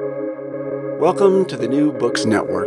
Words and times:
Welcome 0.00 1.44
to 1.44 1.56
the 1.56 1.68
New 1.68 1.92
Books 1.92 2.24
Network. 2.24 2.66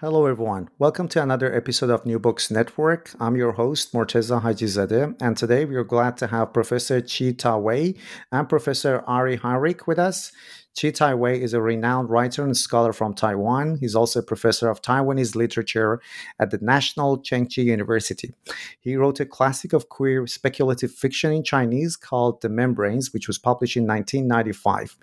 Hello, 0.00 0.24
everyone. 0.24 0.70
Welcome 0.78 1.06
to 1.08 1.22
another 1.22 1.54
episode 1.54 1.90
of 1.90 2.06
New 2.06 2.18
Books 2.18 2.50
Network. 2.50 3.10
I'm 3.20 3.36
your 3.36 3.52
host, 3.52 3.92
Morteza 3.92 4.40
Hajizadeh, 4.40 5.20
and 5.20 5.36
today 5.36 5.66
we 5.66 5.76
are 5.76 5.84
glad 5.84 6.16
to 6.16 6.28
have 6.28 6.54
Professor 6.54 7.02
Chi 7.02 7.32
Ta 7.32 7.58
Wei 7.58 7.94
and 8.32 8.48
Professor 8.48 9.04
Ari 9.06 9.36
Heinrich 9.36 9.86
with 9.86 9.98
us. 9.98 10.32
Chi 10.78 10.90
Ta 10.90 11.14
Wei 11.14 11.40
is 11.40 11.54
a 11.54 11.62
renowned 11.62 12.10
writer 12.10 12.44
and 12.44 12.54
scholar 12.54 12.92
from 12.92 13.14
Taiwan. 13.14 13.78
He's 13.80 13.94
also 13.94 14.20
a 14.20 14.22
professor 14.22 14.68
of 14.68 14.82
Taiwanese 14.82 15.34
literature 15.34 16.02
at 16.38 16.50
the 16.50 16.58
National 16.60 17.18
Chengchi 17.18 17.64
University. 17.64 18.34
He 18.78 18.94
wrote 18.94 19.18
a 19.18 19.24
classic 19.24 19.72
of 19.72 19.88
queer 19.88 20.26
speculative 20.26 20.92
fiction 20.92 21.32
in 21.32 21.44
Chinese 21.44 21.96
called 21.96 22.42
The 22.42 22.50
Membranes, 22.50 23.14
which 23.14 23.26
was 23.26 23.38
published 23.38 23.78
in 23.78 23.86
1995. 23.86 24.98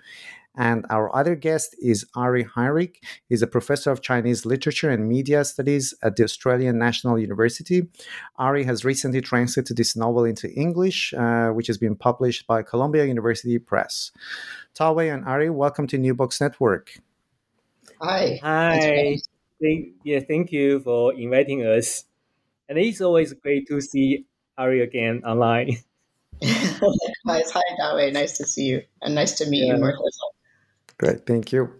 And 0.56 0.86
our 0.88 1.14
other 1.14 1.34
guest 1.34 1.74
is 1.80 2.06
Ari 2.14 2.44
Heinrich. 2.44 3.02
He's 3.28 3.42
a 3.42 3.46
professor 3.46 3.90
of 3.90 4.02
Chinese 4.02 4.46
literature 4.46 4.88
and 4.90 5.08
media 5.08 5.44
studies 5.44 5.94
at 6.02 6.14
the 6.16 6.24
Australian 6.24 6.78
National 6.78 7.18
University. 7.18 7.88
Ari 8.36 8.64
has 8.64 8.84
recently 8.84 9.20
translated 9.20 9.76
this 9.76 9.96
novel 9.96 10.24
into 10.24 10.48
English, 10.52 11.12
uh, 11.14 11.48
which 11.48 11.66
has 11.66 11.76
been 11.78 11.96
published 11.96 12.46
by 12.46 12.62
Columbia 12.62 13.04
University 13.04 13.58
Press. 13.58 14.12
Ta 14.74 14.92
Wei 14.92 15.10
and 15.10 15.24
Ari, 15.24 15.50
welcome 15.50 15.86
to 15.88 15.98
New 15.98 16.14
Books 16.14 16.40
Network. 16.40 16.98
Hi. 18.00 18.38
Hi. 18.42 19.16
Thank, 19.60 19.94
yeah, 20.04 20.20
thank 20.20 20.52
you 20.52 20.80
for 20.80 21.14
inviting 21.14 21.62
us. 21.66 22.04
And 22.68 22.78
it's 22.78 23.00
always 23.00 23.32
great 23.32 23.66
to 23.68 23.80
see 23.80 24.26
Ari 24.56 24.82
again 24.82 25.22
online. 25.24 25.78
Hi, 26.42 27.42
hi, 27.52 27.62
Dawei. 27.80 28.12
Nice 28.12 28.36
to 28.38 28.44
see 28.44 28.64
you, 28.64 28.82
and 29.00 29.14
nice 29.14 29.32
to 29.38 29.48
meet 29.48 29.66
Yeah. 29.66 29.74
you, 29.74 29.80
Marcos. 29.80 30.18
Great, 30.98 31.26
thank 31.26 31.52
you. 31.52 31.70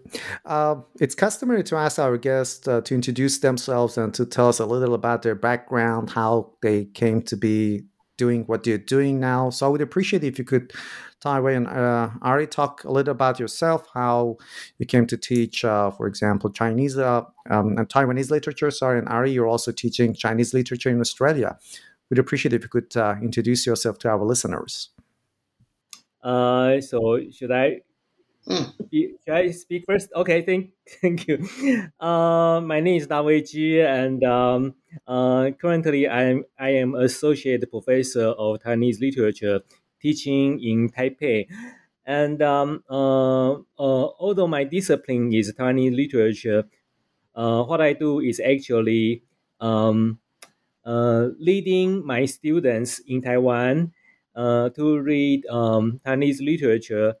Uh, 0.45 0.75
it's 0.99 1.15
customary 1.15 1.63
to 1.63 1.77
ask 1.77 1.99
our 1.99 2.17
guests 2.17 2.67
uh, 2.67 2.81
to 2.81 2.93
introduce 2.93 3.39
themselves 3.39 3.97
and 3.97 4.13
to 4.13 4.25
tell 4.25 4.49
us 4.49 4.59
a 4.59 4.65
little 4.65 4.93
about 4.93 5.21
their 5.21 5.35
background, 5.35 6.09
how 6.09 6.51
they 6.61 6.85
came 6.85 7.21
to 7.21 7.37
be 7.37 7.85
doing 8.17 8.43
what 8.43 8.63
they're 8.63 8.77
doing 8.77 9.19
now. 9.19 9.49
So 9.49 9.65
I 9.65 9.69
would 9.69 9.81
appreciate 9.81 10.23
if 10.23 10.37
you 10.37 10.43
could, 10.43 10.73
Taiwei 11.23 11.55
and 11.55 11.67
uh, 11.67 12.09
Ari, 12.21 12.47
talk 12.47 12.83
a 12.83 12.91
little 12.91 13.11
about 13.11 13.39
yourself, 13.39 13.87
how 13.93 14.37
you 14.79 14.85
came 14.85 15.07
to 15.07 15.17
teach, 15.17 15.63
uh, 15.63 15.91
for 15.91 16.07
example, 16.07 16.49
Chinese 16.49 16.97
uh, 16.97 17.21
um, 17.49 17.77
and 17.77 17.87
Taiwanese 17.87 18.29
literature. 18.29 18.69
Sorry, 18.69 18.99
and 18.99 19.07
Ari, 19.07 19.31
you're 19.31 19.47
also 19.47 19.71
teaching 19.71 20.13
Chinese 20.13 20.53
literature 20.53 20.89
in 20.89 20.99
Australia. 20.99 21.57
We'd 22.09 22.19
appreciate 22.19 22.53
if 22.53 22.63
you 22.63 22.69
could 22.69 22.95
uh, 22.97 23.15
introduce 23.21 23.65
yourself 23.65 23.97
to 23.99 24.09
our 24.09 24.23
listeners. 24.23 24.89
So 26.23 27.19
should 27.31 27.51
I 27.51 27.81
Mm. 28.47 28.73
should 28.93 29.33
I 29.33 29.49
speak 29.51 29.85
first? 29.87 30.09
Okay, 30.15 30.41
thank 30.41 30.71
thank 31.01 31.27
you. 31.27 31.41
Uh, 31.99 32.61
my 32.61 32.79
name 32.79 32.97
is 32.97 33.07
Da 33.07 33.21
Ji, 33.41 33.81
and 33.81 34.23
um, 34.23 34.75
uh, 35.07 35.49
currently 35.59 36.07
I 36.07 36.23
am 36.29 36.43
I 36.59 36.69
am 36.77 36.93
associate 36.93 37.65
professor 37.71 38.27
of 38.37 38.61
Chinese 38.61 38.99
literature, 39.01 39.61
teaching 39.99 40.61
in 40.61 40.89
Taipei. 40.89 41.47
And 42.05 42.41
um, 42.43 42.83
uh, 42.87 43.53
uh, 43.53 44.05
although 44.21 44.47
my 44.47 44.63
discipline 44.63 45.33
is 45.33 45.51
Chinese 45.57 45.93
literature, 45.93 46.65
uh, 47.35 47.63
what 47.63 47.81
I 47.81 47.93
do 47.93 48.19
is 48.19 48.39
actually 48.39 49.23
um, 49.59 50.19
uh, 50.85 51.29
leading 51.39 52.05
my 52.05 52.25
students 52.25 52.99
in 53.07 53.21
Taiwan 53.21 53.93
uh, 54.35 54.69
to 54.69 54.99
read 54.99 55.45
um, 55.47 55.99
Chinese 56.05 56.41
literature 56.41 57.15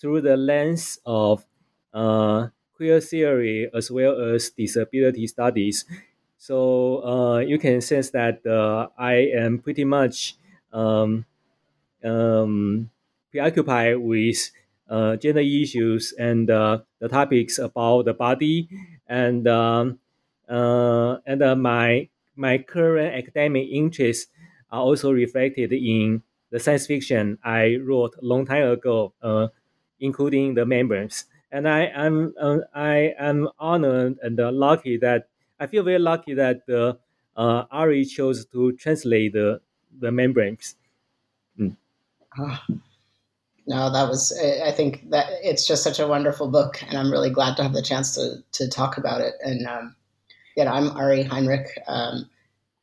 through 0.00 0.22
the 0.22 0.36
lens 0.36 0.98
of 1.06 1.44
uh, 1.92 2.48
queer 2.74 3.00
theory 3.00 3.68
as 3.74 3.90
well 3.90 4.18
as 4.34 4.50
disability 4.50 5.26
studies. 5.26 5.84
So 6.38 7.04
uh, 7.04 7.38
you 7.40 7.58
can 7.58 7.80
sense 7.80 8.10
that 8.10 8.44
uh, 8.46 8.88
I 8.98 9.28
am 9.36 9.58
pretty 9.58 9.84
much 9.84 10.36
um, 10.72 11.26
um, 12.04 12.90
preoccupied 13.30 13.98
with 13.98 14.50
uh, 14.88 15.16
gender 15.16 15.40
issues 15.40 16.12
and 16.18 16.50
uh, 16.50 16.78
the 16.98 17.08
topics 17.08 17.58
about 17.58 18.04
the 18.06 18.14
body 18.14 18.68
and 19.08 19.46
um, 19.46 19.98
uh, 20.48 21.18
and 21.26 21.42
uh, 21.42 21.54
my 21.54 22.08
my 22.36 22.58
current 22.58 23.14
academic 23.14 23.68
interests 23.70 24.26
are 24.70 24.80
also 24.80 25.12
reflected 25.12 25.72
in 25.72 26.22
the 26.50 26.58
science 26.58 26.86
fiction 26.86 27.38
I 27.44 27.76
wrote 27.76 28.14
a 28.20 28.24
long 28.24 28.46
time 28.46 28.68
ago, 28.68 29.12
uh, 29.22 29.48
including 30.00 30.54
the 30.54 30.66
membranes. 30.66 31.24
And 31.52 31.68
I 31.68 31.86
am 31.86 32.34
uh, 32.40 32.58
I 32.74 33.14
am 33.18 33.48
honored 33.58 34.18
and 34.22 34.38
uh, 34.38 34.52
lucky 34.52 34.96
that 34.98 35.28
I 35.58 35.66
feel 35.66 35.82
very 35.82 35.98
lucky 35.98 36.34
that 36.34 36.62
uh, 36.68 36.94
uh, 37.36 37.64
Ari 37.70 38.04
chose 38.04 38.46
to 38.46 38.72
translate 38.72 39.32
the 39.32 39.60
the 39.98 40.12
membranes. 40.12 40.76
Ah. 42.38 42.64
No, 43.66 43.90
that 43.92 44.08
was. 44.08 44.36
I 44.42 44.68
I 44.68 44.72
think 44.72 45.10
that 45.10 45.26
it's 45.42 45.66
just 45.66 45.84
such 45.84 46.00
a 46.00 46.06
wonderful 46.06 46.48
book, 46.50 46.82
and 46.88 46.98
I'm 46.98 47.10
really 47.10 47.30
glad 47.30 47.56
to 47.56 47.62
have 47.62 47.72
the 47.72 47.82
chance 47.82 48.14
to 48.14 48.42
to 48.52 48.68
talk 48.68 48.96
about 48.96 49.20
it. 49.20 49.34
And 49.44 49.66
um, 49.66 49.96
yeah, 50.56 50.72
I'm 50.72 50.90
Ari 50.96 51.22
Heinrich. 51.22 51.68
Um, 51.86 52.28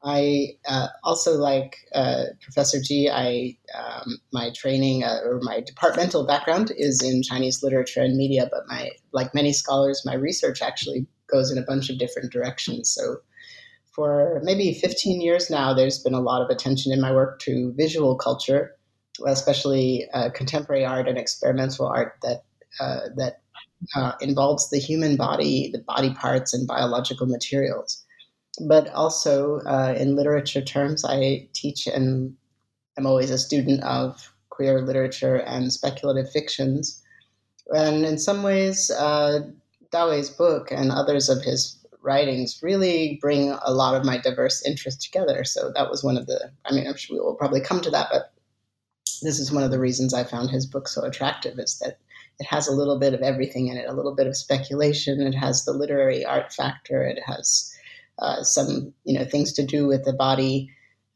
I 0.07 0.53
uh, 0.65 0.87
also 1.03 1.33
like 1.37 1.75
uh, 1.93 2.23
Professor 2.41 2.77
Chi 2.77 3.09
I 3.11 3.57
um, 3.77 4.19
my 4.31 4.51
training 4.55 5.03
uh, 5.03 5.19
or 5.25 5.41
my 5.41 5.59
departmental 5.59 6.25
background 6.25 6.71
is 6.77 7.03
in 7.03 7.23
Chinese 7.23 7.61
literature 7.61 8.01
and 8.01 8.15
media, 8.15 8.47
but 8.49 8.63
my 8.67 8.91
like 9.11 9.35
many 9.35 9.51
scholars, 9.51 10.03
my 10.05 10.13
research 10.13 10.61
actually 10.61 11.05
goes 11.29 11.51
in 11.51 11.57
a 11.57 11.65
bunch 11.65 11.89
of 11.89 11.99
different 11.99 12.31
directions. 12.31 12.89
So 12.89 13.17
for 13.91 14.39
maybe 14.43 14.73
15 14.73 15.19
years 15.19 15.49
now, 15.49 15.73
there's 15.73 15.99
been 15.99 16.13
a 16.13 16.21
lot 16.21 16.41
of 16.41 16.49
attention 16.49 16.93
in 16.93 17.01
my 17.01 17.11
work 17.11 17.39
to 17.39 17.73
visual 17.75 18.15
culture, 18.15 18.77
especially 19.27 20.07
uh, 20.13 20.29
contemporary 20.29 20.85
art 20.85 21.09
and 21.09 21.17
experimental 21.17 21.85
art 21.85 22.13
that 22.23 22.43
uh, 22.79 23.09
that 23.17 23.41
uh, 23.93 24.13
involves 24.21 24.69
the 24.69 24.79
human 24.79 25.17
body, 25.17 25.69
the 25.73 25.79
body 25.79 26.13
parts, 26.13 26.53
and 26.53 26.65
biological 26.65 27.27
materials. 27.27 28.05
But 28.59 28.89
also 28.89 29.59
uh, 29.59 29.95
in 29.97 30.15
literature 30.15 30.61
terms, 30.61 31.05
I 31.05 31.47
teach 31.53 31.87
and 31.87 32.35
am 32.97 33.05
always 33.05 33.29
a 33.29 33.37
student 33.37 33.83
of 33.83 34.31
queer 34.49 34.81
literature 34.81 35.35
and 35.35 35.71
speculative 35.71 36.31
fictions. 36.31 37.03
And 37.67 38.05
in 38.05 38.17
some 38.17 38.41
ways, 38.43 38.89
uh, 38.89 39.41
Dawei's 39.91 40.29
book 40.29 40.71
and 40.71 40.91
others 40.91 41.29
of 41.29 41.43
his 41.43 41.77
writings 42.01 42.59
really 42.63 43.19
bring 43.21 43.51
a 43.61 43.71
lot 43.71 43.95
of 43.95 44.05
my 44.05 44.17
diverse 44.17 44.65
interests 44.65 45.05
together. 45.05 45.43
So 45.43 45.71
that 45.75 45.89
was 45.89 46.03
one 46.03 46.17
of 46.17 46.25
the, 46.25 46.51
I 46.65 46.73
mean, 46.73 46.87
I'm 46.87 46.95
sure 46.95 47.17
we 47.17 47.19
will 47.19 47.35
probably 47.35 47.61
come 47.61 47.81
to 47.81 47.91
that, 47.91 48.07
but 48.11 48.33
this 49.21 49.39
is 49.39 49.51
one 49.51 49.63
of 49.63 49.71
the 49.71 49.79
reasons 49.79 50.13
I 50.13 50.23
found 50.23 50.49
his 50.49 50.65
book 50.65 50.87
so 50.87 51.03
attractive 51.03 51.59
is 51.59 51.77
that 51.79 51.99
it 52.39 52.45
has 52.45 52.67
a 52.67 52.73
little 52.73 52.99
bit 52.99 53.13
of 53.13 53.21
everything 53.21 53.67
in 53.67 53.77
it, 53.77 53.89
a 53.89 53.93
little 53.93 54.15
bit 54.15 54.27
of 54.27 54.37
speculation. 54.37 55.21
It 55.21 55.33
has 55.33 55.65
the 55.65 55.73
literary 55.73 56.23
art 56.23 56.53
factor. 56.53 57.03
It 57.03 57.19
has 57.25 57.73
uh, 58.19 58.43
some, 58.43 58.93
you 59.03 59.17
know, 59.17 59.25
things 59.25 59.53
to 59.53 59.65
do 59.65 59.87
with 59.87 60.03
the 60.05 60.13
body 60.13 60.69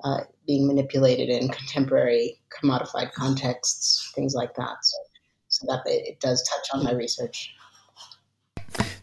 uh, 0.03 0.22
being 0.47 0.67
manipulated 0.67 1.29
in 1.29 1.50
contemporary 1.50 2.39
commodified 2.51 3.12
contexts, 3.13 4.12
things 4.16 4.34
like 4.34 4.56
that. 4.56 4.75
So, 4.81 4.97
so 5.47 5.66
that 5.67 5.81
it, 5.85 6.19
does 6.19 6.47
touch 6.47 6.67
on 6.73 6.84
my 6.84 6.94
research. 6.94 7.53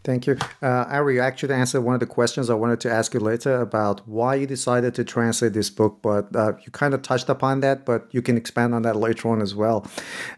Thank 0.05 0.27
you. 0.27 0.39
Uh, 0.63 0.87
Ari, 0.89 1.17
you 1.17 1.21
actually 1.21 1.55
answered 1.55 1.83
one 1.83 1.95
of 1.95 2.01
the 2.01 2.07
questions 2.07 2.49
I 2.49 2.55
wanted 2.55 2.81
to 2.81 2.91
ask 2.91 3.13
you 3.13 3.21
later 3.21 3.61
about 3.61 4.09
why 4.09 4.37
you 4.37 4.47
decided 4.47 4.95
to 4.95 5.05
translate 5.05 5.53
this 5.53 5.69
book, 5.69 5.99
but 6.03 6.35
uh, 6.35 6.53
you 6.65 6.73
kind 6.73 6.95
of 6.95 7.03
touched 7.03 7.29
upon 7.29 7.61
that, 7.61 7.85
but 7.85 8.09
you 8.13 8.23
can 8.23 8.37
expand 8.37 8.75
on 8.75 8.83
that 8.83 8.97
later 8.97 9.29
on 9.29 9.43
as 9.43 9.55
well. 9.55 9.87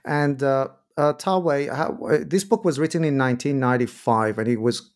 And 0.05 0.43
uh, 0.43 0.69
uh, 0.97 1.13
Tawei, 1.15 1.75
how, 1.75 1.97
uh, 2.05 2.19
this 2.27 2.43
book 2.45 2.65
was 2.65 2.79
written 2.79 3.05
in 3.05 3.17
1995, 3.17 4.39
and 4.39 4.49
it 4.49 4.61
was 4.61 4.91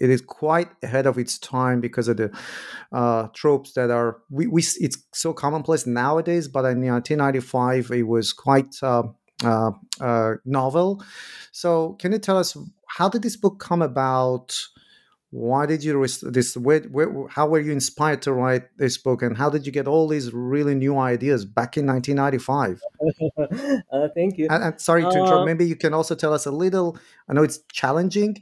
it 0.00 0.10
is 0.10 0.20
quite 0.20 0.68
ahead 0.82 1.06
of 1.06 1.18
its 1.18 1.38
time 1.38 1.80
because 1.80 2.08
of 2.08 2.16
the 2.16 2.30
uh, 2.92 3.28
tropes 3.34 3.72
that 3.72 3.90
are 3.90 4.18
we, 4.30 4.46
we 4.46 4.62
it's 4.80 4.98
so 5.12 5.32
commonplace 5.32 5.86
nowadays, 5.86 6.48
but 6.48 6.60
in 6.60 6.82
1995 6.82 7.90
it 7.90 8.02
was 8.06 8.32
quite 8.32 8.74
uh, 8.82 9.04
uh, 9.44 9.70
uh, 10.00 10.34
novel. 10.44 11.02
So, 11.52 11.94
can 11.94 12.12
you 12.12 12.18
tell 12.18 12.38
us 12.38 12.56
how 12.88 13.08
did 13.08 13.22
this 13.22 13.36
book 13.36 13.58
come 13.58 13.82
about? 13.82 14.58
Why 15.30 15.66
did 15.66 15.84
you 15.84 16.06
this? 16.22 16.56
Where, 16.56 16.80
where, 16.82 17.26
how 17.28 17.46
were 17.48 17.60
you 17.60 17.72
inspired 17.72 18.22
to 18.22 18.32
write 18.32 18.64
this 18.78 18.96
book, 18.96 19.22
and 19.22 19.36
how 19.36 19.50
did 19.50 19.66
you 19.66 19.72
get 19.72 19.86
all 19.86 20.08
these 20.08 20.32
really 20.32 20.74
new 20.74 20.96
ideas 20.98 21.44
back 21.44 21.76
in 21.76 21.86
1995? 21.86 22.80
uh, 23.92 24.08
thank 24.14 24.38
you. 24.38 24.46
And, 24.48 24.64
and 24.64 24.80
sorry 24.80 25.02
to 25.02 25.08
Uh, 25.08 25.12
interrupt. 25.12 25.46
Maybe 25.46 25.66
you 25.66 25.76
can 25.76 25.92
also 25.92 26.14
tell 26.14 26.32
us 26.32 26.46
a 26.46 26.50
little. 26.50 26.96
I 27.28 27.34
know 27.34 27.42
it's 27.42 27.58
challenging 27.72 28.38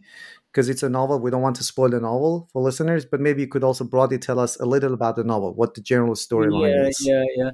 because 0.54 0.68
it's 0.68 0.84
a 0.84 0.88
novel. 0.88 1.18
We 1.18 1.32
don't 1.32 1.42
want 1.42 1.56
to 1.56 1.64
spoil 1.64 1.88
the 1.88 1.98
novel 1.98 2.48
for 2.52 2.62
listeners, 2.62 3.04
but 3.04 3.20
maybe 3.20 3.42
you 3.42 3.48
could 3.48 3.64
also 3.64 3.82
broadly 3.82 4.18
tell 4.18 4.38
us 4.38 4.56
a 4.60 4.64
little 4.64 4.94
about 4.94 5.16
the 5.16 5.24
novel, 5.24 5.52
what 5.52 5.74
the 5.74 5.80
general 5.80 6.14
storyline 6.14 6.70
yeah, 6.70 6.88
is. 6.88 6.98
Yeah, 7.04 7.24
yeah. 7.36 7.50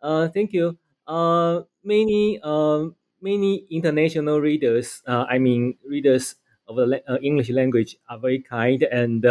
Uh, 0.00 0.28
thank 0.28 0.52
you. 0.52 0.78
Uh, 1.04 1.62
many, 1.82 2.38
um, 2.42 2.94
many 3.20 3.66
international 3.70 4.40
readers, 4.40 5.02
uh, 5.04 5.24
I 5.28 5.38
mean 5.38 5.78
readers 5.84 6.36
of 6.68 6.76
the 6.76 7.02
uh, 7.08 7.18
English 7.20 7.50
language, 7.50 7.96
are 8.08 8.18
very 8.18 8.38
kind 8.38 8.84
and 8.84 9.26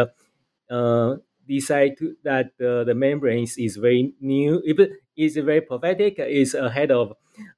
uh, 0.69 1.15
decide 1.47 1.97
to, 1.99 2.17
that 2.23 2.51
the 2.57 2.93
membranes 2.93 3.57
is 3.57 3.77
very 3.77 4.13
new. 4.19 4.61
It 4.65 4.91
is 5.15 5.37
very 5.37 5.61
prophetic. 5.61 6.19
Is 6.19 6.55
ahead 6.55 6.91
of 6.91 7.13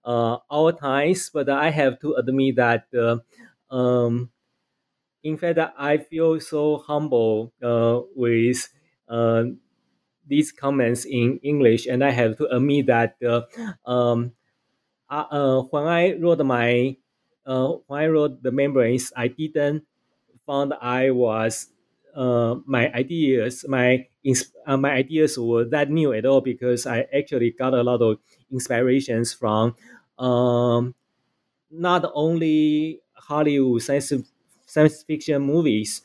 our 0.06 0.72
times, 0.74 1.32
but 1.34 1.50
I 1.50 1.72
have 1.72 2.00
to 2.02 2.14
admit 2.14 2.58
that. 2.58 2.86
Um, 3.72 4.30
in 5.26 5.38
fact, 5.38 5.60
I 5.78 5.98
feel 5.98 6.40
so 6.40 6.78
humble 6.78 7.54
with 8.16 8.70
these 10.28 10.52
comments 10.52 11.06
in 11.06 11.40
English, 11.44 11.86
and 11.86 12.04
I 12.04 12.12
have 12.12 12.38
to 12.38 12.48
admit 12.56 12.88
that 12.88 13.16
uh, 13.22 13.46
um, 13.90 14.34
uh, 15.10 15.26
uh, 15.32 15.62
when 15.72 15.86
I 15.88 16.16
wrote 16.18 16.40
my 16.46 16.98
uh, 17.46 17.74
when 17.88 18.02
I 18.04 18.08
wrote 18.08 18.44
the 18.44 18.52
membranes, 18.52 19.14
I 19.18 19.30
didn't 19.30 19.86
found 20.48 20.74
I 20.82 21.12
was 21.12 21.70
uh, 22.16 22.58
my 22.66 22.92
ideas 22.94 23.66
my 23.68 24.08
uh, 24.68 24.78
my 24.78 24.92
ideas 24.94 25.38
were 25.40 25.66
that 25.66 25.90
new 25.92 26.14
at 26.14 26.26
all 26.26 26.42
because 26.42 26.88
I 26.88 27.08
actually 27.16 27.52
got 27.52 27.74
a 27.74 27.84
lot 27.84 28.02
of 28.02 28.20
inspirations 28.52 29.34
from 29.34 29.76
um, 30.20 30.96
not 31.72 32.10
only 32.14 33.02
Hollywood 33.16 33.82
science 33.82 34.14
science 34.76 35.04
fiction 35.04 35.42
movies 35.42 36.02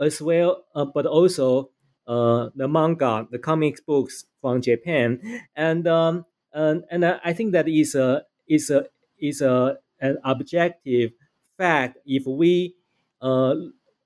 as 0.00 0.20
well, 0.20 0.64
but 0.94 1.06
also 1.06 1.70
uh, 2.06 2.48
the 2.54 2.68
manga, 2.68 3.26
the 3.30 3.38
comics 3.38 3.80
books 3.80 4.24
from 4.40 4.60
Japan, 4.60 5.20
and 5.56 5.86
um, 5.88 6.24
and, 6.52 6.84
and 6.90 7.04
I 7.04 7.32
think 7.32 7.52
that 7.52 7.68
is 7.68 7.94
a 7.94 8.24
is 8.48 8.70
a 8.70 8.86
is 9.20 9.40
a 9.40 9.78
an 10.00 10.18
objective 10.24 11.12
fact 11.56 11.98
if 12.04 12.26
we 12.26 12.74
uh, 13.22 13.54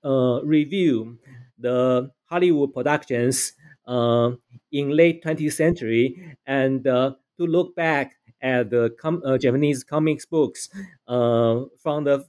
uh, 0.03 0.41
review 0.43 1.17
the 1.57 2.11
Hollywood 2.25 2.73
productions 2.73 3.53
uh, 3.87 4.31
in 4.71 4.95
late 4.95 5.23
20th 5.23 5.53
century 5.53 6.35
and 6.45 6.85
uh, 6.87 7.13
to 7.37 7.45
look 7.45 7.75
back 7.75 8.15
at 8.41 8.69
the 8.69 8.95
com- 9.01 9.21
uh, 9.25 9.37
Japanese 9.37 9.83
comics 9.83 10.25
books 10.25 10.69
uh, 11.07 11.63
from 11.81 12.03
the 12.05 12.25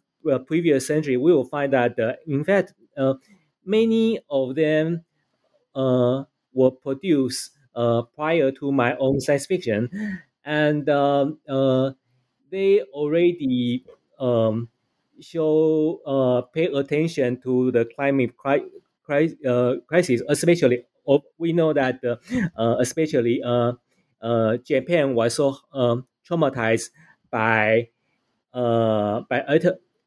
previous 0.46 0.86
century, 0.86 1.16
we 1.16 1.32
will 1.32 1.44
find 1.44 1.72
that 1.72 1.98
in 2.26 2.44
fact 2.44 2.74
many 3.64 4.20
of 4.30 4.54
them 4.54 5.04
uh, 5.74 6.24
were 6.52 6.70
produced 6.70 7.52
uh, 7.74 8.02
prior 8.14 8.50
to 8.52 8.72
my 8.72 8.96
own 8.96 9.20
science 9.20 9.46
fiction, 9.46 9.88
and 10.44 10.88
um, 10.88 11.38
uh, 11.48 11.92
they 12.50 12.82
already 12.92 13.84
um, 14.18 14.68
show 15.20 16.00
uh, 16.06 16.42
pay 16.52 16.66
attention 16.66 17.40
to 17.42 17.70
the 17.72 17.84
climate 17.96 18.36
cri- 18.36 18.70
cri- 19.04 19.38
uh, 19.46 19.76
crisis, 19.86 20.22
especially 20.28 20.84
we 21.38 21.52
know 21.52 21.72
that 21.72 22.00
uh, 22.04 22.16
uh, 22.56 22.76
especially 22.80 23.42
uh, 23.42 23.72
uh, 24.22 24.56
Japan 24.58 25.14
was 25.14 25.34
so 25.36 25.56
um, 25.72 26.06
traumatized 26.28 26.90
by 27.30 27.88
uh, 28.54 29.22
by 29.28 29.44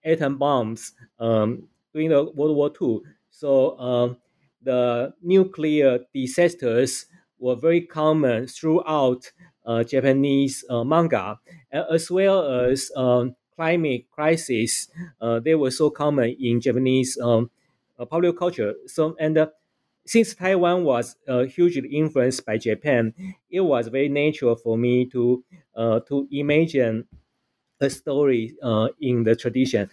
atom, 0.06 0.38
bombs 0.38 0.94
um, 1.20 1.68
during 1.94 2.10
the 2.10 2.24
World 2.24 2.56
War 2.56 2.70
II. 2.70 3.04
So 3.30 3.78
um, 3.80 4.18
the 4.62 5.14
nuclear 5.22 6.00
disasters 6.14 7.06
were 7.40 7.56
very 7.56 7.82
common 7.82 8.48
throughout 8.48 9.32
uh, 9.66 9.84
Japanese 9.84 10.64
uh, 10.70 10.84
manga, 10.84 11.40
as 11.72 12.10
well 12.10 12.46
as 12.66 12.92
um, 12.96 13.36
climate 13.56 14.10
crisis. 14.12 14.88
Uh, 15.22 15.40
they 15.40 15.56
were 15.56 15.72
so 15.72 15.90
common 15.90 16.36
in 16.40 16.62
Japanese 16.62 17.18
um, 17.22 17.50
uh, 18.00 18.06
popular 18.06 18.34
culture. 18.34 18.74
So 18.88 19.16
and 19.20 19.38
uh, 19.38 19.48
since 20.06 20.36
Taiwan 20.36 20.84
was 20.84 21.16
uh, 21.28 21.44
hugely 21.44 21.88
influenced 21.90 22.46
by 22.46 22.58
Japan, 22.58 23.14
it 23.50 23.62
was 23.62 23.88
very 23.88 24.10
natural 24.10 24.56
for 24.56 24.78
me 24.78 25.06
to 25.08 25.44
to 25.76 26.28
imagine 26.32 27.08
a 27.84 27.90
story 27.90 28.56
in 29.02 29.24
the 29.24 29.36
tradition. 29.36 29.90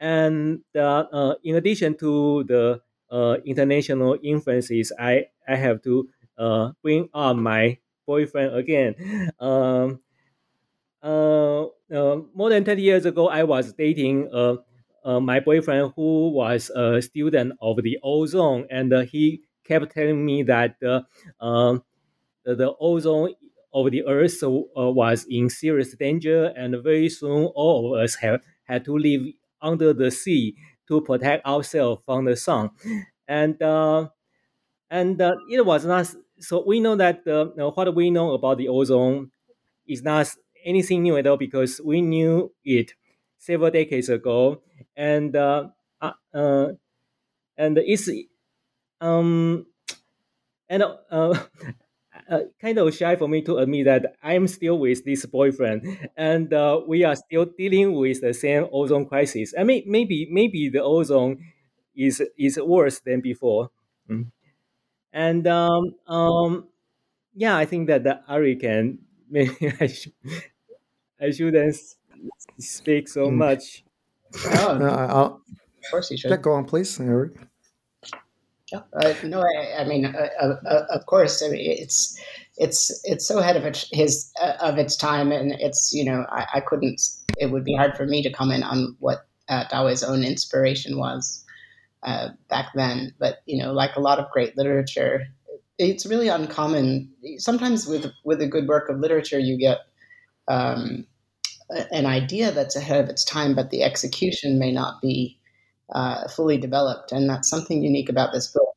And 0.00 0.62
in 0.74 1.54
addition 1.56 1.96
to 1.98 2.44
the 2.44 2.80
uh, 3.10 3.36
international 3.44 4.18
influences, 4.22 4.92
I, 4.98 5.26
I 5.46 5.56
have 5.56 5.82
to 5.82 6.08
uh, 6.36 6.72
bring 6.82 7.08
up 7.14 7.36
my 7.36 7.78
boyfriend 8.06 8.54
again. 8.54 9.30
Um, 9.40 10.00
uh, 11.02 11.64
uh, 11.92 12.20
more 12.34 12.50
than 12.50 12.64
20 12.64 12.82
years 12.82 13.06
ago, 13.06 13.28
I 13.28 13.44
was 13.44 13.72
dating 13.72 14.28
uh, 14.32 14.56
uh, 15.04 15.20
my 15.20 15.40
boyfriend 15.40 15.92
who 15.96 16.30
was 16.30 16.70
a 16.74 17.00
student 17.02 17.52
of 17.60 17.82
the 17.82 17.98
ozone, 18.02 18.66
and 18.70 18.92
uh, 18.92 19.00
he 19.02 19.42
kept 19.64 19.92
telling 19.92 20.24
me 20.24 20.42
that 20.44 20.76
uh, 20.82 21.02
um, 21.44 21.82
the, 22.44 22.54
the 22.56 22.74
ozone 22.80 23.34
of 23.86 23.92
the 23.92 24.04
Earth 24.04 24.42
uh, 24.42 24.50
was 24.74 25.26
in 25.28 25.48
serious 25.50 25.94
danger, 25.96 26.46
and 26.56 26.76
very 26.82 27.08
soon 27.08 27.46
all 27.54 27.94
of 27.94 28.00
us 28.02 28.16
have 28.16 28.42
had 28.64 28.84
to 28.84 28.96
live 28.96 29.22
under 29.60 29.92
the 29.92 30.10
sea 30.10 30.56
to 30.88 31.00
protect 31.00 31.44
ourselves 31.46 32.02
from 32.06 32.24
the 32.24 32.36
sun. 32.36 32.70
And 33.26 33.60
uh, 33.62 34.08
and 34.90 35.20
uh, 35.20 35.36
it 35.50 35.64
was 35.64 35.84
not 35.84 36.14
so. 36.40 36.64
We 36.66 36.80
know 36.80 36.96
that 36.96 37.26
uh, 37.26 37.46
what 37.70 37.94
we 37.94 38.10
know 38.10 38.32
about 38.32 38.58
the 38.58 38.68
ozone 38.68 39.30
is 39.86 40.02
not 40.02 40.28
anything 40.64 41.02
new 41.02 41.16
at 41.16 41.26
all 41.26 41.36
because 41.36 41.80
we 41.84 42.00
knew 42.00 42.52
it 42.64 42.92
several 43.38 43.70
decades 43.70 44.08
ago, 44.08 44.62
and 44.96 45.36
uh, 45.36 45.68
uh, 46.00 46.12
uh 46.34 46.68
and 47.56 47.78
it's 47.78 48.08
um 49.00 49.66
and 50.68 50.82
uh, 50.82 51.38
uh, 52.28 52.40
kind 52.60 52.78
of 52.78 52.94
shy 52.94 53.16
for 53.16 53.28
me 53.28 53.42
to 53.42 53.58
admit 53.58 53.86
that 53.86 54.14
I'm 54.22 54.46
still 54.46 54.78
with 54.78 55.04
this 55.04 55.24
boyfriend, 55.26 56.08
and 56.16 56.52
uh, 56.52 56.80
we 56.86 57.04
are 57.04 57.16
still 57.16 57.46
dealing 57.46 57.94
with 57.94 58.20
the 58.20 58.34
same 58.34 58.66
ozone 58.72 59.06
crisis. 59.06 59.54
I 59.58 59.64
mean, 59.64 59.84
maybe 59.86 60.28
maybe 60.30 60.68
the 60.68 60.82
ozone 60.82 61.38
is 61.96 62.22
is 62.38 62.58
worse 62.60 63.00
than 63.00 63.20
before, 63.20 63.70
mm. 64.08 64.26
and 65.12 65.46
um, 65.46 65.94
um, 66.06 66.68
yeah, 67.34 67.56
I 67.56 67.64
think 67.64 67.88
that 67.88 68.04
the 68.04 68.20
Ari 68.28 68.56
can 68.56 68.98
maybe 69.30 69.72
I 69.80 69.86
should 69.86 70.12
I 71.20 71.30
shouldn't 71.30 71.76
speak 72.58 73.08
so 73.08 73.28
mm. 73.28 73.34
much. 73.34 73.84
Oh, 74.44 74.76
uh, 74.76 75.24
of 75.24 75.90
course 75.90 76.10
you 76.10 76.18
should. 76.18 76.42
Go 76.42 76.52
on, 76.52 76.64
please, 76.64 77.00
Ari. 77.00 77.30
Yeah, 78.72 78.80
uh, 78.92 79.14
no, 79.24 79.40
I, 79.40 79.80
I 79.80 79.84
mean, 79.84 80.04
uh, 80.04 80.28
uh, 80.40 80.56
uh, 80.66 80.86
of 80.90 81.06
course. 81.06 81.42
I 81.42 81.48
mean, 81.48 81.60
it's 81.60 82.18
it's 82.58 83.00
it's 83.04 83.26
so 83.26 83.38
ahead 83.38 83.56
of 83.56 83.64
it, 83.64 83.86
his 83.92 84.30
uh, 84.40 84.54
of 84.60 84.76
its 84.76 84.96
time, 84.96 85.32
and 85.32 85.52
it's 85.52 85.92
you 85.92 86.04
know, 86.04 86.26
I, 86.30 86.46
I, 86.54 86.60
couldn't. 86.60 87.00
It 87.38 87.50
would 87.50 87.64
be 87.64 87.74
hard 87.74 87.96
for 87.96 88.04
me 88.04 88.22
to 88.22 88.30
comment 88.30 88.64
on 88.64 88.94
what 88.98 89.26
uh, 89.48 89.64
Dawei's 89.72 90.02
own 90.02 90.22
inspiration 90.22 90.98
was 90.98 91.44
back 92.50 92.66
then. 92.74 93.14
But 93.18 93.38
you 93.46 93.62
know, 93.62 93.72
like 93.72 93.96
a 93.96 94.00
lot 94.00 94.18
of 94.18 94.30
great 94.30 94.56
literature, 94.56 95.26
it's 95.78 96.04
really 96.04 96.28
uncommon. 96.28 97.10
Sometimes 97.38 97.86
with 97.86 98.12
with 98.24 98.42
a 98.42 98.46
good 98.46 98.68
work 98.68 98.90
of 98.90 98.98
literature, 98.98 99.38
you 99.38 99.56
get 99.56 99.78
um, 100.46 101.06
an 101.90 102.04
idea 102.04 102.52
that's 102.52 102.76
ahead 102.76 103.02
of 103.02 103.08
its 103.08 103.24
time, 103.24 103.54
but 103.54 103.70
the 103.70 103.82
execution 103.82 104.58
may 104.58 104.72
not 104.72 105.00
be 105.00 105.37
uh, 105.94 106.28
fully 106.28 106.58
developed. 106.58 107.12
And 107.12 107.28
that's 107.28 107.48
something 107.48 107.82
unique 107.82 108.08
about 108.08 108.32
this 108.32 108.48
book. 108.48 108.74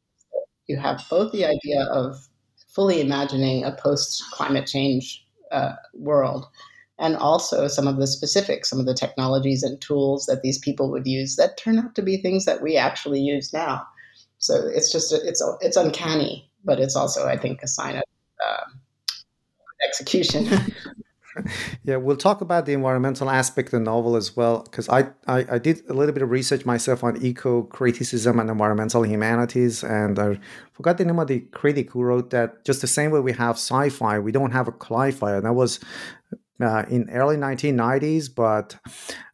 You 0.68 0.78
have 0.78 1.04
both 1.10 1.32
the 1.32 1.46
idea 1.46 1.84
of 1.86 2.28
fully 2.68 3.02
imagining 3.02 3.64
a 3.64 3.74
post 3.74 4.24
climate 4.32 4.68
change 4.68 5.26
uh, 5.52 5.74
world 5.94 6.46
and 7.00 7.18
also 7.18 7.68
some 7.68 7.88
of 7.88 7.98
the 7.98 8.08
specifics, 8.08 8.70
some 8.70 8.80
of 8.80 8.86
the 8.86 8.94
technologies 8.94 9.64
and 9.64 9.82
tools 9.82 10.28
that 10.28 10.44
these 10.44 10.60
people 10.60 10.90
would 10.92 11.08
use 11.08 11.36
that 11.36 11.58
turn 11.58 11.80
out 11.80 11.96
to 11.96 12.02
be 12.02 12.18
things 12.18 12.46
that 12.46 12.62
we 12.62 12.78
actually 12.78 13.20
use 13.20 13.52
now. 13.52 13.86
So 14.38 14.56
it's 14.68 14.92
just 14.92 15.12
it's 15.12 15.44
it's 15.62 15.78
uncanny, 15.78 16.50
but 16.64 16.80
it's 16.80 16.96
also 16.96 17.28
I 17.28 17.38
think 17.38 17.62
a 17.64 17.68
sign 17.68 17.98
of 17.98 18.04
uh, 18.48 18.64
execution. 19.86 20.48
yeah, 21.84 21.96
we'll 21.96 22.18
talk 22.18 22.42
about 22.42 22.66
the 22.66 22.74
environmental 22.74 23.30
aspect 23.30 23.68
of 23.68 23.72
the 23.72 23.80
novel 23.80 24.16
as 24.16 24.36
well, 24.36 24.64
because 24.64 24.90
I, 24.90 25.10
I, 25.28 25.46
I, 25.52 25.58
did 25.58 25.82
a 25.90 25.94
little 25.94 26.14
bit 26.14 26.24
of 26.24 26.30
research 26.30 26.66
myself 26.66 27.04
on 27.04 27.22
eco 27.24 27.64
criticism 27.64 28.40
and 28.40 28.50
environmental 28.50 29.06
humanities, 29.06 29.84
and 29.84 30.20
I 30.20 30.40
forgot 30.74 30.98
the 30.98 31.06
name 31.06 31.20
of 31.20 31.28
the 31.28 31.40
critic 31.52 31.92
who 31.92 32.04
wrote 32.04 32.32
that 32.32 32.66
just 32.66 32.82
the 32.82 32.88
same 32.88 33.12
way 33.12 33.20
we 33.20 33.34
have 33.34 33.56
sci 33.56 33.90
fi, 33.90 34.20
we 34.20 34.32
don't 34.32 34.52
have 34.52 34.68
a 34.68 34.72
cli 34.72 35.12
fi. 35.12 35.36
And 35.36 35.46
that 35.46 35.54
was 35.54 35.80
uh, 36.64 36.86
in 36.90 37.10
early 37.10 37.38
1990s, 37.38 38.34
but 38.34 38.78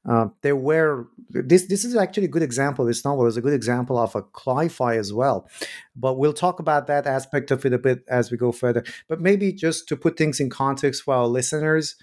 uh, 0.09 0.27
there 0.41 0.55
were 0.55 1.07
this. 1.29 1.65
This 1.67 1.83
is 1.83 1.95
actually 1.95 2.25
a 2.25 2.29
good 2.29 2.43
example. 2.43 2.85
This 2.85 3.03
novel 3.03 3.25
is 3.25 3.37
a 3.37 3.41
good 3.41 3.53
example 3.53 3.97
of 3.97 4.15
a 4.15 4.21
cli-fi 4.21 4.95
as 4.95 5.11
well. 5.11 5.49
But 5.95 6.17
we'll 6.17 6.33
talk 6.33 6.59
about 6.59 6.87
that 6.87 7.05
aspect 7.05 7.51
of 7.51 7.65
it 7.65 7.73
a 7.73 7.77
bit 7.77 8.03
as 8.07 8.31
we 8.31 8.37
go 8.37 8.51
further. 8.51 8.83
But 9.09 9.21
maybe 9.21 9.51
just 9.51 9.87
to 9.89 9.97
put 9.97 10.17
things 10.17 10.39
in 10.39 10.49
context 10.49 11.03
for 11.03 11.13
our 11.13 11.27
listeners, 11.27 11.95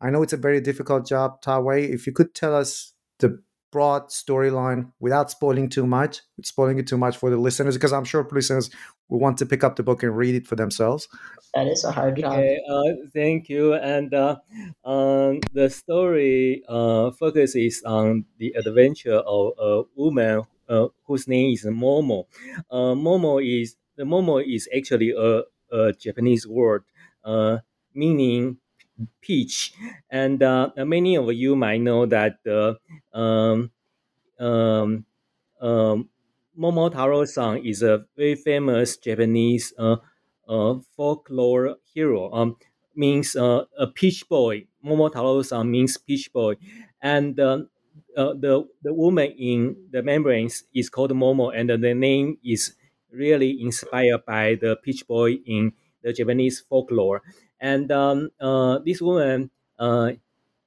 I 0.00 0.10
know 0.10 0.22
it's 0.22 0.32
a 0.32 0.38
very 0.38 0.60
difficult 0.60 1.06
job, 1.06 1.42
Tawei. 1.42 1.88
If 1.88 2.06
you 2.06 2.12
could 2.12 2.34
tell 2.34 2.54
us 2.54 2.92
the 3.18 3.42
broad 3.70 4.08
storyline 4.08 4.92
without 5.00 5.30
spoiling 5.30 5.68
too 5.68 5.86
much, 5.86 6.22
spoiling 6.42 6.78
it 6.78 6.86
too 6.86 6.98
much 6.98 7.16
for 7.16 7.30
the 7.30 7.36
listeners, 7.36 7.76
because 7.76 7.92
I'm 7.92 8.04
sure 8.04 8.26
listeners 8.30 8.70
will 9.08 9.20
want 9.20 9.38
to 9.38 9.46
pick 9.46 9.64
up 9.64 9.76
the 9.76 9.82
book 9.82 10.02
and 10.02 10.16
read 10.16 10.34
it 10.34 10.46
for 10.46 10.56
themselves. 10.56 11.08
That 11.54 11.66
is 11.66 11.84
a 11.84 11.90
hard 11.90 12.16
job. 12.16 12.32
Okay, 12.32 12.60
uh, 12.70 13.08
thank 13.14 13.48
you. 13.48 13.74
And 13.74 14.12
uh, 14.12 14.36
um, 14.84 15.40
the 15.52 15.70
story 15.70 16.62
uh, 16.68 17.10
focuses 17.12 17.82
on 17.84 18.24
the 18.38 18.52
adventure 18.52 19.16
of 19.16 19.52
a 19.58 19.82
woman 19.96 20.42
uh, 20.68 20.88
whose 21.06 21.26
name 21.26 21.52
is 21.54 21.64
Momo. 21.64 22.26
Uh, 22.70 22.94
Momo 22.94 23.40
is 23.42 23.76
the 23.96 24.04
Momo 24.04 24.44
is 24.44 24.68
actually 24.76 25.10
a, 25.10 25.42
a 25.72 25.92
Japanese 25.92 26.46
word 26.46 26.84
uh, 27.24 27.58
meaning 27.94 28.58
peach. 29.20 29.72
And 30.10 30.42
uh, 30.42 30.70
many 30.76 31.16
of 31.16 31.32
you 31.32 31.56
might 31.56 31.80
know 31.80 32.06
that 32.06 32.38
uh, 32.46 32.74
um, 33.16 33.70
um, 34.38 35.04
um, 35.60 36.08
Momotaro-san 36.58 37.58
is 37.64 37.82
a 37.82 38.04
very 38.16 38.34
famous 38.34 38.96
Japanese 38.96 39.72
uh, 39.78 39.96
uh, 40.48 40.76
folklore 40.96 41.76
hero. 41.94 42.32
Um, 42.32 42.56
means 42.94 43.36
uh, 43.36 43.64
a 43.78 43.86
peach 43.86 44.28
boy. 44.28 44.66
Momotaro-san 44.84 45.70
means 45.70 45.96
peach 45.98 46.32
boy, 46.32 46.56
and 47.02 47.38
uh, 48.16 48.34
the 48.34 48.66
the 48.82 48.92
woman 48.94 49.30
in 49.38 49.76
the 49.90 50.02
membranes 50.02 50.64
is 50.74 50.88
called 50.90 51.12
Momo, 51.12 51.52
and 51.54 51.70
the 51.70 51.94
name 51.94 52.38
is 52.44 52.74
really 53.10 53.60
inspired 53.62 54.24
by 54.26 54.54
the 54.60 54.76
peach 54.82 55.06
boy 55.06 55.34
in 55.46 55.72
the 56.02 56.12
Japanese 56.12 56.60
folklore. 56.60 57.22
And 57.60 57.90
um, 57.92 58.30
uh, 58.40 58.78
this 58.84 59.00
woman 59.02 59.50
uh, 59.78 60.12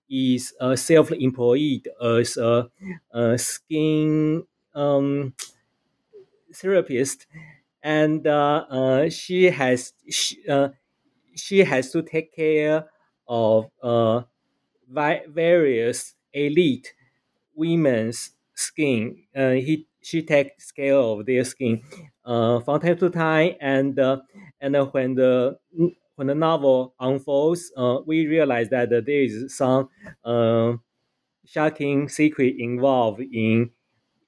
is 0.09 0.53
uh, 0.59 0.75
self-employed 0.75 1.89
as 2.03 2.37
a, 2.37 2.69
a 3.13 3.37
skin 3.37 4.43
um, 4.75 5.33
therapist, 6.53 7.27
and 7.83 8.25
uh, 8.27 8.65
uh, 8.69 9.09
she 9.09 9.45
has 9.49 9.93
she, 10.09 10.37
uh, 10.47 10.69
she 11.35 11.59
has 11.59 11.91
to 11.91 12.01
take 12.03 12.35
care 12.35 12.85
of 13.27 13.71
various 15.29 16.15
elite 16.33 16.93
women's 17.55 18.31
skin. 18.55 19.17
he 19.35 19.87
she 20.01 20.23
takes 20.23 20.71
care 20.71 20.95
of 20.97 21.25
their 21.25 21.43
skin 21.45 21.81
from 22.25 22.79
time 22.81 22.97
to 22.97 23.09
time, 23.09 23.53
and 23.61 23.99
and 24.61 24.75
when 24.93 25.15
the 25.15 25.57
when 26.21 26.27
the 26.27 26.35
novel 26.35 26.93
unfolds, 26.99 27.71
uh, 27.75 27.97
we 28.05 28.27
realize 28.27 28.69
that 28.69 28.91
there 28.91 29.01
is 29.07 29.57
some 29.57 29.89
uh, 30.23 30.73
shocking 31.47 32.07
secret 32.09 32.53
involved 32.59 33.21
in 33.21 33.71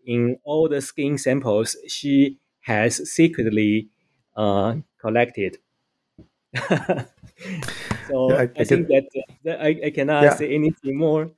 in 0.07 0.35
all 0.43 0.67
the 0.67 0.81
skin 0.81 1.19
samples 1.19 1.77
she 1.87 2.39
has 2.61 2.95
secretly 3.11 3.89
uh, 4.35 4.73
collected. 4.99 5.59
so 6.57 8.31
yeah, 8.31 8.37
I, 8.37 8.41
I, 8.41 8.49
I, 8.57 8.63
think 8.63 8.87
that, 8.87 9.03
that 9.43 9.61
I, 9.61 9.79
I 9.85 9.89
cannot 9.91 10.23
yeah. 10.23 10.33
say 10.33 10.49
anything 10.49 10.97
more. 10.97 11.29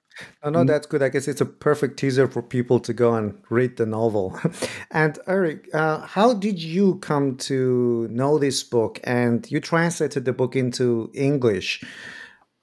Oh, 0.43 0.49
no, 0.49 0.63
mm. 0.63 0.67
that's 0.67 0.87
good. 0.87 1.03
I 1.03 1.09
guess 1.09 1.27
it's 1.27 1.41
a 1.41 1.45
perfect 1.45 1.97
teaser 1.99 2.27
for 2.27 2.41
people 2.41 2.79
to 2.81 2.93
go 2.93 3.15
and 3.15 3.37
read 3.49 3.77
the 3.77 3.85
novel. 3.85 4.39
and 4.91 5.19
Eric, 5.27 5.67
uh, 5.73 6.01
how 6.01 6.33
did 6.33 6.61
you 6.61 6.99
come 6.99 7.37
to 7.37 8.07
know 8.09 8.37
this 8.37 8.63
book? 8.63 8.99
And 9.03 9.49
you 9.51 9.59
translated 9.59 10.25
the 10.25 10.33
book 10.33 10.55
into 10.55 11.11
English. 11.13 11.83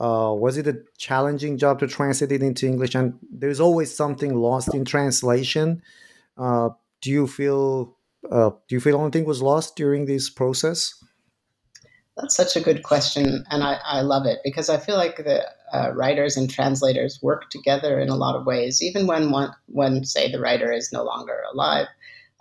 Uh, 0.00 0.35
was 0.35 0.56
it 0.56 0.66
a 0.66 0.82
challenging 0.99 1.59
job 1.59 1.78
to 1.80 1.87
translate 1.87 2.32
it 2.32 2.42
into 2.42 2.66
English? 2.66 2.94
And 2.94 3.18
there's 3.30 3.61
always 3.61 3.94
something 3.94 4.35
lost 4.35 4.75
in 4.75 4.85
translation. 4.85 5.82
Uh, 6.37 6.71
do 7.00 7.11
you 7.11 7.26
feel 7.26 7.97
uh, 8.30 8.50
do 8.68 8.75
you 8.75 8.80
feel 8.80 9.00
anything 9.00 9.25
was 9.25 9.42
lost 9.42 9.76
during 9.76 10.06
this 10.06 10.30
process? 10.30 10.94
That's 12.16 12.37
such 12.37 12.56
a 12.56 12.61
good 12.61 12.82
question, 12.82 13.44
and 13.50 13.62
I, 13.62 13.78
I 13.85 14.00
love 14.02 14.26
it 14.26 14.40
because 14.44 14.68
I 14.68 14.76
feel 14.76 14.97
like 14.97 15.16
the 15.16 15.49
uh, 15.73 15.91
writers 15.95 16.37
and 16.37 16.50
translators 16.50 17.19
work 17.23 17.50
together 17.50 17.99
in 17.99 18.09
a 18.09 18.17
lot 18.17 18.37
of 18.37 18.47
ways, 18.47 18.83
even 18.83 19.07
when 19.07 19.31
one, 19.31 19.52
when 19.67 20.05
say 20.05 20.31
the 20.31 20.41
writer 20.41 20.71
is 20.71 20.93
no 20.93 21.02
longer 21.02 21.43
alive. 21.52 21.87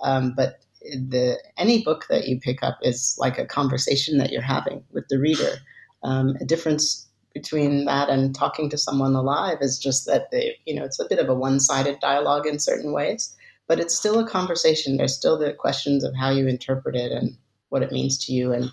Um, 0.02 0.34
but 0.36 0.60
the 0.82 1.38
any 1.58 1.84
book 1.84 2.06
that 2.10 2.28
you 2.28 2.40
pick 2.40 2.64
up 2.64 2.78
is 2.82 3.16
like 3.20 3.38
a 3.38 3.46
conversation 3.46 4.18
that 4.18 4.32
you're 4.32 4.42
having 4.42 4.84
with 4.92 5.08
the 5.10 5.20
reader. 5.20 5.58
Um, 6.04 6.36
a 6.42 6.46
difference 6.46 7.08
between 7.34 7.86
that 7.86 8.10
and 8.10 8.36
talking 8.36 8.70
to 8.70 8.78
someone 8.78 9.16
alive 9.16 9.60
is 9.62 9.80
just 9.80 10.06
that 10.08 10.32
they, 10.32 10.58
you 10.66 10.76
know, 10.76 10.84
it's 10.84 11.00
a 11.00 11.08
bit 11.08 11.20
of 11.20 11.30
a 11.30 11.36
one-sided 11.36 12.00
dialogue 12.00 12.46
in 12.46 12.60
certain 12.60 12.92
ways, 12.92 13.34
but 13.68 13.80
it's 13.80 13.96
still 13.96 14.20
a 14.20 14.28
conversation. 14.28 14.98
There's 14.98 15.16
still 15.16 15.38
the 15.38 15.54
questions 15.54 16.04
of 16.04 16.16
how 16.16 16.32
you 16.32 16.48
interpret 16.48 16.96
it 16.96 17.12
and 17.12 17.38
what 17.70 17.84
it 17.84 17.92
means 17.92 18.18
to 18.26 18.34
you 18.34 18.52
and 18.52 18.72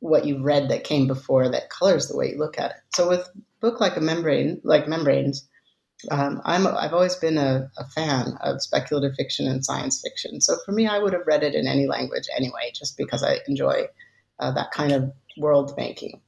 what 0.00 0.24
you've 0.24 0.44
read 0.44 0.68
that 0.70 0.84
came 0.84 1.06
before 1.06 1.48
that 1.48 1.70
colors 1.70 2.06
the 2.08 2.16
way 2.16 2.30
you 2.30 2.38
look 2.38 2.58
at 2.58 2.70
it. 2.70 2.76
So 2.94 3.08
with 3.08 3.28
book 3.60 3.80
like 3.80 3.96
a 3.96 4.00
membrane, 4.00 4.60
like 4.64 4.88
membranes, 4.88 5.48
um, 6.10 6.40
I'm 6.44 6.66
I've 6.66 6.92
always 6.92 7.16
been 7.16 7.38
a, 7.38 7.70
a, 7.76 7.84
fan 7.88 8.38
of 8.40 8.62
speculative 8.62 9.16
fiction 9.16 9.48
and 9.48 9.64
science 9.64 10.00
fiction. 10.00 10.40
So 10.40 10.56
for 10.64 10.70
me, 10.72 10.86
I 10.86 10.98
would 10.98 11.12
have 11.12 11.26
read 11.26 11.42
it 11.42 11.54
in 11.54 11.66
any 11.66 11.88
language 11.88 12.28
anyway, 12.36 12.70
just 12.72 12.96
because 12.96 13.24
I 13.24 13.38
enjoy 13.48 13.86
uh, 14.38 14.52
that 14.52 14.70
kind 14.70 14.92
of 14.92 15.12
world 15.36 15.74
making. 15.76 16.20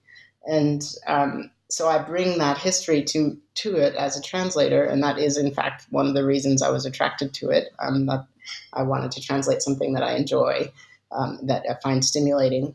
And 0.44 0.82
um, 1.06 1.50
so 1.68 1.88
I 1.88 2.02
bring 2.02 2.38
that 2.38 2.58
history 2.58 3.04
to 3.04 3.38
to 3.56 3.76
it 3.76 3.94
as 3.94 4.16
a 4.16 4.22
translator, 4.22 4.82
and 4.82 5.02
that 5.04 5.18
is 5.18 5.36
in 5.36 5.54
fact 5.54 5.86
one 5.90 6.08
of 6.08 6.14
the 6.14 6.26
reasons 6.26 6.62
I 6.62 6.70
was 6.70 6.84
attracted 6.84 7.32
to 7.34 7.50
it. 7.50 7.68
Um, 7.78 8.06
that 8.06 8.26
I 8.72 8.82
wanted 8.82 9.12
to 9.12 9.20
translate 9.20 9.62
something 9.62 9.92
that 9.92 10.02
I 10.02 10.16
enjoy, 10.16 10.72
um, 11.12 11.38
that 11.44 11.64
I 11.70 11.74
find 11.80 12.04
stimulating, 12.04 12.74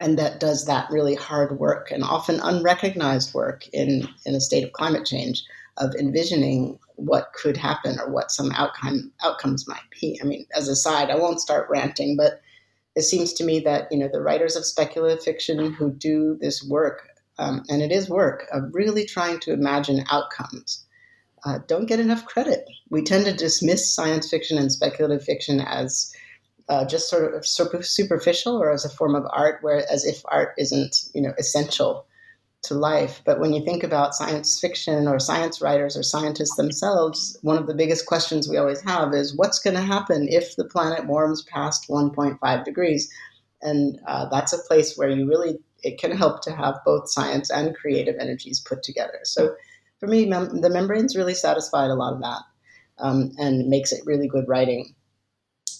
and 0.00 0.18
that 0.18 0.40
does 0.40 0.66
that 0.66 0.90
really 0.90 1.14
hard 1.14 1.58
work 1.58 1.90
and 1.90 2.04
often 2.04 2.40
unrecognized 2.40 3.34
work 3.34 3.66
in, 3.72 4.08
in 4.24 4.34
a 4.34 4.40
state 4.40 4.64
of 4.64 4.72
climate 4.72 5.04
change 5.04 5.44
of 5.76 5.94
envisioning 5.94 6.78
what 6.96 7.32
could 7.32 7.56
happen 7.56 7.98
or 8.00 8.10
what 8.10 8.30
some 8.30 8.50
outcome 8.52 9.12
outcomes 9.22 9.68
might 9.68 9.88
be. 10.00 10.18
I 10.20 10.24
mean, 10.24 10.46
as 10.54 10.68
a 10.68 10.76
side, 10.76 11.10
I 11.10 11.16
won't 11.16 11.40
start 11.40 11.70
ranting, 11.70 12.16
but 12.16 12.40
it 12.96 13.02
seems 13.02 13.32
to 13.34 13.44
me 13.44 13.60
that 13.60 13.90
you 13.90 13.98
know 13.98 14.08
the 14.12 14.20
writers 14.20 14.56
of 14.56 14.66
speculative 14.66 15.22
fiction 15.22 15.72
who 15.72 15.90
do 15.90 16.36
this 16.40 16.64
work, 16.64 17.08
um, 17.38 17.62
and 17.68 17.80
it 17.80 17.92
is 17.92 18.08
work 18.08 18.46
of 18.52 18.74
really 18.74 19.04
trying 19.04 19.38
to 19.40 19.52
imagine 19.52 20.04
outcomes, 20.10 20.84
uh, 21.44 21.58
don't 21.68 21.86
get 21.86 22.00
enough 22.00 22.26
credit. 22.26 22.68
We 22.90 23.02
tend 23.02 23.26
to 23.26 23.32
dismiss 23.32 23.94
science 23.94 24.28
fiction 24.28 24.58
and 24.58 24.72
speculative 24.72 25.24
fiction 25.24 25.60
as 25.60 26.12
uh, 26.68 26.84
just 26.84 27.08
sort 27.08 27.34
of 27.34 27.86
superficial 27.86 28.56
or 28.56 28.70
as 28.70 28.84
a 28.84 28.90
form 28.90 29.14
of 29.14 29.26
art, 29.32 29.58
where 29.62 29.84
as 29.90 30.04
if 30.04 30.22
art 30.26 30.54
isn't 30.58 31.08
you 31.14 31.22
know 31.22 31.32
essential 31.38 32.06
to 32.62 32.74
life. 32.74 33.22
But 33.24 33.40
when 33.40 33.52
you 33.52 33.64
think 33.64 33.82
about 33.82 34.14
science 34.14 34.58
fiction 34.60 35.06
or 35.06 35.18
science 35.18 35.60
writers 35.60 35.96
or 35.96 36.02
scientists 36.02 36.56
themselves, 36.56 37.38
one 37.42 37.56
of 37.56 37.66
the 37.66 37.74
biggest 37.74 38.06
questions 38.06 38.48
we 38.48 38.56
always 38.56 38.80
have 38.82 39.14
is 39.14 39.36
what's 39.36 39.60
going 39.60 39.76
to 39.76 39.82
happen 39.82 40.28
if 40.28 40.56
the 40.56 40.64
planet 40.64 41.06
warms 41.06 41.42
past 41.42 41.88
1.5 41.88 42.64
degrees? 42.64 43.10
And 43.62 43.98
uh, 44.06 44.28
that's 44.28 44.52
a 44.52 44.62
place 44.66 44.96
where 44.96 45.08
you 45.08 45.28
really 45.28 45.58
it 45.84 45.98
can 45.98 46.10
help 46.10 46.42
to 46.42 46.54
have 46.54 46.80
both 46.84 47.08
science 47.08 47.50
and 47.50 47.76
creative 47.76 48.16
energies 48.18 48.60
put 48.60 48.82
together. 48.82 49.20
So 49.22 49.54
for 50.00 50.08
me, 50.08 50.26
mem- 50.26 50.60
the 50.60 50.70
membranes 50.70 51.16
really 51.16 51.34
satisfied 51.34 51.90
a 51.90 51.94
lot 51.94 52.14
of 52.14 52.20
that 52.20 52.42
um, 52.98 53.30
and 53.38 53.68
makes 53.68 53.92
it 53.92 54.04
really 54.04 54.26
good 54.26 54.48
writing 54.48 54.94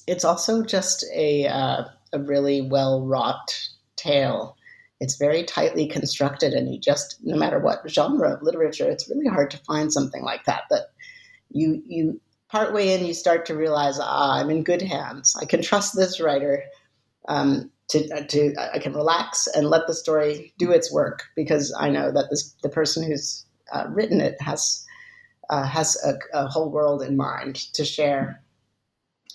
it's 0.09 0.25
also 0.25 0.65
just 0.65 1.05
a, 1.15 1.47
uh, 1.47 1.85
a 2.13 2.19
really 2.19 2.63
well 2.63 3.05
wrought 3.05 3.69
tale. 3.97 4.57
It's 5.01 5.17
very 5.17 5.45
tightly 5.45 5.87
constructed, 5.87 6.55
and 6.55 6.73
you 6.73 6.81
just, 6.81 7.19
no 7.23 7.37
matter 7.37 7.61
what 7.61 7.89
genre 7.89 8.35
of 8.35 8.43
literature, 8.43 8.91
it's 8.91 9.09
really 9.09 9.29
hard 9.29 9.51
to 9.53 9.59
find 9.59 9.93
something 9.93 10.23
like 10.23 10.45
that. 10.47 10.63
That 10.71 10.87
you, 11.51 11.83
you 11.87 12.21
partway 12.51 12.95
in, 12.95 13.07
you 13.07 13.15
start 13.15 13.47
to 13.47 13.55
realize, 13.55 13.99
ah, 14.01 14.41
I'm 14.41 14.51
in 14.51 14.65
good 14.65 14.83
hands. 14.83 15.37
I 15.41 15.45
can 15.45 15.63
trust 15.63 15.95
this 15.95 16.21
writer. 16.21 16.65
Um, 17.29 17.71
to, 17.91 18.11
uh, 18.11 18.23
to 18.23 18.55
I 18.75 18.79
can 18.79 18.93
relax 18.93 19.47
and 19.47 19.69
let 19.69 19.87
the 19.87 19.95
story 19.95 20.53
do 20.59 20.71
its 20.71 20.93
work 20.93 21.25
because 21.35 21.75
I 21.79 21.89
know 21.89 22.13
that 22.13 22.27
this 22.31 22.55
the 22.63 22.69
person 22.69 23.03
who's 23.03 23.47
uh, 23.73 23.87
written 23.89 24.21
it 24.21 24.41
has 24.43 24.85
uh, 25.49 25.65
has 25.65 25.97
a, 26.05 26.19
a, 26.39 26.47
whole 26.47 26.71
world 26.71 27.03
in 27.03 27.17
mind 27.17 27.57
to 27.73 27.87
share 27.87 28.43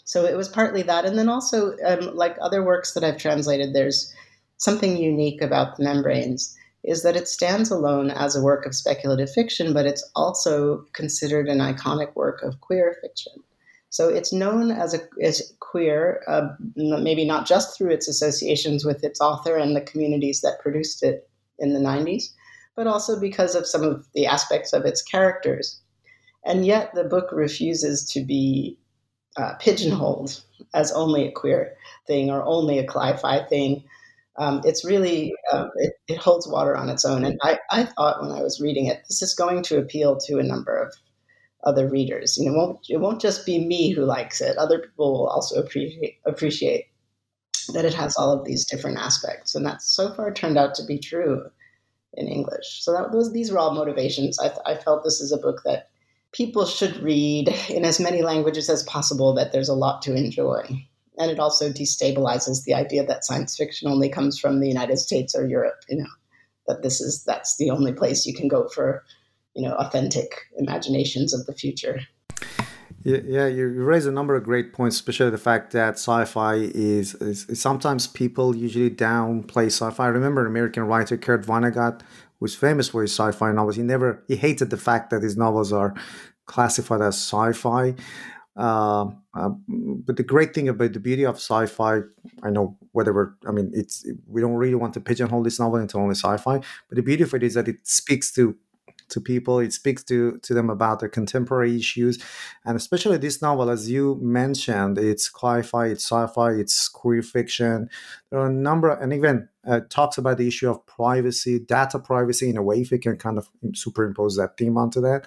so 0.03 0.25
it 0.25 0.36
was 0.36 0.50
partly 0.50 0.81
that. 0.83 1.05
And 1.05 1.17
then 1.17 1.29
also, 1.29 1.75
um, 1.86 2.15
like 2.15 2.36
other 2.41 2.63
works 2.63 2.93
that 2.93 3.03
I've 3.03 3.17
translated, 3.17 3.74
there's 3.74 4.13
something 4.57 4.98
unique 4.98 5.41
about 5.41 5.77
the 5.77 5.83
membranes 5.83 6.57
is 6.83 7.03
that 7.03 7.15
it 7.15 7.27
stands 7.27 7.72
alone 7.72 8.12
as 8.12 8.36
a 8.36 8.41
work 8.41 8.65
of 8.65 8.75
speculative 8.75 9.31
fiction, 9.31 9.74
but 9.74 9.86
it's 9.86 10.10
also 10.15 10.86
considered 10.93 11.48
an 11.48 11.60
iconic 11.60 12.13
work 12.15 12.41
of 12.43 12.60
queer 12.60 12.98
fiction. 13.01 13.31
So 13.89 14.10
it's 14.10 14.33
known 14.33 14.72
as 14.72 14.93
a 14.93 15.00
as 15.22 15.53
queer, 15.60 16.24
uh, 16.27 16.50
maybe 16.75 17.25
not 17.25 17.45
just 17.45 17.77
through 17.77 17.91
its 17.91 18.07
associations 18.07 18.83
with 18.83 19.03
its 19.03 19.22
author 19.22 19.55
and 19.55 19.75
the 19.75 19.81
communities 19.81 20.41
that 20.41 20.60
produced 20.60 21.03
it 21.03 21.29
in 21.60 21.74
the 21.74 21.79
90s, 21.79 22.24
but 22.75 22.88
also 22.88 23.19
because 23.19 23.55
of 23.55 23.67
some 23.67 23.83
of 23.83 24.05
the 24.13 24.25
aspects 24.25 24.74
of 24.74 24.83
its 24.83 25.01
characters. 25.01 25.79
And 26.43 26.65
yet 26.65 26.93
the 26.93 27.03
book 27.03 27.29
refuses 27.31 28.03
to 28.10 28.25
be 28.25 28.77
uh, 29.37 29.55
pigeonholed 29.59 30.41
as 30.73 30.91
only 30.91 31.27
a 31.27 31.31
queer 31.31 31.75
thing 32.07 32.29
or 32.29 32.43
only 32.43 32.79
a 32.79 32.85
cli-fi 32.85 33.43
thing. 33.43 33.83
Um, 34.37 34.61
it's 34.63 34.83
really 34.83 35.33
uh, 35.51 35.67
it, 35.75 35.93
it, 36.07 36.17
holds 36.17 36.47
water 36.47 36.75
on 36.75 36.89
its 36.89 37.05
own. 37.05 37.23
And 37.23 37.39
I, 37.43 37.59
I 37.71 37.83
thought 37.83 38.21
when 38.21 38.31
I 38.31 38.41
was 38.41 38.59
reading 38.59 38.87
it, 38.87 39.03
this 39.07 39.21
is 39.21 39.35
going 39.35 39.61
to 39.63 39.77
appeal 39.77 40.17
to 40.21 40.39
a 40.39 40.43
number 40.43 40.75
of 40.75 40.93
other 41.63 41.87
readers. 41.87 42.37
You 42.37 42.49
know, 42.49 42.53
it 42.53 42.57
won't, 42.57 42.79
it 42.89 42.97
won't 42.97 43.21
just 43.21 43.45
be 43.45 43.65
me 43.65 43.91
who 43.91 44.05
likes 44.05 44.41
it. 44.41 44.57
Other 44.57 44.79
people 44.79 45.13
will 45.13 45.27
also 45.27 45.61
appreciate 45.61 46.17
appreciate 46.25 46.85
that 47.73 47.85
it 47.85 47.93
has 47.93 48.15
all 48.17 48.31
of 48.31 48.45
these 48.45 48.65
different 48.65 48.97
aspects, 48.97 49.55
and 49.55 49.65
that's 49.65 49.87
so 49.87 50.13
far 50.13 50.33
turned 50.33 50.57
out 50.57 50.75
to 50.75 50.85
be 50.85 50.97
true 50.97 51.43
in 52.13 52.27
English. 52.27 52.83
So 52.83 52.91
that 52.93 53.11
those 53.11 53.31
these 53.31 53.51
were 53.51 53.59
all 53.59 53.73
motivations. 53.73 54.39
I, 54.39 54.51
I 54.65 54.75
felt 54.75 55.03
this 55.03 55.21
is 55.21 55.31
a 55.31 55.37
book 55.37 55.61
that 55.65 55.89
people 56.33 56.65
should 56.65 56.97
read 56.97 57.47
in 57.69 57.85
as 57.85 57.99
many 57.99 58.21
languages 58.21 58.69
as 58.69 58.83
possible. 58.83 59.33
That 59.33 59.51
there's 59.51 59.69
a 59.69 59.73
lot 59.73 60.01
to 60.03 60.13
enjoy, 60.13 60.63
and 61.17 61.31
it 61.31 61.39
also 61.39 61.71
destabilizes 61.71 62.63
the 62.65 62.73
idea 62.73 63.05
that 63.05 63.23
science 63.23 63.55
fiction 63.55 63.89
only 63.89 64.09
comes 64.09 64.37
from 64.37 64.59
the 64.59 64.67
United 64.67 64.97
States 64.97 65.33
or 65.33 65.47
Europe. 65.47 65.83
You 65.87 65.99
know, 65.99 66.09
that 66.67 66.83
this 66.83 66.99
is 66.99 67.23
that's 67.23 67.57
the 67.57 67.69
only 67.69 67.93
place 67.93 68.25
you 68.25 68.33
can 68.33 68.47
go 68.47 68.67
for 68.67 69.03
you 69.55 69.67
know 69.67 69.75
authentic 69.75 70.35
imaginations 70.57 71.33
of 71.33 71.45
the 71.45 71.53
future. 71.53 72.01
Yeah, 73.05 73.47
you 73.47 73.67
raise 73.83 74.05
a 74.05 74.13
number 74.13 74.33
of 74.33 74.45
great 74.45 74.71
points, 74.71 74.95
especially 74.95 75.29
the 75.29 75.37
fact 75.37 75.73
that 75.73 75.95
sci-fi 75.95 76.55
is, 76.55 77.15
is, 77.15 77.45
sometimes 77.59 78.07
people 78.07 78.55
usually 78.55 78.89
downplay 78.89 79.65
sci-fi. 79.65 80.05
I 80.05 80.07
remember 80.07 80.45
American 80.45 80.83
writer 80.83 81.17
Kurt 81.17 81.45
Vonnegut 81.45 81.99
was 82.43 82.53
famous 82.53 82.89
for 82.89 83.01
his 83.01 83.17
sci-fi 83.17 83.53
novels. 83.53 83.77
He 83.77 83.83
never 83.83 84.21
he 84.27 84.35
hated 84.35 84.69
the 84.69 84.83
fact 84.89 85.09
that 85.12 85.23
his 85.23 85.38
novels 85.38 85.71
are 85.71 85.95
classified 86.45 87.01
as 87.01 87.15
sci-fi. 87.15 87.95
Uh, 88.55 89.05
uh, 89.33 89.50
but 90.05 90.17
the 90.17 90.23
great 90.33 90.53
thing 90.53 90.67
about 90.67 90.91
the 90.93 91.00
beauty 91.00 91.25
of 91.25 91.38
sci-fi, 91.38 92.01
I 92.43 92.50
know 92.51 92.77
whatever. 92.91 93.35
I 93.47 93.51
mean, 93.51 93.71
it's 93.73 94.05
we 94.27 94.41
don't 94.41 94.62
really 94.63 94.75
want 94.75 94.93
to 94.95 95.00
pigeonhole 95.00 95.41
this 95.41 95.59
novel 95.59 95.79
into 95.79 95.97
only 95.97 96.15
sci-fi, 96.15 96.57
but 96.89 96.95
the 96.97 97.01
beauty 97.01 97.23
of 97.23 97.33
it 97.33 97.43
is 97.43 97.53
that 97.53 97.69
it 97.69 97.79
speaks 97.83 98.29
to 98.33 98.55
to 99.10 99.22
people. 99.22 99.60
It 99.60 99.74
speaks 99.74 100.03
to 100.05 100.39
to 100.39 100.53
them 100.53 100.69
about 100.69 101.00
their 101.00 101.10
contemporary 101.10 101.77
issues, 101.77 102.24
and 102.65 102.75
especially 102.75 103.17
this 103.17 103.41
novel, 103.41 103.69
as 103.69 103.89
you 103.89 104.19
mentioned, 104.22 104.98
it's 104.98 105.31
sci-fi, 105.33 105.88
it's 105.88 106.03
sci-fi, 106.03 106.51
it's 106.51 106.88
queer 106.88 107.22
fiction. 107.22 107.89
There 108.29 108.39
are 108.39 108.48
a 108.48 108.53
number, 108.53 108.91
and 108.91 109.13
even 109.13 109.50
uh, 109.67 109.81
talks 109.89 110.17
about 110.17 110.38
the 110.38 110.48
issue 110.48 110.69
of 110.69 110.86
privacy, 110.86 111.60
data 111.60 112.00
privacy. 112.00 112.50
In 112.50 112.57
a 112.57 112.63
way, 112.63 112.81
if 112.81 112.91
we 112.91 112.98
can 112.98 113.17
kind 113.17 113.38
of 113.38 113.50
superimpose 113.74 114.36
that 114.38 114.57
theme 114.57 114.77
onto 114.77 115.01
that. 115.01 115.25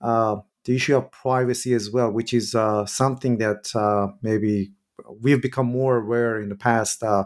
Uh, 0.00 0.36
the 0.64 0.76
issue 0.76 0.96
of 0.96 1.10
privacy 1.10 1.74
as 1.74 1.90
well, 1.90 2.10
which 2.10 2.34
is 2.34 2.54
uh, 2.54 2.84
something 2.86 3.38
that 3.38 3.74
uh, 3.74 4.08
maybe 4.22 4.72
we've 5.20 5.42
become 5.42 5.66
more 5.66 5.96
aware 5.98 6.40
in 6.40 6.48
the 6.48 6.54
past 6.54 7.02
uh, 7.02 7.24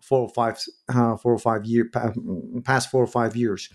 four 0.00 0.20
or 0.20 0.28
five, 0.28 0.58
uh, 0.88 1.16
four 1.16 1.32
or 1.32 1.38
five 1.38 1.64
year, 1.64 1.90
past 2.64 2.90
four 2.90 3.02
or 3.02 3.06
five 3.06 3.34
years 3.34 3.68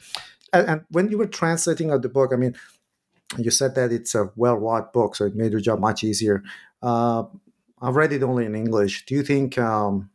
and, 0.54 0.86
when 0.90 1.10
you 1.10 1.18
were 1.18 1.28
translating 1.28 1.92
of 1.92 2.02
the 2.02 2.10
book, 2.10 2.32
I 2.34 2.36
mean, 2.36 2.56
you 3.38 3.52
said 3.52 3.76
that 3.76 3.92
it's 3.92 4.16
a 4.16 4.32
well 4.36 4.58
wrought 4.58 4.94
book, 4.94 5.16
so 5.16 5.26
it 5.26 5.36
made 5.36 5.52
your 5.52 5.62
job 5.62 5.80
much 5.80 6.04
easier. 6.04 6.44
Uh, 6.82 7.24
I've 7.82 7.96
read 7.96 8.14
it 8.14 8.24
only 8.24 8.46
in 8.46 8.56
English. 8.56 9.06
Do 9.06 9.16
you 9.16 9.24
think? 9.24 9.58
Um, 9.58 10.10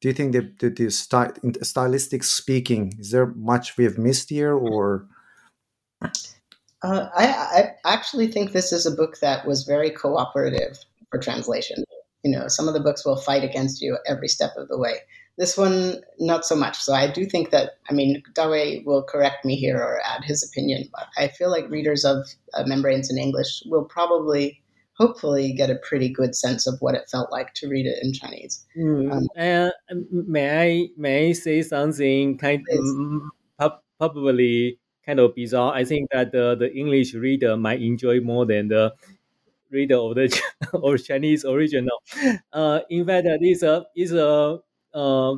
do 0.00 0.08
you 0.08 0.14
think 0.14 0.32
the, 0.32 0.70
the 0.70 0.90
sty- 0.90 1.32
stylistic 1.62 2.24
speaking 2.24 2.94
is 2.98 3.10
there 3.10 3.26
much 3.26 3.76
we 3.76 3.84
have 3.84 3.98
missed 3.98 4.30
here, 4.30 4.54
or? 4.54 5.06
Uh, 6.82 7.08
I, 7.14 7.26
I 7.26 7.74
actually 7.84 8.28
think 8.28 8.52
this 8.52 8.72
is 8.72 8.86
a 8.86 8.90
book 8.90 9.18
that 9.20 9.46
was 9.46 9.64
very 9.64 9.90
cooperative 9.90 10.78
for 11.10 11.18
translation. 11.18 11.84
You 12.24 12.38
know, 12.38 12.48
some 12.48 12.66
of 12.66 12.74
the 12.74 12.80
books 12.80 13.04
will 13.04 13.16
fight 13.16 13.44
against 13.44 13.82
you 13.82 13.98
every 14.06 14.28
step 14.28 14.52
of 14.56 14.68
the 14.68 14.78
way. 14.78 14.94
This 15.40 15.56
one, 15.56 16.02
not 16.18 16.44
so 16.44 16.54
much. 16.54 16.76
So 16.76 16.92
I 16.92 17.10
do 17.10 17.24
think 17.24 17.48
that, 17.48 17.78
I 17.88 17.94
mean, 17.94 18.22
Dawei 18.34 18.84
will 18.84 19.02
correct 19.02 19.42
me 19.42 19.56
here 19.56 19.78
or 19.78 19.98
add 20.04 20.22
his 20.22 20.46
opinion, 20.46 20.90
but 20.92 21.06
I 21.16 21.28
feel 21.28 21.50
like 21.50 21.70
readers 21.70 22.04
of 22.04 22.26
uh, 22.52 22.64
Membranes 22.66 23.10
in 23.10 23.16
English 23.16 23.62
will 23.64 23.86
probably, 23.86 24.60
hopefully, 24.98 25.54
get 25.54 25.70
a 25.70 25.76
pretty 25.76 26.10
good 26.10 26.36
sense 26.36 26.66
of 26.66 26.74
what 26.80 26.94
it 26.94 27.08
felt 27.10 27.32
like 27.32 27.54
to 27.54 27.68
read 27.68 27.86
it 27.86 28.00
in 28.02 28.12
Chinese. 28.12 28.66
Mm. 28.76 29.10
Um, 29.10 29.28
uh, 29.34 29.70
may 30.10 30.60
I 30.60 30.88
may 30.98 31.30
I 31.30 31.32
say 31.32 31.62
something 31.62 32.36
kind 32.36 32.62
of 33.58 33.72
probably 33.98 34.78
kind 35.06 35.20
of 35.20 35.34
bizarre? 35.34 35.72
I 35.72 35.84
think 35.84 36.10
that 36.12 36.32
the, 36.32 36.54
the 36.54 36.70
English 36.70 37.14
reader 37.14 37.56
might 37.56 37.80
enjoy 37.80 38.20
more 38.20 38.44
than 38.44 38.68
the 38.68 38.92
reader 39.70 39.96
of 39.96 40.16
the 40.16 40.38
or 40.74 40.98
Chinese 40.98 41.46
original. 41.46 42.02
Uh, 42.52 42.80
in 42.90 43.06
fact, 43.06 43.26
this 43.40 43.62
uh, 43.62 43.84
is 43.96 44.12
a 44.12 44.58
uh, 44.94 45.36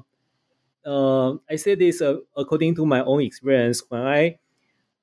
I 1.51 1.57
say 1.57 1.75
this 1.75 2.01
uh, 2.03 2.19
according 2.37 2.75
to 2.77 2.87
my 2.87 3.03
own 3.05 3.23
experience. 3.23 3.83
When 3.88 4.03
I 4.03 4.38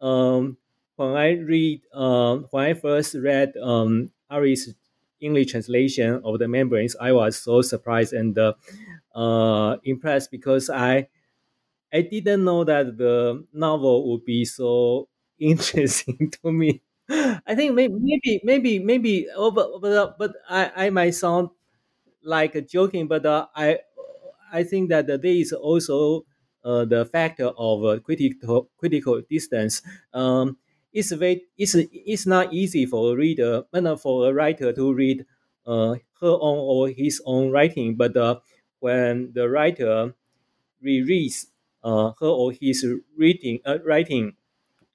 um, 0.02 0.58
when 0.98 1.16
I 1.16 1.32
read 1.34 1.82
uh, 1.94 2.38
when 2.52 2.66
I 2.66 2.74
first 2.74 3.16
read 3.16 3.54
um, 3.62 4.12
Ari's 4.30 4.74
English 5.22 5.52
translation 5.52 6.22
of 6.24 6.40
the 6.40 6.48
membranes, 6.48 6.96
I 7.00 7.12
was 7.14 7.38
so 7.38 7.62
surprised 7.62 8.14
and 8.14 8.38
uh, 8.38 8.54
uh, 9.16 9.78
impressed 9.84 10.32
because 10.32 10.70
I 10.70 11.08
I 11.94 12.02
didn't 12.02 12.44
know 12.46 12.64
that 12.64 12.98
the 12.98 13.46
novel 13.54 14.12
would 14.12 14.26
be 14.26 14.46
so 14.46 15.08
interesting 15.40 16.32
to 16.44 16.52
me. 16.52 16.82
I 17.10 17.56
think 17.56 17.74
maybe 17.74 17.96
maybe 18.00 18.42
maybe 18.44 18.80
maybe 18.80 19.28
oh, 19.36 19.52
but 19.52 19.82
but, 19.82 20.18
but 20.20 20.32
I, 20.50 20.88
I 20.88 20.90
might 20.92 21.12
sound 21.16 21.50
like 22.24 22.56
joking, 22.68 23.08
but 23.08 23.26
uh, 23.26 23.48
I 23.56 23.80
I 24.52 24.64
think 24.64 24.90
that 24.90 25.08
there 25.08 25.20
is 25.26 25.54
also 25.54 26.26
uh, 26.64 26.86
the 26.86 27.06
factor 27.06 27.48
of 27.58 27.86
uh, 27.86 28.00
critical 28.00 28.70
critical 28.78 29.22
distance. 29.30 29.82
Um, 30.14 30.58
it's 30.94 31.12
very 31.12 31.44
it's 31.58 31.76
it's 31.76 32.26
not 32.26 32.54
easy 32.54 32.86
for 32.86 33.14
a 33.14 33.16
reader, 33.16 33.64
for 33.98 34.28
a 34.30 34.34
writer 34.34 34.74
to 34.74 34.94
read 34.94 35.26
uh, 35.66 35.96
her 36.22 36.36
own 36.42 36.58
or 36.60 36.90
his 36.90 37.22
own 37.26 37.52
writing. 37.52 37.96
But 37.96 38.18
uh, 38.18 38.40
when 38.80 39.32
the 39.34 39.50
writer 39.50 40.14
rereads 40.84 41.48
uh, 41.84 42.12
her 42.20 42.28
or 42.28 42.52
his 42.52 42.86
reading 43.18 43.60
uh, 43.66 43.80
writing 43.86 44.34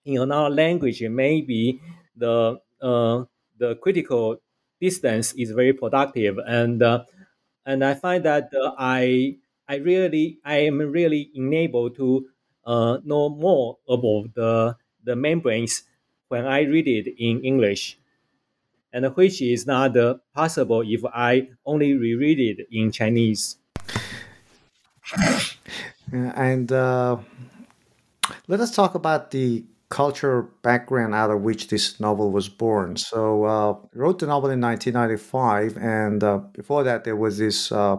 in 0.05 0.19
another 0.21 0.51
language, 0.55 1.03
maybe 1.03 1.81
the 2.17 2.59
the 3.59 3.77
critical 3.83 4.37
distance 4.81 5.33
is 5.35 5.51
very 5.53 5.73
productive 5.73 6.39
and 6.47 6.83
and 7.67 7.85
I 7.85 7.95
find 7.95 8.25
that 8.25 8.51
I 8.79 9.37
I 9.69 9.77
really 9.77 10.39
I 10.45 10.59
am 10.67 10.79
really 10.79 11.31
enabled 11.35 11.97
to 11.97 12.27
uh, 12.67 12.99
know 13.05 13.29
more 13.29 13.79
about 13.89 14.35
the 14.35 14.77
the 15.03 15.17
membranes 15.17 15.83
when 16.29 16.47
I 16.47 16.63
read 16.63 16.89
it 16.89 17.15
in 17.19 17.43
English, 17.45 17.99
and 18.93 19.07
which 19.17 19.41
is 19.43 19.67
not 19.67 19.97
uh, 19.97 20.17
possible 20.35 20.83
if 20.85 21.05
I 21.05 21.49
only 21.65 21.95
reread 21.95 22.41
it 22.41 22.67
in 22.71 22.93
Chinese. 22.93 23.57
And 26.13 26.71
uh, 26.71 27.19
let 28.49 28.61
us 28.61 28.75
talk 28.75 28.95
about 28.95 29.31
the 29.31 29.65
cultural 29.89 30.49
background 30.63 31.15
out 31.15 31.31
of 31.31 31.43
which 31.43 31.69
this 31.69 32.01
novel 32.01 32.31
was 32.31 32.49
born. 32.49 32.97
So, 32.97 33.45
uh, 33.45 33.77
wrote 33.95 34.19
the 34.19 34.27
novel 34.27 34.51
in 34.51 34.61
1995, 34.61 35.77
and 35.77 36.25
uh, 36.25 36.39
before 36.53 36.85
that, 36.85 37.05
there 37.05 37.17
was 37.17 37.39
this 37.39 37.71
uh, 37.71 37.99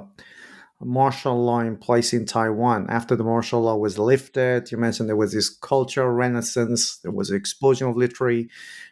martial 0.82 1.42
law 1.44 1.60
in 1.60 1.78
place 1.78 2.14
in 2.14 2.26
Taiwan. 2.26 2.88
After 2.90 3.16
the 3.16 3.24
martial 3.24 3.62
law 3.62 3.78
was 3.78 3.98
lifted, 3.98 4.72
you 4.72 4.78
mentioned 4.78 5.08
there 5.08 5.16
was 5.16 5.34
this 5.34 5.50
cultural 5.50 6.10
renaissance. 6.10 6.98
There 6.98 7.12
was 7.12 7.30
an 7.30 7.38
explosion 7.38 7.88
of 7.88 7.96
literary 7.96 8.50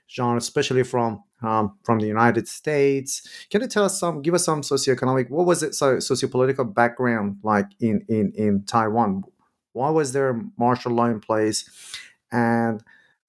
genre, 0.09 0.37
especially 0.37 0.83
from 0.83 1.23
um, 1.41 1.77
from 1.83 1.99
the 1.99 2.07
United 2.07 2.47
States. 2.47 3.27
Can 3.49 3.61
you 3.61 3.67
tell 3.67 3.83
us 3.83 3.99
some, 3.99 4.21
give 4.21 4.33
us 4.33 4.45
some 4.45 4.61
socioeconomic, 4.61 5.29
what 5.29 5.45
was 5.45 5.61
it, 5.61 5.75
so 5.75 5.97
sociopolitical 5.97 6.73
background 6.73 7.37
like 7.43 7.67
in 7.79 8.05
in 8.07 8.31
in 8.35 8.63
Taiwan? 8.65 9.23
Why 9.73 9.89
was 9.89 10.13
there 10.13 10.41
martial 10.57 10.93
law 10.93 11.05
in 11.05 11.19
place, 11.19 11.69
and 12.31 12.81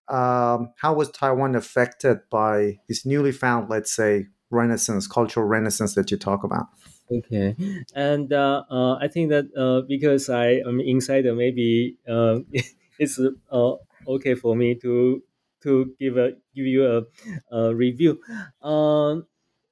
um, 0.08 0.72
how 0.76 0.94
was 0.94 1.10
Taiwan 1.10 1.54
affected 1.56 2.18
by 2.30 2.78
this 2.88 3.04
newly 3.06 3.32
found, 3.32 3.70
let's 3.70 3.92
say, 3.92 4.26
renaissance, 4.50 5.06
cultural 5.06 5.46
renaissance 5.46 5.94
that 5.94 6.10
you 6.10 6.18
talk 6.18 6.44
about? 6.44 6.66
Okay, 7.10 7.54
and 7.94 8.32
uh, 8.32 8.64
uh, 8.70 8.94
I 8.96 9.08
think 9.08 9.28
that 9.28 9.44
uh, 9.52 9.82
because 9.86 10.30
I 10.30 10.64
am 10.64 10.80
insider, 10.80 11.34
maybe 11.34 11.98
uh, 12.08 12.40
it's 12.98 13.20
uh, 13.20 13.74
okay 14.08 14.34
for 14.34 14.56
me 14.56 14.74
to 14.76 15.22
to 15.62 15.94
give 16.00 16.16
a 16.16 16.32
give 16.56 16.64
you 16.64 16.86
a, 16.88 17.04
a 17.52 17.74
review. 17.74 18.22
Um, 18.62 19.26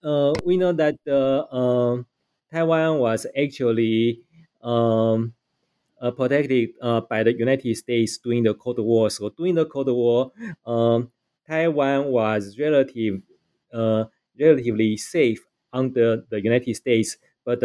uh, 0.05 0.35
we 0.45 0.59
know 0.59 0.73
that 0.77 1.01
uh, 1.09 1.49
um, 1.49 2.07
Taiwan 2.53 2.99
was 2.99 3.27
actually 3.35 4.21
um, 4.61 5.33
protected 6.17 6.71
by 7.09 7.23
the 7.23 7.35
United 7.37 7.77
States 7.77 8.19
during 8.19 8.45
the 8.45 8.55
Cold 8.55 8.79
War. 8.81 9.11
So 9.11 9.31
during 9.31 9.55
the 9.57 9.67
Cold 9.67 9.89
War, 9.89 10.33
um, 10.67 11.13
Taiwan 11.47 12.07
was 12.13 12.59
relative, 12.59 13.23
relatively 14.39 14.97
safe 14.97 15.47
under 15.73 16.25
the 16.29 16.43
United 16.43 16.75
States, 16.75 17.17
but 17.45 17.63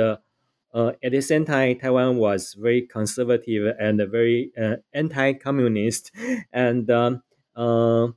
uh, 0.74 0.92
at 1.02 1.12
the 1.12 1.22
same 1.22 1.46
time, 1.46 1.80
Taiwan 1.80 2.18
was 2.18 2.54
very 2.54 2.84
conservative 2.84 3.76
and 3.80 4.02
very 4.12 4.52
uh, 4.62 4.76
anti-communist, 4.94 6.12
and 6.54 6.90
um, 6.92 7.24
uh, 7.56 8.08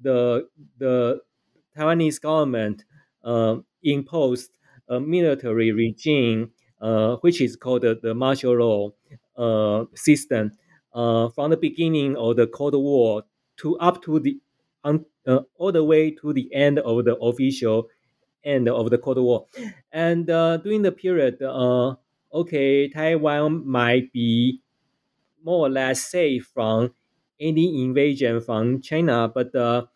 the 0.00 0.48
the 0.78 1.20
Taiwanese 1.76 2.20
government 2.20 2.84
imposed 3.82 4.50
a 4.88 5.00
military 5.00 5.72
regime, 5.72 6.50
which 7.20 7.40
is 7.40 7.56
called 7.56 7.82
the, 7.82 8.14
martial 8.14 8.56
law 8.56 9.86
system, 9.94 10.52
from 10.92 11.50
the 11.50 11.56
beginning 11.56 12.16
of 12.16 12.36
the 12.36 12.46
Cold 12.48 12.74
War 12.74 13.22
to 13.58 13.78
up 13.78 14.02
to 14.02 14.20
the 14.20 14.38
all 15.56 15.72
the 15.72 15.84
way 15.84 16.10
to 16.10 16.32
the 16.32 16.52
end 16.54 16.78
of 16.80 17.04
the 17.04 17.16
official 17.16 17.88
end 18.48 18.68
of 18.68 18.90
the 18.90 18.98
Cold 18.98 19.18
War. 19.18 19.46
And 19.92 20.30
uh, 20.30 20.58
during 20.58 20.82
the 20.82 20.92
period, 20.92 21.42
uh, 21.42 21.96
okay, 22.32 22.88
Taiwan 22.88 23.66
might 23.68 24.12
be 24.12 24.62
more 25.44 25.66
or 25.66 25.70
less 25.70 26.04
safe 26.04 26.50
from 26.54 26.94
any 27.40 27.82
invasion 27.84 28.40
from 28.40 28.80
China, 28.82 29.28
but 29.28 29.54
uh, 29.54 29.86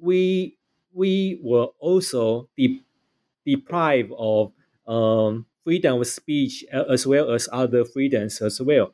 we 0.00 0.56
we 0.92 1.38
were 1.42 1.68
also 1.78 2.48
de- 2.56 2.82
deprived 3.46 4.12
of 4.18 4.52
um, 4.86 5.46
freedom 5.64 6.00
of 6.00 6.06
speech 6.06 6.64
as 6.72 7.06
well 7.06 7.32
as 7.32 7.48
other 7.52 7.84
freedoms 7.84 8.40
as 8.42 8.60
well. 8.60 8.92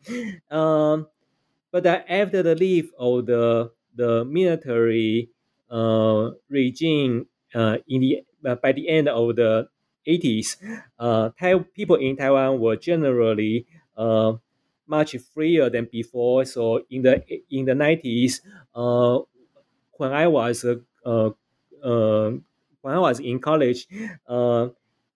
Um, 0.51 1.09
but 1.73 1.87
after 1.87 2.43
the 2.43 2.55
leave 2.55 2.91
of 2.99 3.27
the 3.27 3.73
the 3.95 4.25
military 4.25 5.31
uh, 5.71 6.33
regime 6.49 7.27
uh, 7.55 7.79
in 7.89 8.01
the 8.01 8.25
uh, 8.47 8.55
by 8.57 8.73
the 8.73 8.89
end 8.89 9.09
of 9.09 9.37
the 9.37 9.69
80s, 10.07 10.57
uh, 10.99 11.31
people 11.75 11.97
in 11.97 12.17
Taiwan 12.17 12.61
were 12.61 12.77
generally 12.77 13.67
uh, 13.97 14.35
much 14.87 15.17
freer 15.33 15.71
than 15.71 15.89
before. 15.91 16.45
So 16.45 16.85
in 16.91 17.03
the 17.03 17.23
in 17.51 17.65
the 17.67 17.75
90s, 17.75 18.41
uh, 18.75 19.21
when 19.99 20.13
I 20.13 20.27
was 20.29 20.65
uh, 20.65 21.31
when 21.83 22.95
I 22.95 22.99
was 22.99 23.21
in 23.21 23.39
college, 23.41 23.87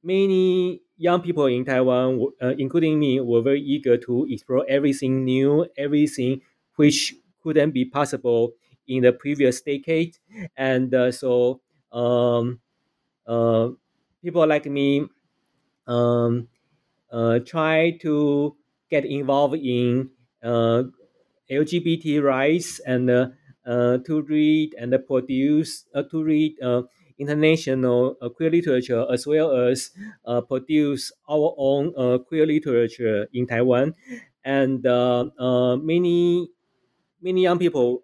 many 0.02 0.80
young 0.96 1.20
people 1.22 1.46
in 1.46 1.64
Taiwan, 1.64 2.20
including 2.58 2.98
me, 2.98 3.20
were 3.20 3.42
very 3.42 3.60
eager 3.62 3.96
to 3.98 4.26
explore 4.30 4.64
everything 4.68 5.24
new, 5.24 5.66
everything 5.76 6.40
which 6.76 7.14
couldn't 7.42 7.72
be 7.72 7.84
possible 7.84 8.52
in 8.86 9.02
the 9.02 9.12
previous 9.12 9.60
decade, 9.60 10.16
and 10.56 10.94
so 11.14 11.60
um, 11.92 12.60
uh, 13.26 13.70
people 14.22 14.46
like 14.46 14.66
me 14.66 15.06
um, 15.86 16.48
uh, 17.10 17.38
try 17.40 17.92
to 18.02 18.56
get 18.90 19.04
involved 19.04 19.56
in 19.56 20.10
uh, 20.42 20.84
LGBT 21.50 22.20
rights 22.20 22.80
and 22.80 23.10
uh, 23.10 23.28
uh, 23.66 23.98
to 24.06 24.22
read 24.22 24.74
and 24.78 24.94
produce 25.06 25.86
uh, 25.94 26.02
to 26.04 26.22
read 26.22 26.56
international 27.18 28.14
queer 28.36 28.50
literature 28.50 29.06
as 29.12 29.26
well 29.26 29.50
as 29.52 29.90
produce 30.48 31.12
our 31.28 31.54
own 31.58 31.92
queer 32.26 32.46
literature 32.46 33.26
in 33.32 33.46
Taiwan, 33.46 33.94
and 34.44 34.82
many 35.84 36.48
many 37.20 37.42
young 37.42 37.58
people 37.58 38.02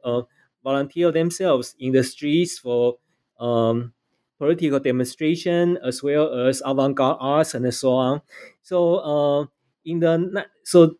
volunteer 0.62 1.11
themselves 1.12 1.75
in 1.79 1.92
the 1.92 2.03
streets 2.05 2.59
for 2.59 2.99
um, 3.45 3.93
political 4.39 4.81
demonstration 4.81 5.79
as 5.85 6.03
well 6.03 6.33
as 6.49 6.63
avant-garde 6.65 7.19
arts 7.21 7.55
and 7.55 7.69
so 7.75 7.93
on. 7.93 8.23
So 8.63 8.97
uh, 8.99 9.41
in 9.85 10.01
the 10.01 10.47
so 10.65 10.97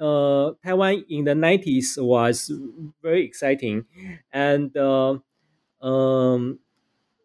uh, 0.00 0.52
Taiwan 0.64 1.04
in 1.08 1.24
the 1.24 1.34
nineties 1.34 1.98
was 2.00 2.50
very 3.02 3.24
exciting, 3.24 3.86
and 4.32 4.76
uh, 4.76 5.18
um, 5.82 6.58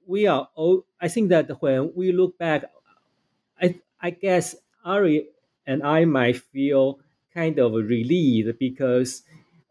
we 0.07 0.27
are 0.27 0.49
all. 0.55 0.85
I 1.01 1.07
think 1.09 1.29
that 1.29 1.49
when 1.61 1.93
we 1.95 2.11
look 2.11 2.37
back, 2.37 2.65
I 3.61 3.79
I 4.01 4.09
guess 4.11 4.55
Ari 4.85 5.27
and 5.67 5.83
I 5.83 6.05
might 6.05 6.37
feel 6.37 6.99
kind 7.33 7.59
of 7.59 7.73
relieved 7.73 8.57
because 8.59 9.23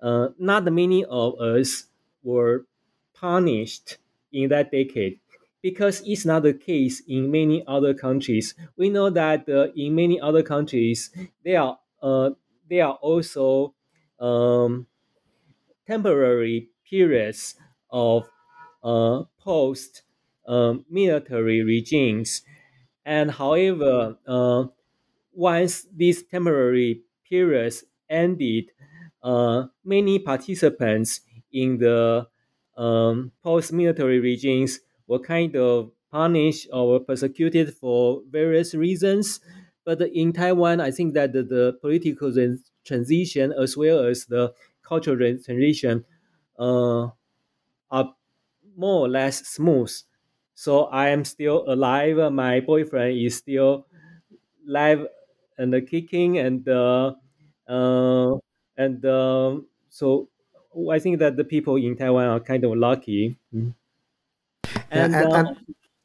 uh, 0.02 0.28
not 0.38 0.64
many 0.72 1.04
of 1.04 1.40
us 1.40 1.86
were 2.22 2.66
punished 3.14 3.98
in 4.34 4.50
that 4.50 4.70
decade 4.72 5.20
because 5.62 6.02
it's 6.06 6.26
not 6.26 6.42
the 6.42 6.54
case 6.54 7.02
in 7.08 7.30
many 7.30 7.64
other 7.66 7.94
countries. 7.94 8.54
We 8.76 8.90
know 8.90 9.10
that 9.10 9.48
uh, 9.48 9.68
in 9.76 9.94
many 9.94 10.20
other 10.20 10.42
countries, 10.42 11.10
they 11.44 11.56
are 11.56 11.78
uh, 12.02 12.32
there 12.68 12.86
are 12.86 12.94
also 12.96 13.74
um, 14.20 14.86
temporary 15.86 16.70
periods 16.88 17.56
of 17.90 18.28
uh, 18.82 19.24
post 19.38 20.02
um, 20.46 20.84
military 20.90 21.62
regimes, 21.62 22.42
and 23.04 23.30
however, 23.32 24.18
uh, 24.26 24.66
once 25.32 25.86
these 25.94 26.22
temporary 26.24 27.02
periods 27.28 27.84
ended, 28.10 28.70
uh, 29.22 29.66
many 29.84 30.18
participants 30.18 31.22
in 31.52 31.78
the 31.78 32.28
um, 32.76 33.32
post-military 33.42 34.20
regimes 34.20 34.80
were 35.06 35.18
kind 35.18 35.56
of 35.56 35.92
punished 36.10 36.68
or 36.72 37.00
persecuted 37.00 37.74
for 37.74 38.22
various 38.30 38.74
reasons. 38.74 39.40
But 39.84 40.00
in 40.02 40.32
Taiwan, 40.32 40.80
I 40.80 40.90
think 40.90 41.14
that 41.14 41.32
the, 41.32 41.42
the 41.42 41.78
political 41.80 42.32
transition 42.84 43.52
as 43.52 43.76
well 43.76 44.00
as 44.04 44.26
the 44.26 44.54
cultural 44.82 45.16
transition 45.18 46.04
uh, 46.58 47.08
are 47.90 48.14
more 48.76 49.06
or 49.06 49.08
less 49.08 49.46
smooth. 49.46 49.92
So 50.54 50.84
I 50.86 51.08
am 51.10 51.24
still 51.24 51.64
alive. 51.68 52.32
My 52.32 52.60
boyfriend 52.60 53.18
is 53.18 53.36
still 53.36 53.86
alive 54.68 55.06
and 55.58 55.74
kicking, 55.88 56.38
and 56.38 56.68
uh, 56.68 57.14
uh, 57.68 58.34
and 58.76 59.04
uh, 59.04 59.60
so 59.88 60.28
I 60.90 60.98
think 60.98 61.18
that 61.18 61.36
the 61.36 61.44
people 61.44 61.76
in 61.76 61.96
Taiwan 61.96 62.26
are 62.26 62.40
kind 62.40 62.64
of 62.64 62.76
lucky. 62.76 63.36
Mm-hmm. 63.54 63.70
And, 64.90 65.12
yeah, 65.12 65.22
and, 65.22 65.32
uh, 65.32 65.54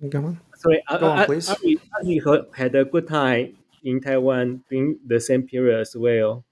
and, 0.01 0.11
go 0.11 0.19
on. 0.19 0.39
Sorry, 0.55 0.83
go 0.99 1.09
on, 1.09 1.25
please. 1.25 1.49
Ari, 1.49 2.21
had 2.53 2.75
a 2.75 2.85
good 2.85 3.07
time 3.07 3.57
in 3.83 4.01
Taiwan 4.01 4.63
during 4.69 4.99
the 5.05 5.19
same 5.19 5.43
period 5.43 5.79
as 5.79 5.95
well. 5.95 6.43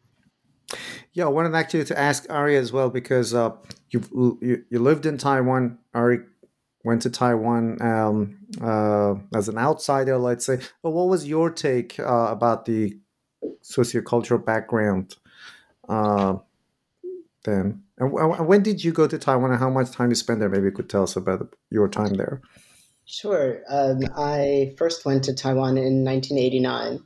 Yeah, 1.14 1.26
I 1.26 1.30
wanted 1.30 1.56
actually 1.56 1.86
to 1.86 2.00
ask 2.00 2.30
Ari 2.30 2.58
as 2.58 2.72
well 2.72 2.90
because 2.90 3.34
uh, 3.34 3.52
you, 3.90 4.38
you 4.42 4.64
you 4.70 4.80
lived 4.80 5.06
in 5.06 5.18
Taiwan. 5.18 5.80
Ari 5.94 6.20
went 6.84 7.02
to 7.04 7.10
Taiwan 7.10 7.82
um, 7.82 8.38
uh, 8.62 9.16
as 9.36 9.50
an 9.50 9.58
outsider, 9.58 10.18
let's 10.18 10.46
say. 10.46 10.60
But 10.84 10.92
what 10.92 11.08
was 11.08 11.28
your 11.28 11.50
take 11.50 12.00
uh, 12.00 12.28
about 12.30 12.66
the 12.66 12.98
sociocultural 13.64 14.46
background 14.46 15.16
uh, 15.90 16.38
then? 17.44 17.84
And 17.98 18.12
when 18.48 18.62
did 18.62 18.84
you 18.84 18.92
go 18.92 19.08
to 19.08 19.18
Taiwan 19.18 19.52
and 19.52 19.60
how 19.60 19.70
much 19.70 19.92
time 19.92 20.10
you 20.10 20.16
spent 20.16 20.40
there? 20.40 20.50
Maybe 20.50 20.66
you 20.66 20.72
could 20.72 20.90
tell 20.90 21.04
us 21.04 21.16
about 21.16 21.56
your 21.72 21.88
time 21.88 22.14
there. 22.14 22.42
Sure. 23.06 23.62
Um, 23.70 24.02
I 24.16 24.76
first 24.78 25.06
went 25.06 25.24
to 25.24 25.34
Taiwan 25.34 25.78
in 25.78 26.04
1989. 26.04 27.00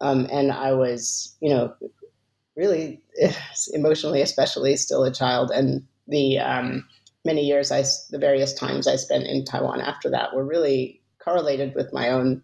Um, 0.00 0.26
and 0.30 0.52
I 0.52 0.72
was, 0.72 1.34
you 1.40 1.48
know, 1.48 1.74
really 2.56 3.02
emotionally, 3.72 4.20
especially 4.20 4.76
still 4.76 5.04
a 5.04 5.12
child. 5.12 5.50
And 5.50 5.86
the 6.08 6.38
um, 6.40 6.86
many 7.24 7.46
years 7.46 7.72
I, 7.72 7.84
the 8.10 8.18
various 8.18 8.52
times 8.52 8.86
I 8.86 8.96
spent 8.96 9.26
in 9.26 9.44
Taiwan 9.44 9.80
after 9.80 10.10
that 10.10 10.34
were 10.34 10.44
really 10.44 11.00
correlated 11.18 11.74
with 11.74 11.92
my 11.92 12.10
own 12.10 12.42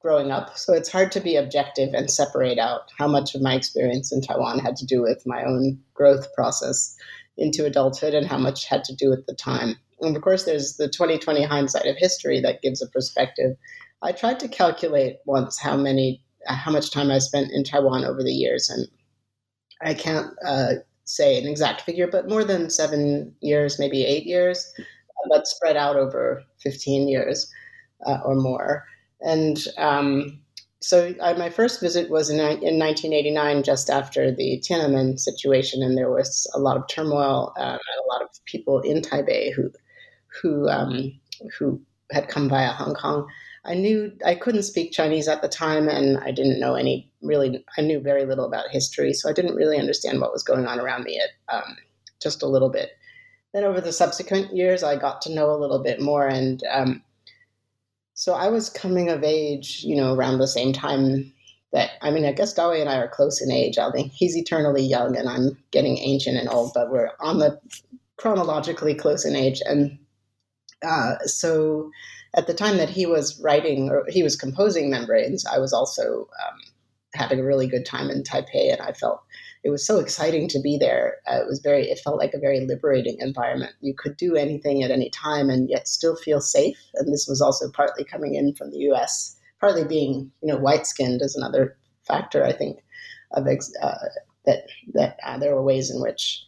growing 0.00 0.30
up. 0.30 0.56
So 0.56 0.72
it's 0.72 0.90
hard 0.90 1.12
to 1.12 1.20
be 1.20 1.36
objective 1.36 1.92
and 1.92 2.10
separate 2.10 2.58
out 2.58 2.90
how 2.98 3.06
much 3.06 3.34
of 3.34 3.42
my 3.42 3.54
experience 3.54 4.12
in 4.12 4.22
Taiwan 4.22 4.58
had 4.58 4.76
to 4.76 4.86
do 4.86 5.02
with 5.02 5.22
my 5.26 5.44
own 5.44 5.78
growth 5.94 6.32
process 6.34 6.96
into 7.36 7.64
adulthood 7.64 8.14
and 8.14 8.26
how 8.26 8.38
much 8.38 8.66
had 8.66 8.84
to 8.84 8.94
do 8.94 9.08
with 9.10 9.26
the 9.26 9.34
time. 9.34 9.76
And 10.00 10.16
of 10.16 10.22
course, 10.22 10.44
there's 10.44 10.76
the 10.76 10.88
2020 10.88 11.44
hindsight 11.44 11.86
of 11.86 11.96
history 11.96 12.40
that 12.40 12.62
gives 12.62 12.82
a 12.82 12.88
perspective. 12.88 13.56
I 14.02 14.12
tried 14.12 14.40
to 14.40 14.48
calculate 14.48 15.16
once 15.26 15.58
how 15.58 15.76
many, 15.76 16.22
how 16.46 16.70
much 16.70 16.90
time 16.90 17.10
I 17.10 17.18
spent 17.18 17.50
in 17.52 17.64
Taiwan 17.64 18.04
over 18.04 18.22
the 18.22 18.32
years, 18.32 18.70
and 18.70 18.88
I 19.82 19.94
can't 19.94 20.28
uh, 20.44 20.74
say 21.04 21.38
an 21.38 21.46
exact 21.46 21.82
figure, 21.82 22.06
but 22.06 22.28
more 22.28 22.44
than 22.44 22.70
seven 22.70 23.34
years, 23.40 23.78
maybe 23.78 24.04
eight 24.04 24.24
years, 24.24 24.72
but 25.28 25.46
spread 25.46 25.76
out 25.76 25.96
over 25.96 26.42
15 26.62 27.08
years 27.08 27.50
uh, 28.06 28.18
or 28.24 28.34
more. 28.34 28.86
And 29.20 29.58
um, 29.76 30.40
so 30.80 31.14
I, 31.22 31.34
my 31.34 31.50
first 31.50 31.80
visit 31.80 32.08
was 32.08 32.30
in, 32.30 32.38
in 32.38 32.78
1989, 32.78 33.62
just 33.62 33.90
after 33.90 34.34
the 34.34 34.62
Tiananmen 34.66 35.18
situation, 35.18 35.82
and 35.82 35.96
there 35.96 36.10
was 36.10 36.50
a 36.54 36.58
lot 36.58 36.78
of 36.78 36.88
turmoil 36.88 37.52
uh, 37.58 37.62
and 37.72 38.04
a 38.04 38.08
lot 38.08 38.22
of 38.22 38.28
people 38.46 38.80
in 38.80 39.02
Taipei 39.02 39.52
who 39.52 39.70
who 40.40 40.68
um, 40.68 41.12
who 41.58 41.80
had 42.12 42.28
come 42.28 42.48
via 42.48 42.68
Hong 42.68 42.94
Kong. 42.94 43.26
I 43.66 43.74
knew 43.74 44.10
I 44.24 44.34
couldn't 44.34 44.62
speak 44.62 44.92
Chinese 44.92 45.28
at 45.28 45.42
the 45.42 45.48
time, 45.48 45.86
and 45.86 46.16
I 46.18 46.30
didn't 46.30 46.60
know 46.60 46.74
any 46.76 47.12
really. 47.20 47.62
I 47.76 47.82
knew 47.82 48.00
very 48.00 48.24
little 48.24 48.46
about 48.46 48.70
history, 48.70 49.12
so 49.12 49.28
I 49.28 49.34
didn't 49.34 49.56
really 49.56 49.78
understand 49.78 50.20
what 50.20 50.32
was 50.32 50.42
going 50.42 50.66
on 50.66 50.80
around 50.80 51.04
me. 51.04 51.20
At 51.20 51.54
um, 51.54 51.76
just 52.22 52.42
a 52.42 52.48
little 52.48 52.70
bit. 52.70 52.92
Then 53.52 53.64
over 53.64 53.82
the 53.82 53.92
subsequent 53.92 54.56
years, 54.56 54.82
I 54.82 54.96
got 54.96 55.20
to 55.22 55.34
know 55.34 55.50
a 55.50 55.60
little 55.60 55.82
bit 55.82 56.00
more, 56.00 56.26
and 56.26 56.62
um, 56.70 57.02
so 58.20 58.34
I 58.34 58.50
was 58.50 58.68
coming 58.68 59.08
of 59.08 59.24
age, 59.24 59.82
you 59.82 59.96
know, 59.96 60.12
around 60.12 60.40
the 60.40 60.46
same 60.46 60.74
time 60.74 61.32
that 61.72 61.92
I 62.02 62.10
mean, 62.10 62.26
I 62.26 62.32
guess 62.32 62.52
Dawei 62.52 62.82
and 62.82 62.90
I 62.90 62.96
are 62.96 63.08
close 63.08 63.40
in 63.40 63.50
age. 63.50 63.78
I 63.78 63.90
think 63.92 64.12
he's 64.12 64.36
eternally 64.36 64.82
young, 64.82 65.16
and 65.16 65.26
I'm 65.26 65.56
getting 65.70 65.96
ancient 65.96 66.36
and 66.36 66.46
old, 66.46 66.72
but 66.74 66.90
we're 66.90 67.12
on 67.18 67.38
the 67.38 67.58
chronologically 68.18 68.94
close 68.94 69.24
in 69.24 69.34
age, 69.34 69.62
and 69.64 69.98
uh, 70.86 71.16
so 71.24 71.90
at 72.34 72.46
the 72.46 72.52
time 72.52 72.76
that 72.76 72.90
he 72.90 73.06
was 73.06 73.40
writing 73.40 73.88
or 73.88 74.04
he 74.06 74.22
was 74.22 74.36
composing 74.36 74.90
membranes, 74.90 75.46
I 75.46 75.58
was 75.58 75.72
also 75.72 76.28
um, 76.46 76.58
having 77.14 77.40
a 77.40 77.44
really 77.44 77.68
good 77.68 77.86
time 77.86 78.10
in 78.10 78.22
Taipei, 78.22 78.70
and 78.70 78.82
I 78.82 78.92
felt 78.92 79.22
it 79.62 79.70
was 79.70 79.86
so 79.86 79.98
exciting 79.98 80.48
to 80.48 80.60
be 80.60 80.78
there. 80.78 81.16
Uh, 81.30 81.40
it 81.40 81.46
was 81.46 81.60
very, 81.60 81.88
it 81.90 82.00
felt 82.02 82.18
like 82.18 82.32
a 82.32 82.38
very 82.38 82.60
liberating 82.60 83.16
environment. 83.20 83.72
You 83.80 83.94
could 83.96 84.16
do 84.16 84.34
anything 84.36 84.82
at 84.82 84.90
any 84.90 85.10
time 85.10 85.50
and 85.50 85.68
yet 85.68 85.86
still 85.86 86.16
feel 86.16 86.40
safe. 86.40 86.78
And 86.94 87.12
this 87.12 87.26
was 87.28 87.40
also 87.40 87.70
partly 87.70 88.04
coming 88.04 88.34
in 88.34 88.54
from 88.54 88.70
the 88.70 88.78
U.S., 88.78 89.36
partly 89.60 89.84
being, 89.84 90.30
you 90.42 90.52
know, 90.52 90.58
white 90.58 90.86
skinned 90.86 91.20
is 91.20 91.36
another 91.36 91.76
factor. 92.06 92.44
I 92.44 92.52
think 92.52 92.78
of 93.32 93.46
ex- 93.46 93.72
uh, 93.82 94.08
that 94.46 94.66
that 94.94 95.18
uh, 95.24 95.38
there 95.38 95.54
were 95.54 95.62
ways 95.62 95.90
in 95.90 96.00
which, 96.00 96.42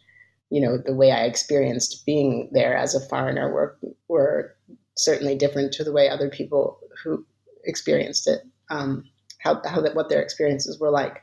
you 0.49 0.59
know, 0.59 0.77
the 0.77 0.95
way 0.95 1.11
I 1.11 1.25
experienced 1.25 2.05
being 2.07 2.49
there 2.51 2.75
as 2.75 2.95
a 2.95 3.07
foreigner 3.07 3.53
were 3.53 3.77
were 4.07 4.55
certainly 4.95 5.35
different 5.35 5.71
to 5.73 5.83
the 5.83 5.93
way 5.93 6.09
other 6.09 6.29
people 6.29 6.79
who 7.03 7.23
experienced 7.65 8.27
it. 8.27 8.41
Um, 8.71 9.03
how, 9.43 9.61
how 9.65 9.81
that 9.81 9.95
what 9.95 10.09
their 10.09 10.21
experiences 10.21 10.79
were 10.79 10.89
like. 10.89 11.21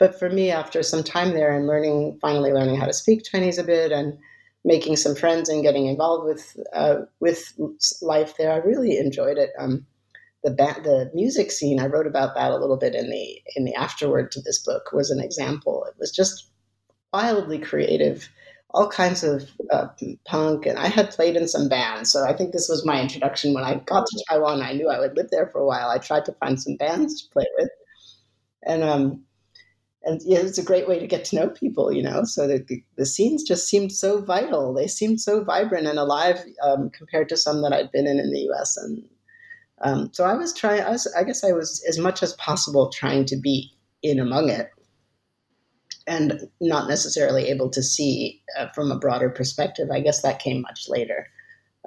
But 0.00 0.18
for 0.18 0.30
me, 0.30 0.50
after 0.50 0.82
some 0.82 1.04
time 1.04 1.34
there 1.34 1.56
and 1.56 1.68
learning, 1.68 2.18
finally 2.20 2.52
learning 2.52 2.76
how 2.76 2.86
to 2.86 2.92
speak 2.92 3.22
Chinese 3.24 3.58
a 3.58 3.62
bit 3.64 3.92
and 3.92 4.18
making 4.64 4.96
some 4.96 5.14
friends 5.14 5.48
and 5.48 5.62
getting 5.62 5.86
involved 5.86 6.24
with 6.26 6.56
uh, 6.74 7.02
with 7.20 7.54
life 8.02 8.36
there, 8.38 8.52
I 8.52 8.56
really 8.56 8.98
enjoyed 8.98 9.38
it. 9.38 9.50
Um, 9.58 9.86
the 10.44 10.52
ba- 10.52 10.80
the 10.82 11.10
music 11.14 11.52
scene, 11.52 11.80
I 11.80 11.86
wrote 11.86 12.06
about 12.06 12.34
that 12.36 12.52
a 12.52 12.58
little 12.58 12.78
bit 12.78 12.94
in 12.94 13.10
the 13.10 13.42
in 13.56 13.64
the 13.64 13.74
afterword 13.74 14.32
to 14.32 14.42
this 14.42 14.58
book 14.60 14.92
was 14.92 15.10
an 15.10 15.20
example. 15.20 15.84
It 15.86 15.96
was 16.00 16.12
just 16.12 16.48
wildly 17.12 17.58
creative, 17.58 18.28
all 18.70 18.88
kinds 18.88 19.24
of 19.24 19.50
uh, 19.70 19.88
punk, 20.26 20.66
and 20.66 20.78
I 20.78 20.88
had 20.88 21.10
played 21.10 21.36
in 21.36 21.48
some 21.48 21.68
bands. 21.68 22.12
So 22.12 22.24
I 22.24 22.34
think 22.34 22.52
this 22.52 22.68
was 22.68 22.86
my 22.86 23.00
introduction. 23.02 23.54
When 23.54 23.64
I 23.64 23.76
got 23.76 24.06
to 24.06 24.24
Taiwan, 24.30 24.62
I 24.62 24.72
knew 24.72 24.88
I 24.88 25.00
would 25.00 25.16
live 25.16 25.30
there 25.30 25.48
for 25.48 25.60
a 25.60 25.66
while. 25.66 25.90
I 25.90 25.98
tried 25.98 26.24
to 26.26 26.32
find 26.34 26.60
some 26.60 26.76
bands 26.76 27.22
to 27.22 27.30
play 27.32 27.46
with, 27.58 27.70
and 28.64 28.82
um, 28.82 29.24
and 30.02 30.20
yeah, 30.24 30.38
it's 30.38 30.58
a 30.58 30.64
great 30.64 30.88
way 30.88 30.98
to 30.98 31.06
get 31.06 31.24
to 31.26 31.36
know 31.36 31.48
people, 31.48 31.92
you 31.92 32.02
know. 32.02 32.24
So 32.24 32.46
the, 32.46 32.82
the 32.96 33.04
scenes 33.04 33.42
just 33.42 33.68
seemed 33.68 33.92
so 33.92 34.22
vital. 34.22 34.72
They 34.72 34.86
seemed 34.86 35.20
so 35.20 35.44
vibrant 35.44 35.86
and 35.86 35.98
alive 35.98 36.38
um, 36.62 36.90
compared 36.90 37.28
to 37.28 37.36
some 37.36 37.60
that 37.62 37.72
I'd 37.72 37.92
been 37.92 38.06
in 38.06 38.18
in 38.18 38.32
the 38.32 38.40
U.S. 38.40 38.76
And 38.78 39.04
um, 39.82 40.10
so 40.12 40.24
I 40.24 40.34
was 40.34 40.54
trying. 40.54 40.82
I, 40.82 40.96
I 41.16 41.24
guess 41.24 41.44
I 41.44 41.52
was 41.52 41.84
as 41.86 41.98
much 41.98 42.22
as 42.22 42.32
possible 42.34 42.88
trying 42.88 43.26
to 43.26 43.36
be 43.36 43.70
in 44.02 44.18
among 44.18 44.48
it, 44.48 44.70
and 46.06 46.48
not 46.62 46.88
necessarily 46.88 47.48
able 47.48 47.68
to 47.70 47.82
see 47.82 48.42
uh, 48.58 48.68
from 48.74 48.90
a 48.90 48.98
broader 48.98 49.28
perspective. 49.28 49.90
I 49.92 50.00
guess 50.00 50.22
that 50.22 50.38
came 50.38 50.62
much 50.62 50.88
later. 50.88 51.28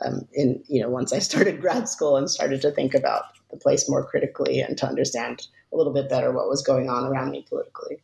Um, 0.06 0.28
in 0.34 0.64
you 0.68 0.82
know, 0.82 0.90
once 0.90 1.14
I 1.14 1.20
started 1.20 1.62
grad 1.62 1.90
school 1.90 2.16
and 2.16 2.30
started 2.30 2.62
to 2.62 2.72
think 2.72 2.94
about 2.94 3.24
the 3.54 3.60
place 3.60 3.90
more 3.90 4.04
critically 4.04 4.60
and 4.60 4.78
to 4.78 4.88
understand 4.88 5.48
a 5.72 5.78
little 5.78 5.94
bit 5.94 6.10
better 6.10 6.32
what 6.32 6.50
was 6.50 6.62
going 6.62 6.90
on 6.90 7.06
around 7.06 7.32
me 7.32 7.46
politically. 7.48 8.02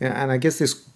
Yeah, 0.00 0.20
and 0.22 0.30
I 0.32 0.36
guess 0.36 0.58
this 0.58 0.88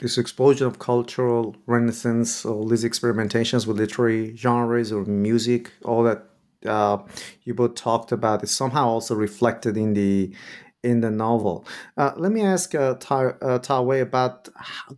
this 0.00 0.18
explosion 0.18 0.66
of 0.66 0.78
cultural 0.78 1.56
renaissance, 1.66 2.44
all 2.44 2.68
these 2.68 2.84
experimentations 2.84 3.66
with 3.66 3.78
literary 3.78 4.36
genres 4.36 4.92
or 4.92 5.04
music, 5.06 5.72
all 5.84 6.02
that 6.02 6.24
uh, 6.66 6.98
you 7.44 7.54
both 7.54 7.76
talked 7.76 8.12
about 8.12 8.42
is 8.42 8.50
somehow 8.50 8.86
also 8.86 9.14
reflected 9.14 9.76
in 9.76 9.94
the 9.94 10.34
in 10.82 11.00
the 11.00 11.10
novel. 11.10 11.66
Uh, 11.96 12.12
let 12.16 12.30
me 12.30 12.42
ask 12.42 12.74
uh, 12.74 12.94
Ta, 12.94 13.32
uh, 13.42 13.58
Ta 13.58 13.80
Wei 13.80 14.00
about 14.00 14.48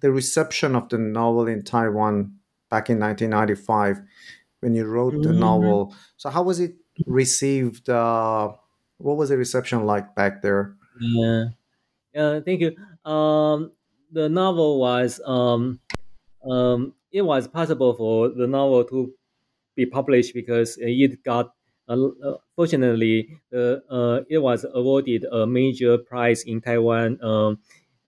the 0.01 0.11
reception 0.11 0.75
of 0.75 0.89
the 0.91 0.99
novel 0.99 1.47
in 1.47 1.63
Taiwan 1.63 2.35
back 2.69 2.91
in 2.91 2.99
1995 2.99 4.03
when 4.61 4.75
you 4.75 4.85
wrote 4.85 5.13
the 5.13 5.31
mm-hmm. 5.31 5.41
novel. 5.41 5.95
So 6.17 6.29
how 6.29 6.43
was 6.43 6.61
it 6.61 6.75
received? 7.07 7.89
Uh, 7.89 8.53
what 8.99 9.17
was 9.17 9.29
the 9.31 9.39
reception 9.39 9.85
like 9.87 10.15
back 10.15 10.43
there? 10.43 10.75
Yeah, 11.01 11.45
uh, 12.17 12.41
thank 12.41 12.61
you. 12.61 12.77
Um, 13.11 13.73
the 14.13 14.29
novel 14.29 14.81
was 14.81 15.21
um, 15.25 15.81
um, 16.49 16.95
it 17.13 17.23
was 17.23 17.49
possible 17.49 17.95
for 17.95 18.29
the 18.29 18.47
novel 18.47 18.85
to 18.85 19.15
be 19.77 19.87
published 19.87 20.35
because 20.35 20.79
it 20.81 21.23
got 21.25 21.55
uh, 21.89 22.09
fortunately 22.57 23.41
uh, 23.55 24.21
it 24.29 24.39
was 24.39 24.67
awarded 24.75 25.25
a 25.33 25.47
major 25.47 25.99
prize 25.99 26.43
in 26.43 26.61
Taiwan 26.61 27.19
um, 27.23 27.59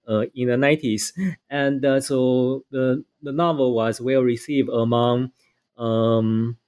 uh, 0.09 0.27
in 0.35 0.49
the 0.49 0.57
90s 0.57 1.13
and 1.51 1.85
uh, 1.85 2.01
so 2.01 2.65
the 2.71 3.05
the 3.23 3.33
novel 3.33 3.75
was 3.75 4.01
well 4.01 4.23
received 4.23 4.69
among 4.69 5.33
um, 5.79 6.59
uh, 6.59 6.60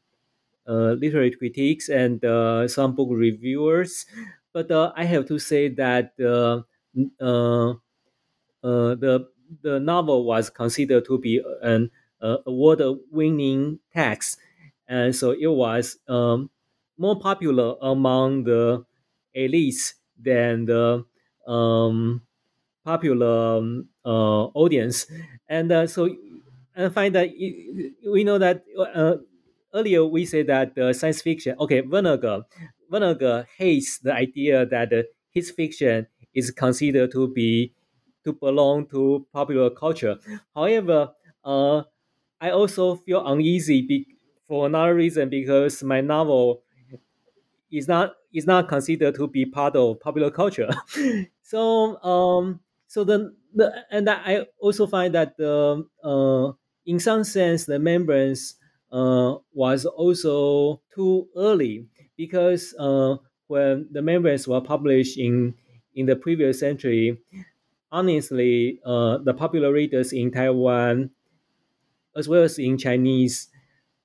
literary 0.66 1.30
critics 1.32 1.88
and 1.88 2.24
uh, 2.24 2.68
some 2.68 2.94
book 2.94 3.08
reviewers. 3.10 4.06
But 4.52 4.70
uh, 4.70 4.92
I 4.96 5.04
have 5.04 5.26
to 5.28 5.38
say 5.38 5.68
that 5.68 6.16
the 6.16 6.64
the 9.62 9.78
novel 9.80 10.24
was 10.24 10.50
considered 10.50 11.04
to 11.06 11.18
be 11.18 11.42
an 11.62 11.90
award-winning 12.20 13.78
text, 13.92 14.38
and 14.88 15.14
so 15.14 15.32
it 15.32 15.46
was 15.50 15.98
um, 16.08 16.50
more 16.98 17.18
popular 17.18 17.76
among 17.82 18.44
the 18.44 18.84
elites 19.36 19.94
than 20.18 20.64
the 20.66 21.04
um, 21.46 22.22
popular 22.84 23.58
um, 23.58 23.88
uh, 24.04 24.44
audience. 24.54 25.06
And 25.48 25.72
uh, 25.72 25.86
so 25.86 26.10
I 26.76 26.88
find 26.88 27.14
that 27.14 27.30
it, 27.32 27.94
we 28.10 28.24
know 28.24 28.38
that 28.38 28.64
uh, 28.78 29.16
earlier 29.74 30.04
we 30.04 30.24
said 30.26 30.46
that 30.48 30.74
the 30.74 30.92
science 30.92 31.22
fiction, 31.22 31.56
okay, 31.60 31.82
Vonnegut, 31.82 32.44
Vonnegut 32.90 33.46
hates 33.56 33.98
the 33.98 34.12
idea 34.12 34.66
that 34.66 34.92
his 35.30 35.50
fiction 35.50 36.06
is 36.34 36.50
considered 36.50 37.10
to 37.12 37.28
be 37.28 37.74
to 38.24 38.32
belong 38.32 38.86
to 38.86 39.26
popular 39.32 39.70
culture. 39.70 40.16
However, 40.54 41.10
uh, 41.44 41.82
I 42.40 42.50
also 42.50 42.96
feel 42.96 43.26
uneasy 43.26 43.82
be, 43.82 44.06
for 44.48 44.66
another 44.66 44.94
reason 44.94 45.28
because 45.28 45.82
my 45.82 46.00
novel 46.00 46.62
is 47.70 47.88
not 47.88 48.14
is 48.32 48.46
not 48.46 48.68
considered 48.68 49.14
to 49.14 49.28
be 49.28 49.44
part 49.46 49.76
of 49.76 50.00
popular 50.00 50.30
culture. 50.30 50.70
so 51.42 52.02
um, 52.02 52.60
so 52.86 53.04
the, 53.04 53.34
the 53.54 53.72
and 53.90 54.08
I 54.08 54.46
also 54.58 54.86
find 54.86 55.14
that 55.14 55.36
the 55.36 55.84
uh, 56.04 56.52
in 56.86 56.98
some 57.00 57.24
sense 57.24 57.64
the 57.66 57.78
membranes 57.78 58.56
uh, 58.92 59.36
was 59.52 59.86
also 59.86 60.82
too 60.94 61.28
early 61.36 61.86
because 62.16 62.74
uh, 62.78 63.16
when 63.48 63.88
the 63.90 64.02
membranes 64.02 64.46
were 64.48 64.60
published 64.60 65.18
in 65.18 65.54
in 65.94 66.06
the 66.06 66.16
previous 66.16 66.60
century, 66.60 67.18
honestly, 67.92 68.80
uh, 68.84 69.18
the 69.18 69.34
popular 69.34 69.72
readers 69.72 70.12
in 70.12 70.30
Taiwan, 70.30 71.10
as 72.16 72.28
well 72.28 72.42
as 72.42 72.58
in 72.58 72.78
Chinese, 72.78 73.48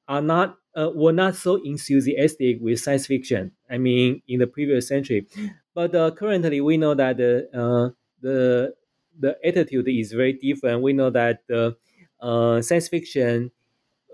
are 0.07 0.21
not 0.21 0.57
uh, 0.77 0.91
were 0.95 1.13
not 1.13 1.35
so 1.35 1.57
enthusiastic 1.63 2.59
with 2.61 2.79
science 2.79 3.07
fiction. 3.07 3.51
I 3.69 3.77
mean, 3.79 4.21
in 4.27 4.39
the 4.39 4.47
previous 4.47 4.87
century, 4.87 5.27
but 5.75 5.95
uh, 5.95 6.11
currently 6.11 6.61
we 6.61 6.77
know 6.77 6.95
that 6.95 7.17
the 7.17 7.49
uh, 7.53 7.91
the 8.21 8.75
the 9.19 9.37
attitude 9.45 9.87
is 9.89 10.13
very 10.13 10.33
different. 10.33 10.83
We 10.83 10.93
know 10.93 11.09
that 11.11 11.41
uh, 11.51 12.61
science 12.61 12.87
fiction 12.89 13.51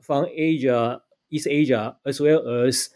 from 0.04 0.28
Asia, 0.30 1.02
East 1.32 1.48
Asia, 1.50 1.98
as 2.06 2.20
well 2.20 2.48
as 2.48 2.89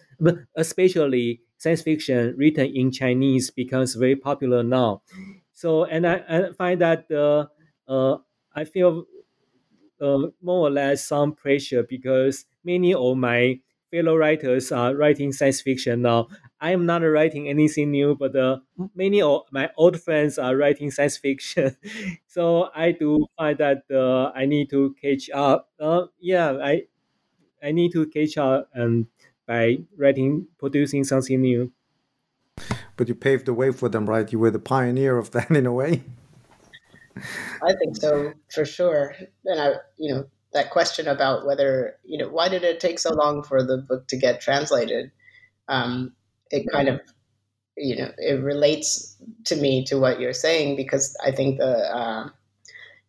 especially 0.56 1.42
science 1.58 1.82
fiction 1.82 2.36
written 2.38 2.68
in 2.68 2.92
Chinese 2.92 3.50
becomes 3.50 3.96
very 3.96 4.16
popular 4.16 4.64
now. 4.64 5.02
So, 5.54 5.86
and 5.86 6.06
I, 6.06 6.22
I 6.30 6.52
find 6.54 6.82
that 6.82 7.10
uh, 7.12 7.48
uh, 7.92 8.18
I 8.56 8.66
feel 8.66 9.06
uh, 10.02 10.28
more 10.42 10.68
or 10.68 10.72
less 10.72 11.08
some 11.08 11.34
pressure 11.34 11.84
because 11.84 12.46
many 12.64 12.94
of 12.94 13.18
my 13.18 13.60
fellow 13.92 14.16
writers 14.18 14.72
are 14.72 14.96
writing 14.96 15.32
science 15.32 15.62
fiction 15.62 16.02
now. 16.02 16.28
I 16.60 16.72
am 16.72 16.86
not 16.86 17.00
writing 17.04 17.48
anything 17.48 17.92
new, 17.92 18.16
but 18.16 18.36
uh, 18.36 18.60
many 18.96 19.22
of 19.22 19.44
my 19.52 19.70
old 19.78 20.02
friends 20.02 20.38
are 20.38 20.56
writing 20.56 20.92
science 20.92 21.18
fiction. 21.18 21.76
so 22.28 22.70
I 22.76 22.92
do 22.92 23.26
find 23.38 23.58
that 23.60 23.84
uh, 23.92 24.32
I 24.38 24.46
need 24.46 24.70
to 24.72 24.96
catch 25.02 25.30
up. 25.34 25.70
Uh, 25.80 26.08
yeah, 26.20 26.58
I 26.62 26.84
I 27.64 27.72
need 27.72 27.92
to 27.94 28.06
catch 28.08 28.38
up 28.38 28.70
and 28.74 29.08
by 29.46 29.80
writing, 29.98 30.48
producing 30.58 31.04
something 31.04 31.42
new. 31.42 31.72
But 32.98 33.08
you 33.08 33.16
paved 33.16 33.46
the 33.46 33.54
way 33.54 33.72
for 33.72 33.88
them, 33.88 34.10
right? 34.10 34.32
You 34.32 34.40
were 34.40 34.52
the 34.52 34.60
pioneer 34.60 35.18
of 35.18 35.32
that 35.32 35.50
in 35.52 35.66
a 35.66 35.74
way. 35.74 36.04
I 37.16 37.74
think 37.80 37.96
so 37.96 38.34
for 38.54 38.66
sure. 38.66 39.16
And 39.46 39.60
I, 39.60 39.74
you 39.98 40.14
know, 40.14 40.28
that 40.54 40.72
question 40.72 41.08
about 41.08 41.46
whether 41.46 41.96
you 42.04 42.18
know 42.18 42.30
why 42.30 42.50
did 42.50 42.64
it 42.64 42.80
take 42.80 43.00
so 43.00 43.14
long 43.14 43.44
for 43.44 43.64
the 43.64 43.78
book 43.78 44.08
to 44.08 44.18
get 44.18 44.42
translated 44.42 45.12
um, 45.68 46.14
it 46.52 46.66
kind 46.72 46.88
of 46.88 47.02
you 47.76 47.96
know 47.96 48.12
it 48.18 48.42
relates 48.42 49.18
to 49.46 49.56
me 49.56 49.84
to 49.86 50.00
what 50.00 50.20
you're 50.20 50.34
saying 50.34 50.76
because 50.76 51.16
i 51.24 51.32
think 51.32 51.60
the 51.60 51.96
uh, 51.96 52.30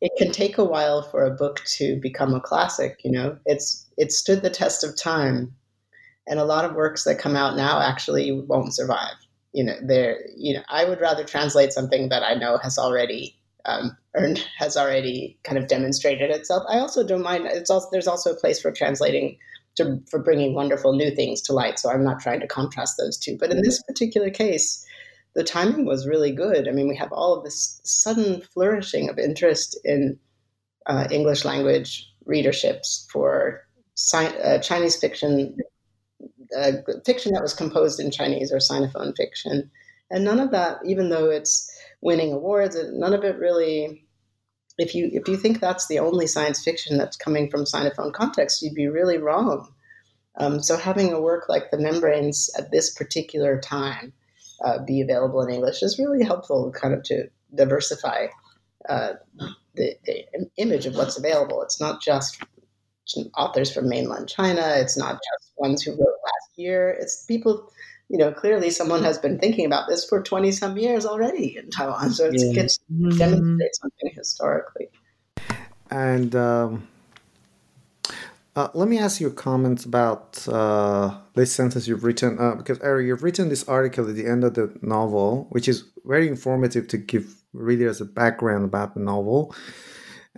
it 0.00 0.12
can 0.18 0.30
take 0.30 0.58
a 0.58 0.64
while 0.64 1.02
for 1.02 1.24
a 1.24 1.30
book 1.30 1.64
to 1.64 1.98
become 2.00 2.34
a 2.34 2.40
classic 2.40 3.00
you 3.04 3.10
know 3.10 3.38
it's 3.46 3.86
it 3.98 4.12
stood 4.12 4.42
the 4.42 4.50
test 4.50 4.82
of 4.84 4.96
time 4.96 5.54
and 6.26 6.38
a 6.38 6.44
lot 6.44 6.64
of 6.64 6.74
works 6.74 7.04
that 7.04 7.18
come 7.18 7.36
out 7.36 7.56
now 7.56 7.80
actually 7.80 8.32
won't 8.32 8.74
survive 8.74 9.16
you 9.52 9.62
know 9.64 9.74
there 9.82 10.20
you 10.36 10.54
know 10.54 10.62
i 10.68 10.84
would 10.84 11.00
rather 11.00 11.24
translate 11.24 11.72
something 11.72 12.08
that 12.08 12.22
i 12.22 12.34
know 12.34 12.58
has 12.58 12.78
already 12.78 13.38
um, 13.68 13.96
earned 14.16 14.44
has 14.58 14.76
already 14.76 15.38
kind 15.44 15.58
of 15.58 15.68
demonstrated 15.68 16.30
itself. 16.30 16.64
I 16.68 16.78
also 16.78 17.06
don't 17.06 17.22
mind. 17.22 17.46
It's 17.46 17.70
also 17.70 17.88
there's 17.92 18.08
also 18.08 18.32
a 18.32 18.36
place 18.36 18.60
for 18.60 18.72
translating 18.72 19.36
to 19.76 20.00
for 20.10 20.18
bringing 20.18 20.54
wonderful 20.54 20.94
new 20.94 21.14
things 21.14 21.42
to 21.42 21.52
light. 21.52 21.78
So 21.78 21.90
I'm 21.90 22.04
not 22.04 22.20
trying 22.20 22.40
to 22.40 22.46
contrast 22.46 22.96
those 22.98 23.18
two. 23.18 23.36
But 23.38 23.50
in 23.50 23.62
this 23.62 23.82
particular 23.82 24.30
case, 24.30 24.84
the 25.34 25.44
timing 25.44 25.84
was 25.84 26.08
really 26.08 26.32
good. 26.32 26.66
I 26.66 26.72
mean, 26.72 26.88
we 26.88 26.96
have 26.96 27.12
all 27.12 27.34
of 27.34 27.44
this 27.44 27.80
sudden 27.84 28.42
flourishing 28.54 29.08
of 29.08 29.18
interest 29.18 29.78
in 29.84 30.18
uh, 30.86 31.06
English 31.10 31.44
language 31.44 32.10
readerships 32.26 33.06
for 33.10 33.66
sci- 33.98 34.38
uh, 34.38 34.58
Chinese 34.60 34.96
fiction, 34.96 35.56
uh, 36.56 36.72
fiction 37.04 37.32
that 37.32 37.42
was 37.42 37.52
composed 37.52 37.98
in 37.98 38.10
Chinese 38.10 38.52
or 38.52 38.58
Sinophone 38.58 39.14
fiction, 39.16 39.70
and 40.10 40.24
none 40.24 40.40
of 40.40 40.52
that, 40.52 40.78
even 40.86 41.10
though 41.10 41.28
it's 41.28 41.70
winning 42.00 42.32
awards. 42.32 42.76
None 42.92 43.12
of 43.12 43.24
it 43.24 43.36
really. 43.36 44.04
If 44.78 44.94
you 44.94 45.10
if 45.12 45.26
you 45.26 45.36
think 45.36 45.60
that's 45.60 45.88
the 45.88 45.98
only 45.98 46.28
science 46.28 46.62
fiction 46.62 46.96
that's 46.96 47.16
coming 47.16 47.50
from 47.50 47.64
Sinophone 47.64 48.12
context, 48.12 48.62
you'd 48.62 48.74
be 48.74 48.86
really 48.86 49.18
wrong. 49.18 49.68
Um, 50.36 50.62
so 50.62 50.76
having 50.76 51.12
a 51.12 51.20
work 51.20 51.48
like 51.48 51.72
The 51.72 51.78
Membranes 51.78 52.48
at 52.56 52.70
this 52.70 52.94
particular 52.94 53.60
time 53.60 54.12
uh, 54.64 54.78
be 54.84 55.00
available 55.00 55.42
in 55.42 55.52
English 55.52 55.82
is 55.82 55.98
really 55.98 56.24
helpful, 56.24 56.70
kind 56.70 56.94
of 56.94 57.02
to 57.04 57.28
diversify 57.56 58.28
uh, 58.88 59.14
the, 59.74 59.96
the, 60.06 60.24
image 60.58 60.86
of 60.86 60.94
what's 60.94 61.18
available. 61.18 61.60
It's 61.62 61.80
not 61.80 62.00
just 62.00 62.40
authors 63.36 63.72
from 63.72 63.88
mainland 63.88 64.28
China. 64.28 64.62
It's 64.76 64.96
not 64.96 65.14
just 65.14 65.52
ones 65.56 65.82
who 65.82 65.92
wrote 65.92 65.98
last 66.00 66.56
year. 66.56 66.90
It's 66.90 67.24
people 67.24 67.70
you 68.08 68.16
know, 68.16 68.32
clearly 68.32 68.70
someone 68.70 69.02
has 69.04 69.18
been 69.18 69.38
thinking 69.38 69.66
about 69.66 69.86
this 69.86 70.04
for 70.08 70.22
20 70.22 70.50
some 70.52 70.78
years 70.78 71.04
already 71.04 71.56
in 71.56 71.70
Taiwan. 71.70 72.10
So 72.10 72.26
it's, 72.26 72.42
yeah. 72.42 72.62
it's 72.62 72.78
mm-hmm. 72.90 73.18
demonstrates 73.18 73.80
something 73.80 74.10
historically. 74.14 74.88
And 75.90 76.34
um, 76.34 76.88
uh, 78.56 78.68
let 78.72 78.88
me 78.88 78.98
ask 78.98 79.20
you 79.20 79.26
a 79.26 79.32
comment 79.32 79.84
about 79.84 80.46
uh, 80.48 81.18
this 81.34 81.52
sentence 81.52 81.86
you've 81.86 82.02
written, 82.02 82.38
uh, 82.38 82.54
because 82.54 82.78
Ari, 82.80 83.06
you've 83.06 83.22
written 83.22 83.50
this 83.50 83.68
article 83.68 84.08
at 84.08 84.14
the 84.14 84.26
end 84.26 84.42
of 84.42 84.54
the 84.54 84.72
novel, 84.80 85.46
which 85.50 85.68
is 85.68 85.84
very 86.04 86.28
informative 86.28 86.88
to 86.88 86.96
give 86.96 87.34
readers 87.52 88.00
a 88.00 88.04
background 88.04 88.64
about 88.64 88.94
the 88.94 89.00
novel. 89.00 89.54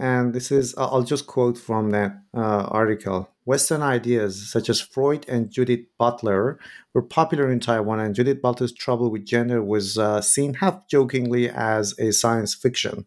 And 0.00 0.32
this 0.32 0.50
is, 0.50 0.74
I'll 0.78 1.02
just 1.02 1.26
quote 1.26 1.58
from 1.58 1.90
that 1.90 2.12
uh, 2.34 2.64
article. 2.68 3.28
Western 3.44 3.82
ideas 3.82 4.50
such 4.50 4.70
as 4.70 4.80
Freud 4.80 5.28
and 5.28 5.50
Judith 5.50 5.80
Butler 5.98 6.58
were 6.94 7.02
popular 7.02 7.52
in 7.52 7.60
Taiwan, 7.60 8.00
and 8.00 8.14
Judith 8.14 8.40
Butler's 8.40 8.72
trouble 8.72 9.10
with 9.10 9.26
gender 9.26 9.62
was 9.62 9.98
uh, 9.98 10.22
seen 10.22 10.54
half 10.54 10.88
jokingly 10.88 11.50
as 11.50 11.98
a 11.98 12.12
science 12.12 12.54
fiction. 12.54 13.04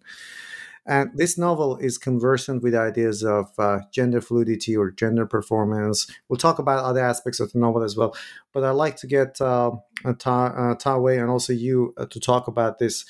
And 0.86 1.10
this 1.16 1.36
novel 1.36 1.78
is 1.78 1.98
conversant 1.98 2.62
with 2.62 2.76
ideas 2.76 3.24
of 3.24 3.48
uh, 3.58 3.80
gender 3.92 4.22
fluidity 4.22 4.78
or 4.78 4.92
gender 4.92 5.26
performance. 5.26 6.06
We'll 6.30 6.38
talk 6.38 6.60
about 6.60 6.84
other 6.84 7.04
aspects 7.04 7.40
of 7.40 7.54
the 7.54 7.60
novel 7.60 7.82
as 7.82 7.98
well. 7.98 8.16
But 8.54 8.66
I'd 8.66 8.72
like 8.72 8.98
to 8.98 9.08
get 9.08 9.42
uh, 9.42 9.72
Ta, 10.20 10.46
uh, 10.46 10.76
Ta 10.76 10.98
Wei 11.00 11.18
and 11.18 11.32
also 11.32 11.54
you 11.54 11.96
uh, 11.98 12.06
to 12.06 12.20
talk 12.20 12.48
about 12.48 12.78
this, 12.78 13.06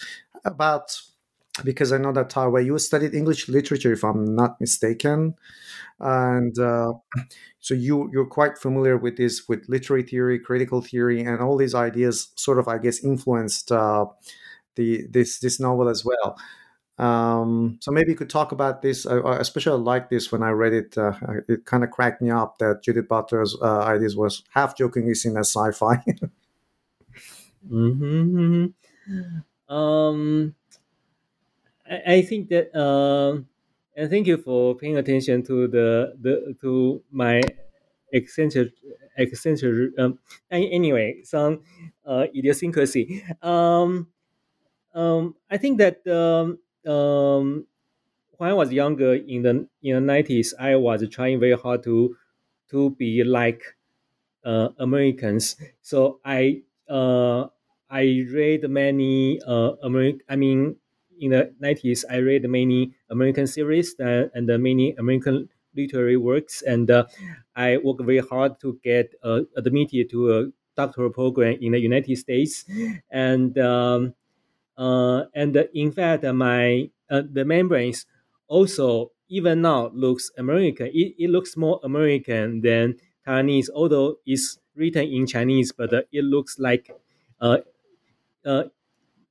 about 0.46 1.02
because 1.64 1.92
I 1.92 1.98
know 1.98 2.12
that 2.14 2.30
Ta 2.30 2.48
Wei, 2.50 2.64
you 2.64 2.78
studied 2.80 3.14
English 3.14 3.48
literature, 3.48 3.94
if 3.94 4.04
I'm 4.04 4.36
not 4.36 4.60
mistaken, 4.60 5.36
and 6.00 6.58
uh, 6.58 6.94
so 7.60 7.74
you 7.74 8.10
you're 8.12 8.26
quite 8.26 8.58
familiar 8.58 8.98
with 8.98 9.18
this, 9.18 9.48
with 9.48 9.66
literary 9.70 10.04
theory, 10.04 10.40
critical 10.40 10.82
theory, 10.82 11.22
and 11.22 11.42
all 11.42 11.58
these 11.58 11.76
ideas. 11.76 12.32
Sort 12.36 12.58
of, 12.58 12.68
I 12.68 12.80
guess, 12.80 13.04
influenced 13.04 13.72
uh, 13.72 14.06
the 14.76 15.06
this 15.10 15.40
this 15.40 15.60
novel 15.60 15.90
as 15.90 16.04
well. 16.04 16.38
Um, 16.98 17.78
so 17.82 17.92
maybe 17.92 18.12
you 18.12 18.18
could 18.18 18.30
talk 18.30 18.52
about 18.52 18.82
this. 18.82 19.06
I, 19.06 19.18
I 19.18 19.38
especially 19.38 19.82
like 19.82 20.10
this 20.10 20.32
when 20.32 20.42
I 20.42 20.50
read 20.50 20.74
it. 20.74 20.98
Uh, 20.98 21.14
it 21.48 21.66
kind 21.66 21.84
of 21.84 21.92
cracked 21.92 22.22
me 22.22 22.32
up 22.32 22.58
that 22.60 22.84
Judith 22.84 23.08
Butler's 23.08 23.56
uh, 23.62 23.80
ideas 23.80 24.16
was 24.16 24.44
half 24.54 24.76
jokingly 24.78 25.16
seen 25.16 25.38
as 25.38 25.50
sci-fi. 25.50 26.04
mm-hmm. 27.72 28.66
Um 29.74 30.56
I, 31.90 32.16
I 32.16 32.22
think 32.22 32.50
that 32.50 32.74
um, 32.78 33.48
and 33.96 34.10
thank 34.10 34.28
you 34.28 34.38
for 34.38 34.76
paying 34.76 34.98
attention 34.98 35.44
to 35.44 35.68
the 35.68 36.16
the 36.20 36.56
to 36.62 37.04
my 37.12 37.42
eccentric 38.12 38.74
eccentric 39.18 39.94
um 40.00 40.20
anyway 40.52 41.22
some 41.24 41.62
uh, 42.06 42.28
idiosyncrasy. 42.36 43.24
Um 43.42 44.08
um 44.94 45.36
I 45.50 45.58
think 45.58 45.80
that 45.80 46.06
um 46.08 46.60
um 46.92 47.68
when 48.38 48.50
I 48.50 48.54
was 48.54 48.72
younger 48.74 49.14
in 49.16 49.44
the 49.44 49.68
in 49.84 49.96
the 49.96 50.02
nineties 50.02 50.54
I 50.60 50.76
was 50.76 51.08
trying 51.10 51.40
very 51.40 51.58
hard 51.58 51.84
to 51.84 52.18
to 52.72 52.92
be 52.92 53.24
like 53.24 53.64
uh, 54.44 54.70
Americans. 54.80 55.56
So 55.82 56.20
I 56.26 56.64
uh 56.90 57.48
I 57.90 58.26
read 58.32 58.70
many 58.70 59.42
uh 59.46 59.74
American 59.84 60.22
I 60.30 60.36
mean 60.36 60.78
in 61.24 61.32
the 61.32 61.54
90s, 61.60 62.04
I 62.10 62.18
read 62.18 62.44
many 62.50 62.94
American 63.10 63.48
series 63.48 63.96
uh, 64.00 64.28
and 64.34 64.50
uh, 64.50 64.58
many 64.58 64.94
American 64.98 65.50
literary 65.76 66.18
works, 66.18 66.62
and 66.62 66.90
uh, 66.92 67.06
I 67.56 67.78
worked 67.78 68.04
very 68.04 68.20
hard 68.20 68.60
to 68.62 68.80
get 68.84 69.14
uh, 69.24 69.42
admitted 69.58 70.10
to 70.12 70.20
a 70.38 70.40
doctoral 70.76 71.10
program 71.12 71.58
in 71.62 71.72
the 71.74 71.80
United 71.80 72.16
States, 72.18 72.66
and 73.12 73.58
um, 73.58 74.14
uh, 74.78 75.26
and 75.34 75.56
in 75.74 75.92
fact, 75.92 76.24
my 76.24 76.90
uh, 77.10 77.22
the 77.32 77.46
membranes 77.46 78.06
also 78.48 79.12
even 79.30 79.62
now 79.62 79.90
looks 79.94 80.32
American. 80.38 80.88
It, 80.88 81.16
it 81.20 81.30
looks 81.30 81.56
more 81.58 81.80
American 81.84 82.62
than 82.62 82.96
Chinese, 83.26 83.70
although 83.74 84.18
it's 84.26 84.58
written 84.76 85.08
in 85.08 85.28
Chinese, 85.28 85.72
but 85.72 85.94
it 86.12 86.24
looks 86.24 86.60
like 86.60 86.90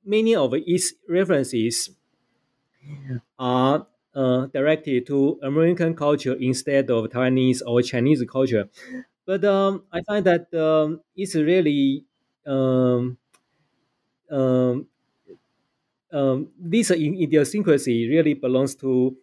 many 0.05 0.35
of 0.35 0.53
its 0.55 0.93
references 1.09 1.89
are 3.39 3.87
uh, 4.15 4.45
directed 4.47 5.05
to 5.07 5.39
American 5.41 5.95
culture 5.95 6.33
instead 6.33 6.89
of 6.89 7.05
Taiwanese 7.09 7.61
or 7.65 7.81
Chinese 7.81 8.23
culture. 8.29 8.69
But 9.25 9.43
um, 9.45 9.85
I 9.91 10.01
find 10.03 10.25
that 10.25 10.53
um, 10.53 11.01
it's 11.15 11.35
really 11.35 12.05
um, 12.45 13.17
um, 14.29 14.87
um, 16.11 16.51
this 16.59 16.91
idiosyncrasy 16.91 18.07
really 18.09 18.33
belongs 18.33 18.75
to 18.75 19.17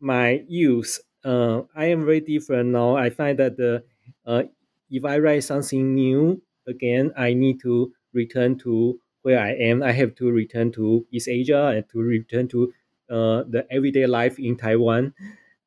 my 0.00 0.44
youth. 0.48 1.00
Uh, 1.24 1.62
I 1.74 1.86
am 1.86 2.04
very 2.04 2.20
different 2.20 2.70
now. 2.70 2.96
I 2.96 3.10
find 3.10 3.38
that 3.38 3.58
uh, 3.60 3.80
uh, 4.28 4.44
if 4.90 5.04
I 5.04 5.18
write 5.18 5.44
something 5.44 5.94
new 5.94 6.42
again, 6.66 7.12
I 7.16 7.34
need 7.34 7.60
to 7.60 7.92
return 8.12 8.58
to 8.60 9.00
where 9.26 9.40
I 9.40 9.52
am, 9.54 9.82
I 9.82 9.92
have 9.92 10.14
to 10.16 10.30
return 10.30 10.72
to 10.78 11.06
East 11.10 11.28
Asia 11.28 11.68
and 11.74 11.88
to 11.90 11.98
return 11.98 12.48
to 12.48 12.72
uh, 13.10 13.42
the 13.50 13.66
everyday 13.70 14.06
life 14.06 14.38
in 14.38 14.56
Taiwan. 14.56 15.14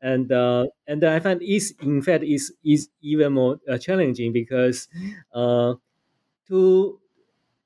And 0.01 0.32
uh, 0.32 0.68
and 0.88 1.03
I 1.03 1.20
find 1.20 1.41
is 1.43 1.76
in 1.82 2.01
fact 2.01 2.24
is 2.24 2.53
is 2.64 2.89
even 3.01 3.34
more 3.34 3.60
uh, 3.68 3.78
challenging 3.78 4.32
because 4.32 4.88
uh, 5.34 5.76
to 6.47 6.99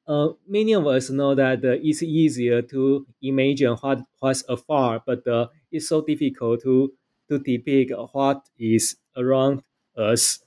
uh, 0.07 0.29
many 0.47 0.73
of 0.73 0.87
us 0.87 1.09
know 1.09 1.35
that 1.35 1.63
uh, 1.65 1.77
it's 1.81 2.03
easier 2.03 2.61
to 2.61 3.07
imagine 3.21 3.73
what 3.81 4.01
what's 4.19 4.43
afar, 4.49 5.03
but 5.05 5.25
uh, 5.27 5.47
it's 5.71 5.87
so 5.89 6.01
difficult 6.01 6.61
to 6.63 6.93
to 7.29 7.39
depict 7.39 7.91
what 8.13 8.43
is 8.59 8.97
around 9.15 9.63
us. 9.97 10.39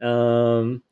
Um, 0.00 0.82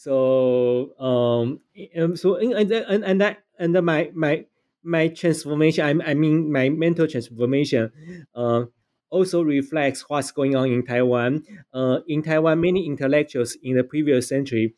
so 0.00 0.96
um, 0.98 1.60
um 2.00 2.16
so 2.16 2.36
and 2.36 2.72
and 2.72 3.04
and 3.04 3.20
that 3.20 3.44
and 3.58 3.76
my 3.84 4.10
my 4.14 4.46
my 4.82 5.08
transformation 5.08 5.84
I, 5.84 6.12
I 6.12 6.14
mean 6.14 6.50
my 6.50 6.70
mental 6.70 7.06
transformation 7.06 7.92
uh, 8.34 8.64
also 9.10 9.42
reflects 9.42 10.08
what's 10.08 10.30
going 10.30 10.56
on 10.56 10.70
in 10.72 10.86
Taiwan. 10.86 11.42
Uh, 11.74 11.98
in 12.08 12.22
Taiwan, 12.22 12.60
many 12.62 12.86
intellectuals 12.86 13.58
in 13.62 13.76
the 13.76 13.84
previous 13.84 14.28
century 14.28 14.72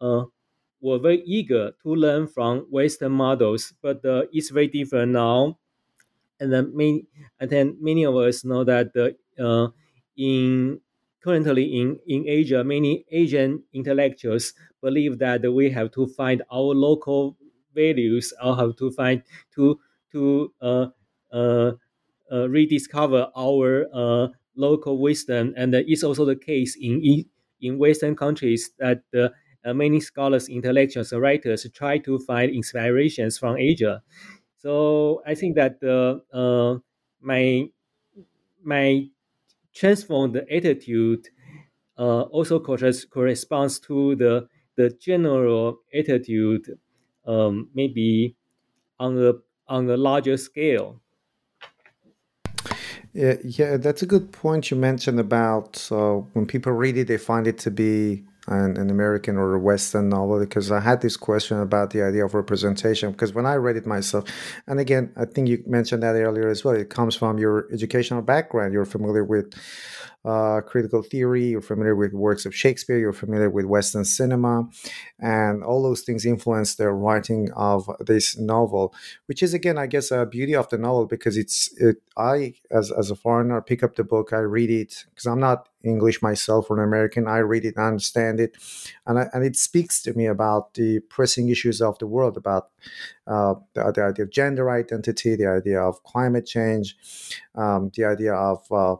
uh, 0.00 0.24
were 0.80 0.98
very 0.98 1.22
eager 1.24 1.72
to 1.82 1.94
learn 1.94 2.26
from 2.26 2.66
Western 2.70 3.12
models, 3.12 3.74
but 3.82 4.04
uh, 4.04 4.22
it's 4.32 4.50
very 4.50 4.68
different 4.68 5.12
now. 5.12 5.58
And 6.40 6.52
then 6.52 6.76
many, 6.76 7.06
and 7.40 7.50
then 7.50 7.76
many 7.80 8.04
of 8.04 8.16
us 8.16 8.44
know 8.44 8.64
that 8.64 8.94
uh, 9.38 9.68
in 10.16 10.80
currently 11.22 11.64
in, 11.80 11.98
in 12.06 12.24
Asia, 12.28 12.64
many 12.64 13.04
Asian 13.10 13.62
intellectuals 13.72 14.52
believe 14.82 15.18
that 15.18 15.42
we 15.52 15.70
have 15.70 15.90
to 15.92 16.06
find 16.06 16.42
our 16.52 16.74
local 16.74 17.36
values 17.74 18.32
or 18.42 18.56
have 18.56 18.76
to 18.76 18.90
find 18.92 19.22
to 19.54 19.78
to 20.12 20.52
uh, 20.60 20.86
uh, 21.32 21.72
uh, 22.32 22.48
rediscover 22.48 23.28
our 23.36 23.86
uh, 23.92 24.28
local 24.56 24.98
wisdom, 24.98 25.54
and 25.56 25.74
it's 25.74 26.02
also 26.02 26.24
the 26.24 26.36
case 26.36 26.76
in 26.80 27.24
in 27.60 27.78
Western 27.78 28.14
countries 28.16 28.70
that 28.78 29.02
uh, 29.16 29.28
many 29.74 30.00
scholars, 30.00 30.48
intellectuals, 30.48 31.12
writers 31.12 31.66
try 31.74 31.98
to 31.98 32.18
find 32.20 32.50
inspirations 32.52 33.38
from 33.38 33.56
Asia. 33.56 34.02
So 34.58 35.22
I 35.26 35.34
think 35.34 35.56
that 35.56 35.82
uh, 35.82 36.78
my 38.64 39.08
my 39.80 40.26
the 40.32 40.44
attitude 40.50 41.28
uh, 41.98 42.22
also 42.22 42.58
corresponds 42.60 43.80
to 43.80 44.16
the 44.16 44.48
the 44.76 44.90
general 44.90 45.80
attitude, 45.92 46.78
um, 47.26 47.68
maybe 47.74 48.36
on 48.98 49.18
a 49.18 49.34
on 49.66 49.90
a 49.90 49.96
larger 49.96 50.36
scale. 50.36 51.00
Yeah, 53.12 53.34
yeah, 53.42 53.76
that's 53.76 54.02
a 54.02 54.06
good 54.06 54.32
point 54.32 54.70
you 54.70 54.76
mentioned 54.76 55.18
about 55.18 55.88
uh, 55.90 56.16
when 56.34 56.46
people 56.46 56.72
read 56.72 56.96
it, 56.96 57.08
they 57.08 57.18
find 57.18 57.46
it 57.46 57.58
to 57.58 57.70
be 57.70 58.24
an, 58.48 58.76
an, 58.76 58.90
American 58.90 59.36
or 59.36 59.54
a 59.54 59.58
Western 59.58 60.08
novel. 60.08 60.40
Because 60.40 60.70
I 60.70 60.80
had 60.80 61.00
this 61.00 61.16
question 61.16 61.60
about 61.60 61.90
the 61.90 62.02
idea 62.02 62.24
of 62.24 62.34
representation. 62.34 63.12
Because 63.12 63.32
when 63.34 63.46
I 63.46 63.54
read 63.54 63.76
it 63.76 63.86
myself, 63.86 64.24
and 64.66 64.80
again, 64.80 65.12
I 65.16 65.24
think 65.24 65.48
you 65.48 65.62
mentioned 65.66 66.02
that 66.02 66.14
earlier 66.16 66.48
as 66.48 66.64
well, 66.64 66.74
it 66.74 66.90
comes 66.90 67.14
from 67.14 67.38
your 67.38 67.68
educational 67.72 68.22
background. 68.22 68.72
You're 68.72 68.84
familiar 68.84 69.24
with 69.24 69.52
uh, 70.28 70.60
critical 70.60 71.02
theory, 71.02 71.46
you're 71.46 71.62
familiar 71.62 71.96
with 71.96 72.12
works 72.12 72.44
of 72.44 72.54
Shakespeare, 72.54 72.98
you're 72.98 73.14
familiar 73.14 73.48
with 73.48 73.64
Western 73.64 74.04
cinema, 74.04 74.68
and 75.18 75.64
all 75.64 75.82
those 75.82 76.02
things 76.02 76.26
influence 76.26 76.74
the 76.74 76.90
writing 76.90 77.50
of 77.56 77.88
this 77.98 78.36
novel, 78.36 78.94
which 79.24 79.42
is 79.42 79.54
again, 79.54 79.78
I 79.78 79.86
guess, 79.86 80.10
a 80.10 80.26
beauty 80.26 80.54
of 80.54 80.68
the 80.68 80.76
novel 80.76 81.06
because 81.06 81.38
it's 81.38 81.72
it. 81.78 82.02
I, 82.18 82.54
as 82.70 82.92
as 82.92 83.10
a 83.10 83.16
foreigner, 83.16 83.62
pick 83.62 83.82
up 83.82 83.94
the 83.94 84.04
book, 84.04 84.34
I 84.34 84.40
read 84.40 84.70
it 84.70 85.06
because 85.08 85.26
I'm 85.26 85.40
not 85.40 85.70
English 85.82 86.20
myself 86.20 86.70
or 86.70 86.76
an 86.76 86.84
American. 86.84 87.26
I 87.26 87.38
read 87.38 87.64
it, 87.64 87.78
I 87.78 87.88
understand 87.88 88.38
it, 88.38 88.58
and 89.06 89.18
I, 89.20 89.28
and 89.32 89.42
it 89.44 89.56
speaks 89.56 90.02
to 90.02 90.12
me 90.12 90.26
about 90.26 90.74
the 90.74 91.00
pressing 91.08 91.48
issues 91.48 91.80
of 91.80 91.98
the 92.00 92.06
world, 92.06 92.36
about 92.36 92.68
uh, 93.26 93.54
the, 93.72 93.92
the, 93.92 94.02
idea 94.02 94.24
of 94.26 94.30
gender 94.30 94.68
identity, 94.68 95.36
the 95.36 95.46
idea 95.46 95.80
of 95.80 96.02
climate 96.02 96.44
change, 96.44 96.96
um, 97.54 97.90
the 97.94 98.04
idea 98.04 98.34
of 98.34 98.70
uh, 98.70 98.96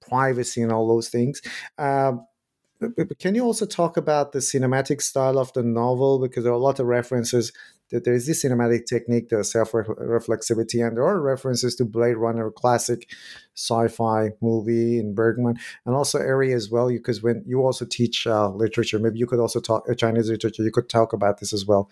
privacy 0.00 0.62
and 0.62 0.72
all 0.72 0.88
those 0.88 1.08
things. 1.08 1.42
But 1.76 3.18
can 3.18 3.34
you 3.34 3.44
also 3.44 3.66
talk 3.66 3.96
about 3.96 4.32
the 4.32 4.38
cinematic 4.38 5.02
style 5.02 5.38
of 5.38 5.52
the 5.52 5.62
novel? 5.64 6.20
Because 6.20 6.44
there 6.44 6.52
are 6.52 6.56
a 6.56 6.58
lot 6.58 6.78
of 6.78 6.86
references 6.86 7.52
that 7.90 8.04
there 8.04 8.14
is 8.14 8.26
this 8.26 8.44
cinematic 8.44 8.86
technique, 8.86 9.30
the 9.30 9.42
self 9.42 9.72
reflexivity, 9.72 10.86
and 10.86 10.96
there 10.96 11.04
are 11.04 11.20
references 11.20 11.74
to 11.76 11.84
Blade 11.84 12.16
Runner, 12.16 12.50
classic 12.50 13.10
sci-fi 13.54 14.30
movie 14.40 14.98
in 14.98 15.14
Bergman, 15.14 15.58
and 15.86 15.94
also 15.94 16.18
Ari 16.18 16.52
as 16.52 16.70
well. 16.70 16.88
Because 16.88 17.22
when 17.22 17.42
you 17.46 17.62
also 17.62 17.84
teach 17.84 18.26
uh, 18.26 18.50
literature, 18.50 18.98
maybe 18.98 19.18
you 19.18 19.26
could 19.26 19.40
also 19.40 19.60
talk 19.60 19.84
uh, 19.88 19.94
Chinese 19.94 20.30
literature. 20.30 20.62
You 20.62 20.70
could 20.70 20.88
talk 20.88 21.12
about 21.12 21.40
this 21.40 21.52
as 21.52 21.66
well. 21.66 21.90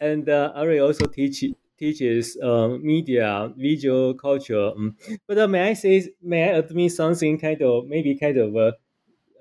And 0.00 0.28
uh, 0.28 0.52
Ari 0.56 0.80
also 0.80 1.06
teach 1.06 1.44
teaches 1.78 2.36
uh, 2.42 2.68
media, 2.80 3.52
visual 3.56 4.14
culture. 4.14 4.70
Um, 4.76 4.96
but 5.26 5.38
uh, 5.38 5.48
may 5.48 5.70
I 5.70 5.72
say, 5.74 6.08
may 6.22 6.50
I 6.50 6.58
admit 6.58 6.92
something 6.92 7.38
kind 7.38 7.60
of 7.62 7.86
maybe 7.86 8.16
kind 8.16 8.36
of 8.38 8.56
uh, 8.56 8.72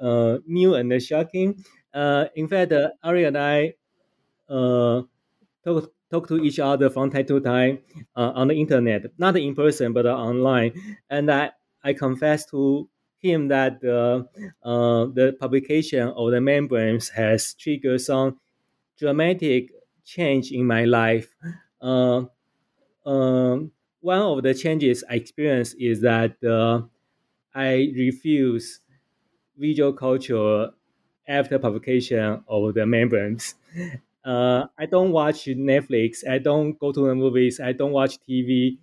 uh 0.02 0.38
new 0.48 0.76
and 0.76 1.02
shocking? 1.02 1.64
Uh, 1.94 2.26
in 2.36 2.48
fact, 2.48 2.72
uh, 2.72 2.90
Ari 3.04 3.26
and 3.26 3.38
I 3.38 3.74
talk 5.64 5.92
talk 6.12 6.28
to 6.28 6.38
each 6.44 6.60
other 6.60 6.90
from 6.90 7.10
time 7.10 7.26
to 7.26 7.40
time 7.40 7.80
on 8.16 8.48
the 8.48 8.56
internet, 8.56 9.06
not 9.18 9.36
in 9.38 9.56
person 9.56 9.94
but 9.94 10.06
online, 10.06 10.72
and 11.10 11.32
I 11.32 11.52
I 11.84 11.94
confess 11.94 12.46
to 12.48 12.90
him 13.20 13.48
that 13.48 13.82
the 13.82 15.36
publication 15.40 16.10
of 16.10 16.32
the 16.32 16.42
membranes 16.42 17.10
has 17.10 17.54
triggered 17.56 18.02
some 18.02 18.40
dramatic 18.98 19.72
change 20.04 20.52
in 20.52 20.66
my 20.66 20.86
life. 20.86 21.30
Uh, 21.86 22.26
um, 23.06 23.72
one 24.02 24.20
of 24.20 24.44
the 24.44 24.54
changes 24.54 25.04
I 25.10 25.16
experienced 25.16 25.76
is 25.80 26.02
that 26.02 26.44
uh, 26.44 26.84
I 27.56 27.92
refuse 27.96 28.82
visual 29.58 29.94
culture 29.94 30.72
after 31.28 31.60
publication 31.60 32.44
of 32.48 32.74
the 32.76 32.86
membranes. 32.86 33.56
Uh, 34.26 34.68
I 34.78 34.88
don't 34.88 35.12
watch 35.12 35.46
Netflix. 35.46 36.28
I 36.28 36.40
don't 36.40 36.80
go 36.80 36.92
to 36.92 37.08
the 37.08 37.16
movies. 37.16 37.60
I 37.60 37.74
don't 37.74 37.92
watch 37.92 38.20
TV 38.26 38.80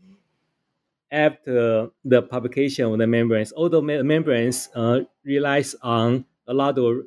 after 1.10 1.90
the 2.04 2.22
publication 2.22 2.86
of 2.86 2.98
the 2.98 3.06
membranes. 3.06 3.52
Although 3.56 3.82
membranes 3.82 4.68
uh, 4.74 5.00
relies 5.24 5.74
on 5.82 6.24
a 6.46 6.54
lot 6.54 6.78
of 6.78 7.02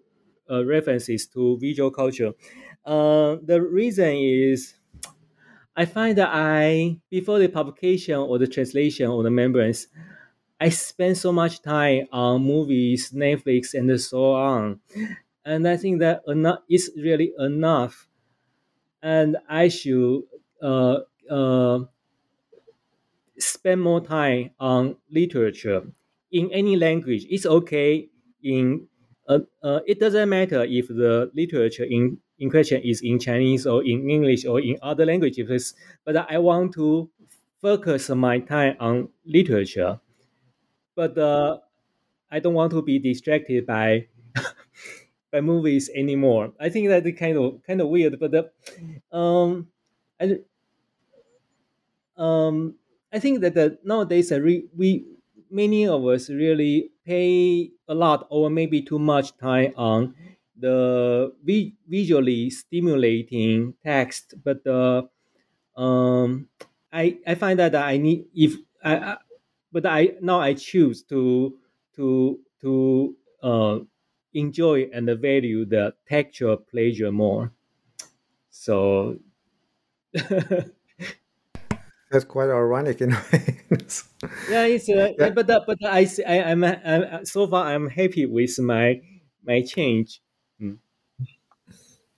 uh, 0.49 0.63
references 0.65 1.25
to 1.27 1.57
visual 1.59 1.89
culture. 1.91 2.33
Uh, 2.85 3.37
the 3.43 3.61
reason 3.61 4.15
is 4.15 4.74
I 5.75 5.85
find 5.85 6.17
that 6.17 6.29
I 6.31 6.97
before 7.09 7.39
the 7.39 7.47
publication 7.49 8.15
or 8.15 8.37
the 8.39 8.47
translation 8.47 9.07
or 9.07 9.23
the 9.23 9.31
membranes, 9.31 9.87
I 10.59 10.69
spend 10.69 11.17
so 11.17 11.31
much 11.31 11.61
time 11.61 12.07
on 12.11 12.43
movies, 12.43 13.11
Netflix, 13.11 13.73
and 13.73 13.99
so 14.01 14.33
on, 14.33 14.79
and 15.45 15.67
I 15.67 15.77
think 15.77 15.99
that 15.99 16.23
enough 16.27 16.59
is 16.69 16.91
really 16.97 17.33
enough, 17.39 18.07
and 19.03 19.37
I 19.49 19.69
should 19.69 20.23
uh, 20.61 20.99
uh, 21.29 21.79
spend 23.37 23.81
more 23.81 24.01
time 24.01 24.51
on 24.59 24.95
literature 25.11 25.83
in 26.31 26.51
any 26.51 26.75
language. 26.75 27.25
It's 27.29 27.45
okay 27.45 28.09
in 28.43 28.87
uh, 29.27 29.39
uh, 29.63 29.79
it 29.87 29.99
doesn't 29.99 30.29
matter 30.29 30.63
if 30.63 30.87
the 30.87 31.31
literature 31.33 31.83
in 31.89 32.19
in 32.39 32.49
question 32.49 32.81
is 32.83 33.01
in 33.01 33.19
Chinese 33.19 33.65
or 33.67 33.83
in 33.83 34.09
English 34.09 34.45
or 34.45 34.59
in 34.59 34.77
other 34.81 35.05
languages, 35.05 35.73
but 36.03 36.17
I 36.17 36.37
want 36.39 36.73
to 36.73 37.09
focus 37.61 38.09
my 38.09 38.39
time 38.39 38.75
on 38.79 39.09
literature. 39.25 39.99
But 40.95 41.17
uh, 41.17 41.59
I 42.31 42.39
don't 42.39 42.53
want 42.55 42.71
to 42.73 42.81
be 42.81 42.99
distracted 42.99 43.65
by 43.65 44.07
by 45.31 45.41
movies 45.41 45.89
anymore. 45.95 46.53
I 46.59 46.69
think 46.69 46.89
that 46.89 47.03
kind 47.17 47.37
of 47.37 47.63
kind 47.63 47.81
of 47.81 47.89
weird, 47.89 48.19
but 48.19 48.31
the, 48.31 48.51
um, 49.15 49.69
I, 50.19 50.39
um, 52.17 52.75
I 53.11 53.19
think 53.19 53.41
that 53.41 53.53
the, 53.53 53.77
nowadays 53.83 54.31
uh, 54.31 54.39
re, 54.39 54.67
we 54.75 55.05
many 55.49 55.87
of 55.87 56.05
us 56.05 56.29
really 56.29 56.91
pay 57.05 57.71
a 57.87 57.93
lot 57.95 58.27
or 58.29 58.49
maybe 58.49 58.81
too 58.81 58.99
much 58.99 59.37
time 59.37 59.73
on 59.77 60.15
the 60.57 61.33
vi- 61.43 61.75
visually 61.87 62.49
stimulating 62.49 63.73
text, 63.83 64.35
but 64.43 64.65
uh, 64.67 65.03
um, 65.77 66.49
I 66.91 67.19
I 67.27 67.35
find 67.35 67.59
that 67.59 67.75
I 67.75 67.97
need 67.97 68.27
if 68.35 68.55
I, 68.83 68.97
I 68.97 69.17
but 69.71 69.85
I 69.85 70.15
now 70.21 70.39
I 70.39 70.53
choose 70.53 71.03
to 71.11 71.59
to 71.95 72.39
to 72.61 73.15
uh, 73.43 73.79
enjoy 74.33 74.89
and 74.93 75.07
value 75.19 75.65
the 75.65 75.95
textual 76.07 76.57
pleasure 76.57 77.11
more. 77.11 77.53
So 78.49 79.19
that's 82.09 82.25
quite 82.27 82.49
ironic 82.49 83.01
in 83.01 83.13
a 83.13 83.23
way. 83.31 83.59
yeah, 84.47 84.65
it's 84.65 84.89
uh, 84.89 85.13
yeah. 85.17 85.29
but 85.29 85.49
uh, 85.49 85.61
but 85.65 85.77
I 85.83 86.07
I 86.27 86.43
I'm, 86.43 86.63
I'm 86.63 87.25
so 87.25 87.47
far 87.47 87.65
I'm 87.67 87.89
happy 87.89 88.25
with 88.25 88.57
my 88.59 89.01
my 89.43 89.61
change. 89.61 90.21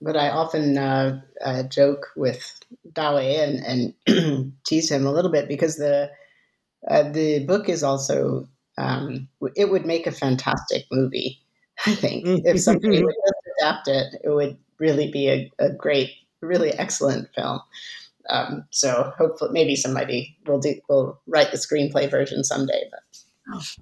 Mm. 0.02 0.06
But 0.06 0.16
I 0.16 0.30
often 0.30 0.78
uh, 0.78 1.20
uh, 1.44 1.62
joke 1.64 2.08
with 2.16 2.60
Dawei 2.92 3.42
and, 3.42 3.94
and 4.06 4.54
tease 4.64 4.90
him 4.90 5.06
a 5.06 5.12
little 5.12 5.30
bit 5.30 5.48
because 5.48 5.76
the 5.76 6.10
uh, 6.88 7.10
the 7.10 7.44
book 7.44 7.68
is 7.68 7.82
also 7.82 8.48
um, 8.78 9.28
it 9.56 9.70
would 9.70 9.84
make 9.86 10.06
a 10.06 10.12
fantastic 10.12 10.84
movie. 10.90 11.40
I 11.86 11.94
think 11.94 12.24
if 12.44 12.60
somebody 12.60 13.02
would 13.04 13.14
just 13.14 13.56
adapt 13.60 13.88
it, 13.88 14.14
it 14.24 14.30
would 14.30 14.56
really 14.78 15.10
be 15.10 15.28
a, 15.28 15.50
a 15.58 15.70
great, 15.70 16.12
really 16.40 16.72
excellent 16.72 17.28
film. 17.34 17.60
Um, 18.30 18.66
so 18.70 19.12
hopefully, 19.16 19.50
maybe 19.52 19.74
somebody 19.74 20.36
will 20.46 20.60
do 20.60 20.80
will 20.88 21.20
write 21.26 21.50
the 21.50 21.56
screenplay 21.56 22.10
version 22.10 22.44
someday. 22.44 22.84
But 22.90 23.00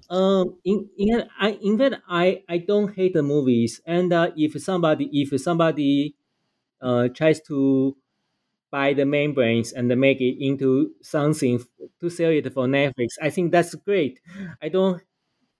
um, 0.09 0.57
in 0.63 0.89
in 0.97 1.23
I 1.39 1.51
in 1.61 1.77
fact 1.77 1.95
I 2.07 2.43
I 2.49 2.57
don't 2.59 2.93
hate 2.95 3.13
the 3.13 3.23
movies, 3.23 3.81
and 3.85 4.11
uh, 4.13 4.31
if 4.35 4.59
somebody 4.61 5.09
if 5.11 5.39
somebody 5.41 6.15
uh 6.81 7.09
tries 7.09 7.41
to 7.49 7.97
buy 8.71 8.93
the 8.93 9.05
membranes 9.05 9.73
and 9.73 9.87
make 9.99 10.21
it 10.21 10.37
into 10.43 10.91
something 11.01 11.59
to 12.01 12.09
sell 12.09 12.31
it 12.31 12.51
for 12.53 12.67
Netflix, 12.67 13.15
I 13.21 13.29
think 13.31 13.51
that's 13.51 13.75
great. 13.75 14.21
I 14.61 14.69
don't 14.69 15.01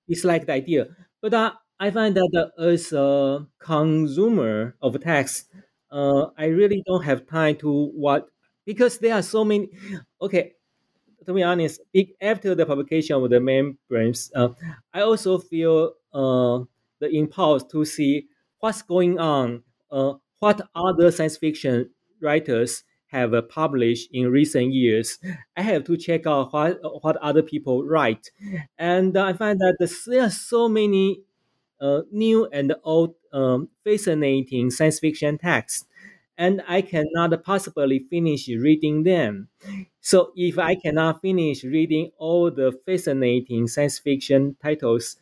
dislike 0.09 0.45
the 0.45 0.53
idea, 0.53 0.87
but 1.21 1.33
uh, 1.33 1.53
I 1.79 1.91
find 1.91 2.15
that 2.15 2.31
uh, 2.57 2.63
as 2.63 2.93
a 2.93 3.47
consumer 3.59 4.75
of 4.81 4.99
text, 5.01 5.47
uh, 5.91 6.27
I 6.37 6.47
really 6.47 6.83
don't 6.87 7.03
have 7.03 7.27
time 7.27 7.57
to 7.57 7.87
what 7.95 8.27
because 8.65 8.99
there 8.99 9.15
are 9.15 9.21
so 9.23 9.43
many. 9.45 9.69
Okay, 10.21 10.53
to 11.27 11.33
be 11.33 11.43
honest, 11.43 11.81
after 12.21 12.55
the 12.55 12.65
publication 12.65 13.15
of 13.17 13.29
the 13.29 13.39
membranes, 13.39 14.31
uh, 14.35 14.49
I 14.93 15.01
also 15.01 15.37
feel 15.37 15.93
uh, 16.13 16.59
the 16.99 17.09
impulse 17.11 17.63
to 17.71 17.85
see 17.85 18.27
what's 18.59 18.81
going 18.81 19.19
on, 19.19 19.63
uh, 19.91 20.13
what 20.39 20.61
other 20.75 21.11
science 21.11 21.37
fiction 21.37 21.89
writers 22.21 22.83
have 23.07 23.33
uh, 23.33 23.41
published 23.43 24.09
in 24.11 24.29
recent 24.31 24.73
years. 24.73 25.19
I 25.55 25.61
have 25.61 25.83
to 25.85 25.97
check 25.97 26.25
out 26.25 26.53
what, 26.53 26.79
what 27.03 27.17
other 27.17 27.43
people 27.43 27.85
write. 27.85 28.31
And 28.77 29.17
I 29.17 29.33
find 29.33 29.59
that 29.59 29.77
there 30.07 30.23
are 30.23 30.29
so 30.29 30.67
many 30.67 31.21
uh, 31.79 32.01
new 32.11 32.47
and 32.51 32.75
old 32.83 33.15
um, 33.33 33.69
fascinating 33.83 34.71
science 34.71 34.99
fiction 34.99 35.37
texts 35.37 35.85
and 36.37 36.61
I 36.67 36.81
cannot 36.83 37.43
possibly 37.43 37.99
finish 38.09 38.47
reading 38.47 39.03
them. 39.03 39.49
So 40.09 40.31
if 40.35 40.57
I 40.57 40.73
cannot 40.75 41.21
finish 41.21 41.63
reading 41.63 42.11
all 42.17 42.49
the 42.49 42.71
fascinating 42.85 43.67
science 43.67 43.99
fiction 43.99 44.55
titles, 44.63 45.17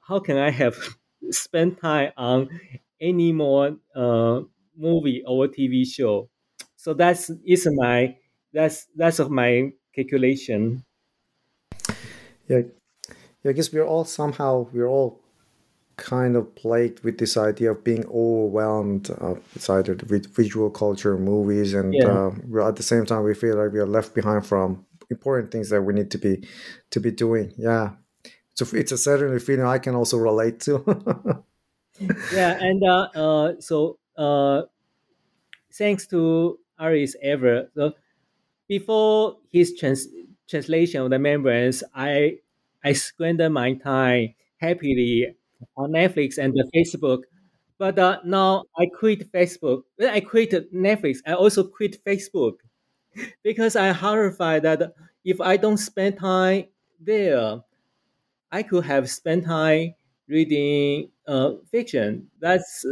how 0.00 0.18
can 0.20 0.36
I 0.36 0.50
have 0.50 0.76
spent 1.30 1.80
time 1.80 2.12
on 2.16 2.48
any 3.00 3.32
more 3.32 3.76
uh, 3.94 4.42
movie 4.76 5.22
or 5.26 5.48
TV 5.48 5.84
show? 5.84 6.28
So 6.76 6.94
that's 6.94 7.30
is 7.44 7.66
my 7.72 8.16
that's 8.52 8.86
that's 8.96 9.18
my 9.20 9.72
calculation. 9.94 10.84
Yeah, 12.48 12.62
yeah. 13.44 13.50
I 13.50 13.54
guess 13.54 13.72
we're 13.72 13.86
all 13.86 14.04
somehow 14.06 14.68
we're 14.72 14.88
all 14.88 15.20
kind 15.96 16.36
of 16.36 16.54
plagued 16.54 17.04
with 17.04 17.18
this 17.18 17.36
idea 17.36 17.70
of 17.72 17.84
being 17.84 18.04
overwhelmed. 18.06 19.10
Uh, 19.20 19.34
it's 19.54 19.68
either 19.70 19.96
with 20.08 20.34
visual 20.34 20.70
culture, 20.70 21.16
movies, 21.16 21.74
and 21.74 21.94
yeah. 21.94 22.30
uh, 22.60 22.68
at 22.68 22.76
the 22.76 22.82
same 22.82 23.06
time 23.06 23.22
we 23.24 23.34
feel 23.34 23.56
like 23.56 23.72
we 23.72 23.78
are 23.78 23.86
left 23.86 24.14
behind 24.14 24.46
from 24.46 24.84
important 25.10 25.50
things 25.50 25.70
that 25.70 25.82
we 25.82 25.92
need 25.92 26.10
to 26.10 26.18
be 26.18 26.46
to 26.90 27.00
be 27.00 27.10
doing. 27.10 27.52
Yeah, 27.56 27.90
so 28.54 28.66
it's 28.72 28.92
a 28.92 28.98
certainly 28.98 29.38
feeling 29.38 29.66
I 29.66 29.78
can 29.78 29.94
also 29.94 30.18
relate 30.18 30.60
to. 30.60 31.44
yeah, 32.32 32.58
and 32.60 32.82
uh, 32.82 33.08
uh, 33.14 33.52
so 33.60 33.98
uh, 34.16 34.62
thanks 35.72 36.06
to 36.08 36.58
Ari's 36.78 37.16
ever 37.22 37.68
so 37.74 37.92
before 38.68 39.38
his 39.52 39.74
trans- 39.78 40.08
translation 40.48 41.02
of 41.02 41.10
the 41.10 41.18
membranes, 41.18 41.84
I 41.94 42.38
I 42.82 42.92
spent 42.92 43.40
my 43.52 43.74
time 43.74 44.34
happily 44.58 45.36
on 45.76 45.92
Netflix 45.92 46.38
and 46.38 46.52
the 46.54 46.68
Facebook. 46.74 47.22
But 47.78 47.98
uh, 47.98 48.20
now 48.24 48.64
I 48.78 48.86
quit 48.86 49.30
Facebook. 49.32 49.82
When 49.96 50.08
I 50.10 50.20
quit 50.20 50.50
Netflix, 50.72 51.18
I 51.26 51.34
also 51.34 51.64
quit 51.64 52.04
Facebook 52.04 52.54
because 53.42 53.76
I'm 53.76 53.94
horrified 53.94 54.62
that 54.62 54.94
if 55.24 55.40
I 55.40 55.56
don't 55.56 55.78
spend 55.78 56.18
time 56.18 56.66
there, 57.00 57.60
I 58.52 58.62
could 58.62 58.84
have 58.84 59.10
spent 59.10 59.44
time 59.46 59.94
reading 60.28 61.10
uh, 61.26 61.52
fiction. 61.70 62.28
That's 62.40 62.84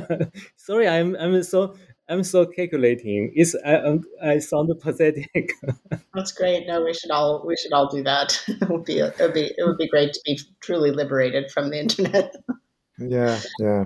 sorry, 0.56 0.88
I'm 0.88 1.16
I'm 1.16 1.42
so 1.42 1.74
I'm 2.10 2.24
so 2.24 2.44
calculating. 2.44 3.32
It's 3.34 3.54
I 3.64 3.98
I 4.22 4.38
sound 4.38 4.72
pathetic. 4.80 5.52
That's 6.14 6.32
great. 6.32 6.66
No, 6.66 6.82
we 6.82 6.92
should 6.92 7.12
all 7.12 7.44
we 7.46 7.56
should 7.56 7.72
all 7.72 7.88
do 7.88 8.02
that. 8.02 8.42
it 8.48 8.68
would 8.68 8.84
be 8.84 8.98
it 8.98 9.14
would 9.18 9.32
be 9.32 9.46
it 9.56 9.64
would 9.64 9.78
be 9.78 9.88
great 9.88 10.12
to 10.14 10.20
be 10.24 10.40
truly 10.60 10.90
liberated 10.90 11.50
from 11.50 11.70
the 11.70 11.78
internet. 11.78 12.34
yeah, 12.98 13.40
yeah. 13.60 13.84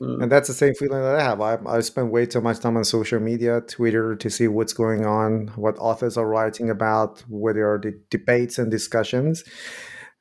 Mm. 0.00 0.22
And 0.22 0.32
that's 0.32 0.48
the 0.48 0.54
same 0.54 0.72
feeling 0.74 1.02
that 1.02 1.16
I 1.16 1.22
have. 1.22 1.42
I, 1.42 1.58
I 1.66 1.80
spend 1.80 2.10
way 2.10 2.24
too 2.24 2.40
much 2.40 2.60
time 2.60 2.78
on 2.78 2.84
social 2.84 3.20
media, 3.20 3.60
Twitter, 3.60 4.16
to 4.16 4.30
see 4.30 4.48
what's 4.48 4.72
going 4.72 5.04
on, 5.04 5.48
what 5.56 5.76
authors 5.78 6.16
are 6.16 6.26
writing 6.26 6.70
about, 6.70 7.20
what 7.28 7.58
are 7.58 7.78
the 7.78 8.00
debates 8.08 8.58
and 8.58 8.70
discussions. 8.70 9.44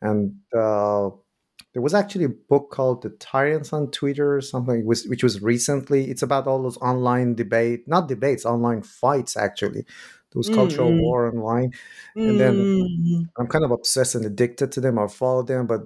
And 0.02 0.36
uh, 0.54 1.12
there 1.74 1.82
was 1.82 1.94
actually 1.94 2.26
a 2.26 2.30
book 2.30 2.72
called 2.72 3.04
The 3.04 3.12
Tyrants 3.12 3.74
on 3.74 3.92
Twitter 3.92 4.36
or 4.36 4.42
something, 4.42 4.86
which 4.86 5.24
was 5.24 5.42
recently. 5.42 6.10
It's 6.10 6.24
about 6.24 6.48
all 6.48 6.64
those 6.64 6.78
online 6.78 7.36
debate, 7.36 7.88
not 7.88 8.08
debates, 8.08 8.46
online 8.46 8.82
fights 8.82 9.38
actually, 9.38 9.86
those 10.34 10.48
mm-hmm. 10.48 10.56
cultural 10.56 10.92
war 10.92 11.28
online. 11.28 11.72
Mm-hmm. 12.18 12.30
And 12.30 12.40
then 12.40 12.56
mm-hmm. 12.56 13.22
I'm 13.38 13.48
kind 13.48 13.64
of 13.64 13.72
obsessed 13.72 14.16
and 14.16 14.26
addicted 14.26 14.72
to 14.74 14.82
them. 14.82 14.98
I 14.98 15.08
follow 15.08 15.44
them, 15.44 15.68
but 15.68 15.82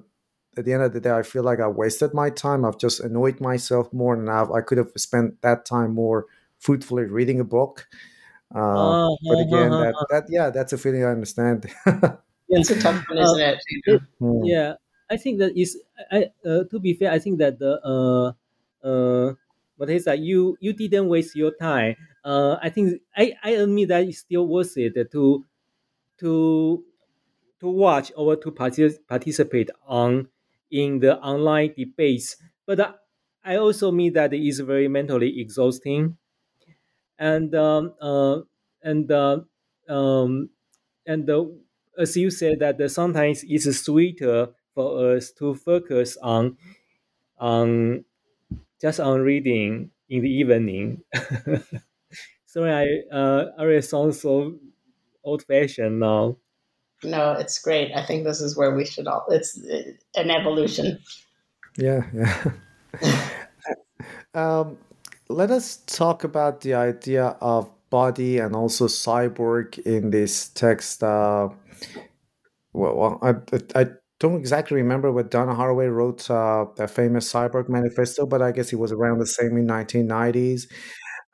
at 0.58 0.66
the 0.66 0.74
end 0.74 0.84
of 0.84 0.94
the 0.94 1.02
day, 1.02 1.12
I 1.12 1.24
feel 1.24 1.44
like 1.44 1.60
I 1.60 1.68
wasted 1.68 2.14
my 2.14 2.30
time. 2.30 2.64
I've 2.64 2.78
just 2.78 3.00
annoyed 3.00 3.42
myself 3.42 3.92
more, 3.92 4.14
and 4.14 4.30
I've, 4.30 4.52
I 4.52 4.62
could 4.62 4.78
have 4.78 4.92
spent 4.96 5.42
that 5.42 5.66
time 5.66 5.94
more 5.94 6.28
fruitfully 6.60 7.06
reading 7.06 7.40
a 7.40 7.44
book. 7.44 7.88
Uh, 8.56 9.10
uh, 9.10 9.16
but 9.28 9.40
again, 9.40 9.74
uh, 9.74 9.80
that, 9.82 10.08
that 10.12 10.24
yeah, 10.30 10.50
that's 10.50 10.74
a 10.74 10.78
feeling 10.78 11.04
I 11.04 11.10
understand. 11.10 11.66
it's 12.50 12.70
a 12.70 12.80
tough 12.80 13.04
one, 13.10 13.18
isn't 13.18 13.42
it? 13.42 13.60
it 13.86 14.02
mm. 14.22 14.42
Yeah, 14.44 14.74
I 15.10 15.18
think 15.18 15.40
that 15.40 15.56
is 15.58 15.78
I 16.12 16.32
uh, 16.46 16.64
to 16.66 16.80
be 16.80 16.94
fair, 16.94 17.12
I 17.12 17.20
think 17.20 17.40
that 17.40 17.60
the 17.60 17.80
uh 17.84 18.34
uh 18.86 19.34
what 19.78 19.90
is 19.90 20.06
that 20.06 20.20
you 20.20 20.58
you 20.60 20.74
didn't 20.74 21.08
waste 21.10 21.36
your 21.36 21.52
time. 21.60 21.96
Uh, 22.24 22.58
I 22.62 22.70
think 22.70 23.02
I, 23.16 23.34
I 23.44 23.50
admit 23.52 23.90
that 23.90 24.04
it's 24.04 24.20
still 24.20 24.48
worth 24.48 24.78
it 24.78 24.96
to 25.12 25.46
to 26.20 26.84
to 27.60 27.68
watch 27.68 28.12
or 28.18 28.36
to 28.38 28.52
partic- 28.52 29.00
participate 29.08 29.70
on 29.88 30.30
in 30.72 31.00
the 31.00 31.18
online 31.20 31.74
debates. 31.78 32.38
But 32.66 32.80
uh, 32.80 32.94
I 33.44 33.58
also 33.58 33.92
mean 33.92 34.14
that 34.14 34.34
it 34.34 34.42
is 34.46 34.60
very 34.62 34.88
mentally 34.88 35.40
exhausting, 35.42 36.18
and 37.18 37.54
um, 37.56 37.94
uh, 38.02 38.42
and 38.82 39.12
uh, 39.12 39.40
um, 39.90 40.50
and 41.06 41.30
as 41.98 42.18
you 42.18 42.32
said 42.32 42.60
that 42.60 42.80
sometimes 42.92 43.44
it's 43.48 43.70
sweeter 43.80 44.50
for 44.74 45.16
us 45.16 45.32
to 45.32 45.56
focus 45.56 46.18
on 46.22 46.58
on 47.38 48.04
just 48.82 49.00
on 49.00 49.22
reading 49.22 49.92
in 50.10 50.22
the 50.22 50.30
evening. 50.30 51.02
Sorry, 52.46 52.72
I 53.12 53.16
uh, 53.16 53.52
already 53.58 53.82
sound 53.82 54.16
so 54.16 54.56
old 55.24 55.44
fashioned 55.44 56.00
now. 56.00 56.38
No, 57.04 57.32
it's 57.34 57.60
great. 57.60 57.92
I 57.96 58.06
think 58.06 58.24
this 58.24 58.42
is 58.42 58.56
where 58.56 58.76
we 58.76 58.86
should 58.86 59.08
all. 59.08 59.26
It's 59.30 59.58
an 60.16 60.30
evolution. 60.30 61.00
Yeah, 61.78 62.04
yeah. 62.14 62.52
um, 64.34 64.78
let 65.30 65.52
us 65.52 65.78
talk 65.88 66.24
about 66.24 66.62
the 66.62 66.76
idea 66.76 67.36
of 67.42 67.70
body 67.90 68.40
and 68.40 68.56
also 68.56 68.88
cyborg 68.88 69.80
in 69.80 70.12
this 70.12 70.50
text. 70.50 71.04
Uh, 71.04 71.50
well, 72.74 73.20
I, 73.22 73.34
I 73.80 73.88
don't 74.24 74.40
exactly 74.40 74.78
remember 74.78 75.12
what 75.12 75.30
Donna 75.30 75.54
Haraway 75.54 75.94
wrote 75.94 76.30
uh, 76.32 76.66
a 76.80 76.88
famous 76.88 77.32
cyborg 77.32 77.68
manifesto, 77.68 78.26
but 78.26 78.42
I 78.42 78.52
guess 78.54 78.72
it 78.72 78.78
was 78.78 78.94
around 78.94 79.20
the 79.20 79.28
same 79.28 79.58
in 79.58 79.68
1990s. 79.68 80.68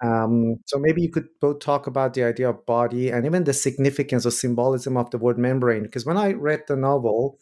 Um, 0.02 0.56
so 0.66 0.80
maybe 0.80 1.04
you 1.04 1.12
could 1.12 1.28
both 1.40 1.60
talk 1.60 1.86
about 1.86 2.16
the 2.16 2.24
idea 2.24 2.50
of 2.50 2.66
body 2.66 3.10
and 3.12 3.28
even 3.28 3.44
the 3.44 3.54
significance 3.54 4.26
or 4.26 4.32
symbolism 4.32 4.98
of 4.98 5.12
the 5.12 5.20
word 5.20 5.38
membrane. 5.38 5.84
Because 5.84 6.04
when 6.04 6.18
I 6.18 6.32
read 6.32 6.64
the 6.68 6.76
novel, 6.76 7.38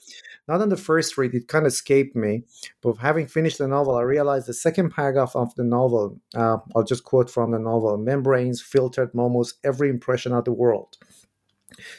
not 0.49 0.59
on 0.59 0.67
the 0.67 0.75
first 0.75 1.17
read, 1.17 1.33
it 1.33 1.47
kind 1.47 1.65
of 1.65 1.71
escaped 1.71 2.13
me. 2.13 2.43
But 2.81 2.97
having 2.97 3.27
finished 3.27 3.59
the 3.59 3.69
novel, 3.69 3.95
I 3.95 4.01
realized 4.01 4.47
the 4.47 4.53
second 4.53 4.89
paragraph 4.89 5.33
of 5.33 5.55
the 5.55 5.63
novel, 5.63 6.19
uh, 6.35 6.57
I'll 6.75 6.83
just 6.83 7.05
quote 7.05 7.29
from 7.29 7.51
the 7.51 7.59
novel 7.59 7.97
membranes 7.97 8.61
filtered 8.61 9.11
almost 9.15 9.59
every 9.63 9.89
impression 9.89 10.33
of 10.33 10.43
the 10.43 10.51
world. 10.51 10.97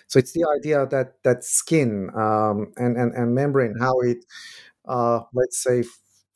So 0.07 0.19
it's 0.19 0.33
the 0.33 0.45
idea 0.59 0.87
that 0.87 1.23
that 1.25 1.45
skin 1.45 2.11
um, 2.15 2.73
and, 2.77 2.97
and 2.97 3.15
and 3.15 3.35
membrane, 3.35 3.75
how 3.81 4.01
it, 4.01 4.25
uh, 4.89 5.21
let's 5.35 5.63
say, 5.63 5.85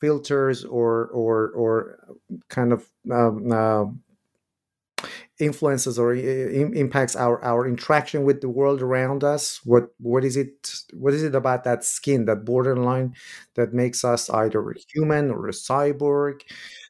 filters 0.01 0.65
or 0.65 1.07
or 1.09 1.51
or 1.51 1.99
kind 2.49 2.73
of 2.73 2.85
um, 3.11 3.51
uh, 3.51 3.85
influences 5.39 5.97
or 5.99 6.13
impacts 6.15 7.15
our 7.15 7.43
our 7.43 7.67
interaction 7.67 8.23
with 8.23 8.41
the 8.41 8.49
world 8.49 8.81
around 8.81 9.23
us. 9.23 9.59
What 9.63 9.89
what 9.99 10.23
is 10.23 10.37
it 10.37 10.73
what 10.93 11.13
is 11.13 11.23
it 11.23 11.35
about 11.35 11.63
that 11.63 11.83
skin 11.83 12.25
that 12.25 12.45
borderline 12.45 13.15
that 13.55 13.73
makes 13.73 14.03
us 14.03 14.29
either 14.29 14.61
a 14.71 14.75
human 14.93 15.31
or 15.31 15.47
a 15.47 15.51
cyborg? 15.51 16.41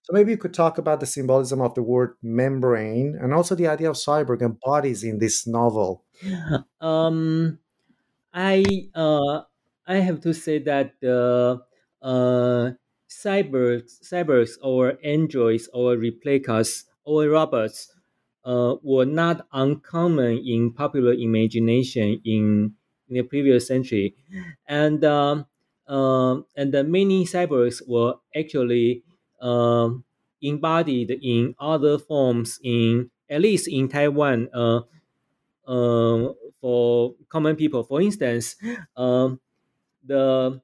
So 0.04 0.12
maybe 0.12 0.32
you 0.32 0.38
could 0.38 0.54
talk 0.54 0.78
about 0.78 1.00
the 1.00 1.06
symbolism 1.06 1.62
of 1.62 1.76
the 1.76 1.84
word 1.84 2.16
membrane 2.22 3.18
and 3.22 3.34
also 3.34 3.56
the 3.56 3.68
idea 3.68 3.90
of 3.90 3.96
cyborg 3.96 4.42
and 4.42 4.60
bodies 4.60 5.04
in 5.04 5.20
this 5.20 5.48
novel 5.48 6.04
um 6.82 7.60
i 8.34 8.64
uh 8.96 9.42
i 9.88 9.98
have 9.98 10.22
to 10.22 10.34
say 10.34 10.60
that 10.60 11.00
the 11.02 11.62
uh 12.02 12.72
cyborgs 13.10 14.02
cyborgs 14.04 14.58
or 14.64 14.98
androids 15.04 15.70
or 15.74 15.98
replicas 15.98 16.86
or 17.06 17.28
robots 17.30 17.94
uh, 18.46 18.76
were 18.84 19.06
not 19.06 19.48
uncommon 19.54 20.38
in 20.40 20.74
popular 20.74 21.14
imagination 21.14 22.22
in, 22.26 22.76
in 23.10 23.16
the 23.16 23.22
previous 23.24 23.68
century, 23.68 24.16
and 24.68 25.04
um, 25.04 25.46
uh, 25.88 26.40
and 26.56 26.74
the 26.74 26.84
many 26.84 27.26
cyborgs 27.26 27.82
were 27.88 28.16
actually 28.36 29.04
um, 29.42 30.04
embodied 30.42 31.12
in 31.22 31.56
other 31.60 31.98
forms 31.98 32.60
in 32.64 33.10
at 33.30 33.42
least 33.42 33.68
in 33.68 33.88
Taiwan. 33.88 34.50
Uh, 34.54 34.82
uh, 35.68 36.30
for 36.62 37.16
common 37.30 37.56
people, 37.56 37.84
for 37.84 38.02
instance, 38.02 38.56
um, 38.98 39.40
the 40.06 40.62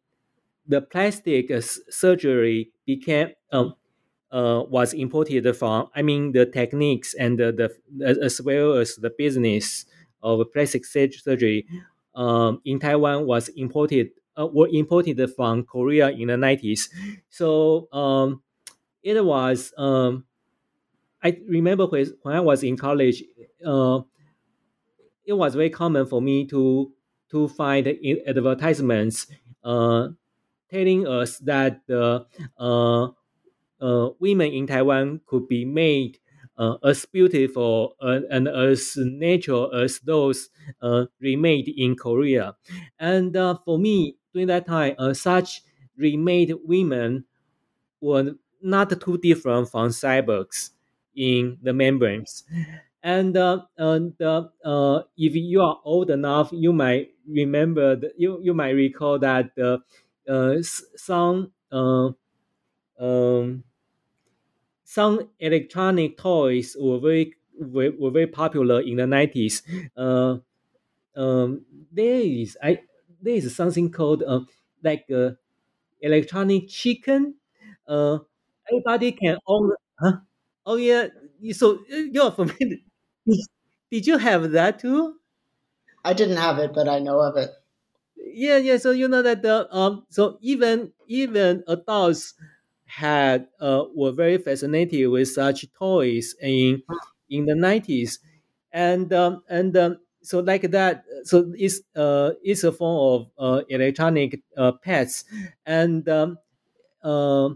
the 0.68 0.82
plastic 0.82 1.52
surgery 1.90 2.72
became 2.86 3.30
um, 3.52 3.76
uh, 4.32 4.64
was 4.70 4.94
imported 4.94 5.46
from. 5.56 5.90
I 5.96 6.02
mean, 6.02 6.32
the 6.32 6.46
techniques 6.46 7.14
and 7.16 7.40
the, 7.40 7.52
the 7.52 8.20
as 8.24 8.42
well 8.42 8.74
as 8.74 8.96
the 8.96 9.10
business 9.10 9.86
of 10.22 10.42
plastic 10.54 10.86
surgery 10.86 11.66
um, 12.16 12.62
in 12.66 12.80
Taiwan 12.80 13.26
was 13.26 13.50
imported 13.50 14.12
uh, 14.40 14.48
were 14.48 14.70
imported 14.72 15.20
from 15.36 15.64
Korea 15.64 16.10
in 16.10 16.28
the 16.28 16.38
nineties. 16.38 16.90
So 17.30 17.88
um, 17.94 18.42
it 19.04 19.24
was. 19.24 19.74
Um, 19.78 20.26
I 21.24 21.38
remember 21.48 21.86
when, 21.88 22.06
when 22.22 22.36
I 22.36 22.40
was 22.40 22.64
in 22.64 22.78
college, 22.78 23.24
uh, 23.66 24.02
it 25.30 25.34
was 25.38 25.56
very 25.56 25.70
common 25.72 26.06
for 26.08 26.22
me 26.22 26.46
to 26.48 26.92
to 27.32 27.48
find 27.50 27.88
advertisements 28.28 29.28
uh, 29.64 30.10
telling 30.72 31.08
us 31.08 31.40
that 31.40 31.82
the 31.88 32.26
uh, 32.60 33.08
uh, 33.82 34.10
women 34.20 34.52
in 34.52 34.68
Taiwan 34.68 35.22
could 35.26 35.48
be 35.48 35.66
made 35.66 36.20
uh, 36.58 36.78
as 36.84 37.06
beautiful 37.06 37.96
and 38.02 38.48
as 38.48 38.98
natural 38.98 39.74
as 39.74 40.00
those 40.02 40.50
uh, 40.82 41.06
remade 41.22 41.70
in 41.78 41.96
Korea. 41.96 42.56
And 43.00 43.36
uh, 43.38 43.58
for 43.66 43.80
me, 43.80 44.18
during 44.34 44.48
that 44.48 44.68
time, 44.68 44.96
such 45.16 45.62
remade 45.98 46.54
women 46.66 47.26
were 48.02 48.34
not 48.62 49.00
too 49.02 49.18
different 49.20 49.70
from 49.70 49.90
cyborgs 49.90 50.72
in 51.16 51.58
the 51.62 51.74
membranes. 51.74 52.44
And, 53.02 53.36
and 53.78 54.14
if 55.18 55.36
you 55.36 55.62
are 55.62 55.80
old 55.86 56.10
enough, 56.10 56.50
you 56.52 56.74
might 56.74 57.10
remember, 57.28 57.96
that 57.96 58.14
you, 58.18 58.40
you 58.42 58.54
might 58.54 58.72
recall 58.72 59.20
that 59.20 59.52
some 60.96 61.52
um, 63.00 63.64
some 64.84 65.30
electronic 65.40 66.18
toys 66.18 66.76
were 66.80 67.00
very 67.00 67.34
were, 67.60 67.92
were 68.00 68.12
very 68.12 68.28
popular 68.28 68.82
in 68.82 68.98
the 68.98 69.08
nineties. 69.08 69.62
Uh, 69.96 70.38
um, 71.16 71.66
there 71.92 72.22
is 72.22 72.58
I 72.64 72.82
there 73.22 73.36
is 73.36 73.56
something 73.56 73.92
called 73.92 74.24
uh, 74.24 74.42
like 74.84 75.06
uh, 75.14 75.32
electronic 76.02 76.70
chicken. 76.70 77.36
Uh, 77.88 78.20
everybody 78.72 79.14
can 79.14 79.38
own. 79.48 79.74
Huh? 80.00 80.14
Oh 80.66 80.78
yeah, 80.78 81.08
so 81.54 81.80
uh, 81.94 81.98
you're 82.12 82.32
familiar. 82.34 82.80
Did 83.92 84.08
you 84.08 84.18
have 84.18 84.52
that 84.52 84.80
too? 84.80 85.20
I 86.04 86.12
didn't 86.12 86.36
have 86.36 86.60
it, 86.60 86.74
but 86.74 86.90
I 86.90 87.00
know 87.00 87.22
of 87.22 87.38
it. 87.38 87.52
Yeah, 88.18 88.58
yeah. 88.58 88.78
So 88.78 88.92
you 88.92 89.08
know 89.08 89.22
that 89.22 89.42
the 89.42 89.68
um, 89.76 90.06
so 90.10 90.38
even 90.42 90.92
even 91.08 91.64
adults 91.68 92.34
had 92.86 93.48
uh, 93.60 93.86
were 93.96 94.12
very 94.12 94.38
fascinated 94.38 95.10
with 95.10 95.28
such 95.30 95.66
toys 95.74 96.36
in 96.42 96.84
in 97.30 97.46
the 97.46 97.56
nineties, 97.56 98.20
and 98.72 99.12
um, 99.14 99.44
and 99.50 99.76
um, 99.78 99.98
so 100.22 100.40
like 100.40 100.70
that. 100.72 101.04
So 101.24 101.52
it's 101.58 101.82
uh, 101.96 102.32
it's 102.44 102.64
a 102.64 102.72
form 102.72 103.00
of 103.00 103.32
uh, 103.38 103.64
electronic 103.70 104.42
uh, 104.58 104.74
pets, 104.74 105.24
and 105.66 106.08
um, 106.10 106.38
uh, 107.04 107.50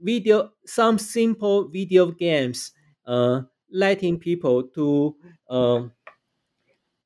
video 0.00 0.52
some 0.66 0.98
simple 0.98 1.68
video 1.68 2.10
games, 2.10 2.72
uh, 3.06 3.42
letting 3.72 4.18
people 4.18 4.64
to 4.68 5.16
uh, 5.48 5.84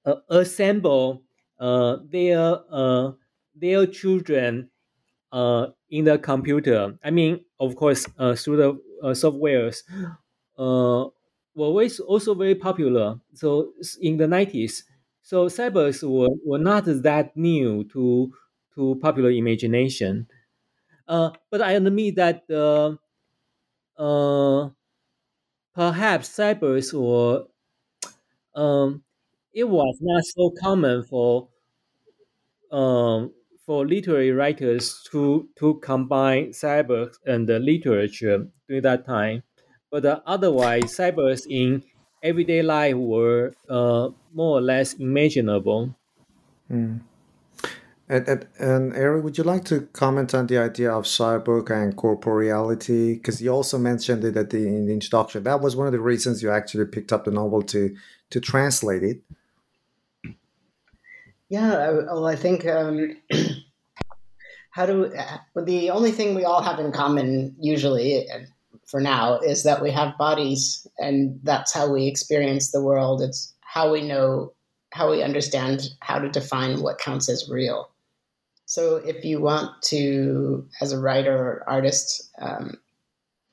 uh, 0.05 0.17
assemble 0.29 1.23
their 2.11 2.59
their 3.55 3.87
children 3.87 4.71
uh, 5.33 5.69
in 5.91 6.05
the 6.07 6.19
computer. 6.19 6.99
I 7.05 7.11
mean, 7.11 7.45
of 7.61 7.77
course, 7.77 8.07
uh, 8.19 8.35
through 8.37 8.57
the 8.59 8.71
uh, 9.03 9.13
softwares, 9.15 9.83
were 10.57 11.73
also 12.01 12.35
very 12.35 12.55
popular. 12.55 13.21
So 13.35 13.73
in 14.01 14.17
the 14.17 14.27
nineties, 14.27 14.85
so 15.23 15.47
cyborgs 15.47 16.03
were, 16.03 16.35
were 16.45 16.59
not 16.59 16.85
that 16.87 17.37
new 17.37 17.85
to 17.85 18.33
to 18.75 18.97
popular 19.03 19.31
imagination. 19.31 20.29
Uh, 21.09 21.33
but 21.51 21.63
I 21.63 21.73
admit 21.73 22.17
that 22.17 22.51
uh, 22.51 22.97
uh, 23.97 24.71
perhaps 25.75 26.29
cyborgs 26.31 26.93
were 26.95 27.47
um, 28.55 29.05
it 29.53 29.65
was 29.65 29.99
not 30.01 30.25
so 30.25 30.51
common 30.61 31.03
for 31.05 31.49
um, 32.71 33.33
for 33.67 33.87
literary 33.87 34.31
writers 34.31 35.03
to 35.11 35.49
to 35.57 35.75
combine 35.81 36.49
cyber 36.51 37.15
and 37.27 37.49
the 37.49 37.59
literature 37.59 38.49
during 38.69 38.83
that 38.83 39.05
time. 39.07 39.43
But 39.91 40.05
uh, 40.05 40.21
otherwise, 40.27 40.85
cyborgs 40.97 41.47
in 41.49 41.85
everyday 42.23 42.63
life 42.63 42.97
were 42.97 43.53
uh, 43.69 44.11
more 44.33 44.59
or 44.59 44.61
less 44.61 44.95
imaginable. 44.95 45.95
Mm. 46.71 47.01
And, 48.07 48.29
and, 48.29 48.47
and 48.59 48.95
Ari, 48.95 49.23
would 49.23 49.39
you 49.39 49.45
like 49.45 49.65
to 49.67 49.89
comment 49.93 50.35
on 50.35 50.47
the 50.47 50.59
idea 50.59 50.93
of 50.93 51.05
cyborg 51.05 51.71
and 51.71 51.97
corporeality? 51.97 53.15
Because 53.15 53.41
you 53.41 53.51
also 53.51 53.79
mentioned 53.79 54.25
it 54.25 54.37
at 54.37 54.51
the, 54.51 54.67
in 54.67 54.87
the 54.87 54.93
introduction. 54.93 55.43
That 55.45 55.63
was 55.63 55.75
one 55.75 55.87
of 55.87 55.93
the 55.93 56.01
reasons 56.01 56.43
you 56.43 56.51
actually 56.51 56.85
picked 56.85 57.13
up 57.13 57.25
the 57.25 57.31
novel 57.31 57.63
to 57.63 57.97
to 58.31 58.41
translate 58.41 59.03
it. 59.03 59.21
Yeah, 61.49 61.91
well, 61.91 62.27
I 62.27 62.37
think 62.37 62.67
um, 62.67 63.17
how 64.71 64.87
do 64.87 65.13
the 65.55 65.91
only 65.91 66.11
thing 66.11 66.35
we 66.35 66.45
all 66.45 66.63
have 66.63 66.81
in 66.81 66.91
common 66.91 67.55
usually 67.61 68.27
for 68.87 69.01
now 69.01 69.39
is 69.39 69.63
that 69.63 69.83
we 69.83 69.91
have 69.93 70.19
bodies 70.19 70.87
and 70.99 71.39
that's 71.43 71.73
how 71.73 71.91
we 71.91 72.07
experience 72.07 72.71
the 72.71 72.83
world. 72.83 73.23
It's 73.23 73.55
how 73.61 73.93
we 73.93 74.03
know, 74.03 74.53
how 74.93 75.11
we 75.11 75.23
understand 75.23 75.91
how 76.01 76.19
to 76.19 76.29
define 76.29 76.83
what 76.83 76.99
counts 76.99 77.29
as 77.29 77.49
real. 77.49 77.91
So 78.75 78.97
if 78.97 79.25
you 79.25 79.41
want 79.41 79.71
to, 79.83 80.67
as 80.81 80.91
a 80.91 80.99
writer 80.99 81.33
or 81.33 81.65
artist, 81.69 82.29
um, 82.41 82.75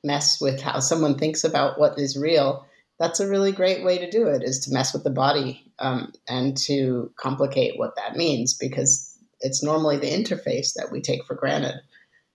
mess 0.04 0.42
with 0.42 0.60
how 0.60 0.80
someone 0.80 1.16
thinks 1.16 1.44
about 1.44 1.80
what 1.80 2.00
is 2.00 2.18
real, 2.18 2.66
that's 2.98 3.20
a 3.20 3.30
really 3.30 3.52
great 3.52 3.84
way 3.84 4.00
to 4.00 4.10
do 4.10 4.26
it 4.26 4.42
is 4.42 4.58
to 4.62 4.74
mess 4.74 4.94
with 4.94 5.04
the 5.04 5.12
body 5.12 5.72
um, 5.78 6.12
and 6.28 6.58
to 6.66 7.12
complicate 7.18 7.78
what 7.78 7.96
that 7.98 8.16
means 8.16 8.56
because 8.56 9.16
it's 9.42 9.62
normally 9.62 9.98
the 9.98 10.10
interface 10.10 10.74
that 10.74 10.90
we 10.92 11.02
take 11.02 11.24
for 11.26 11.36
granted. 11.36 11.76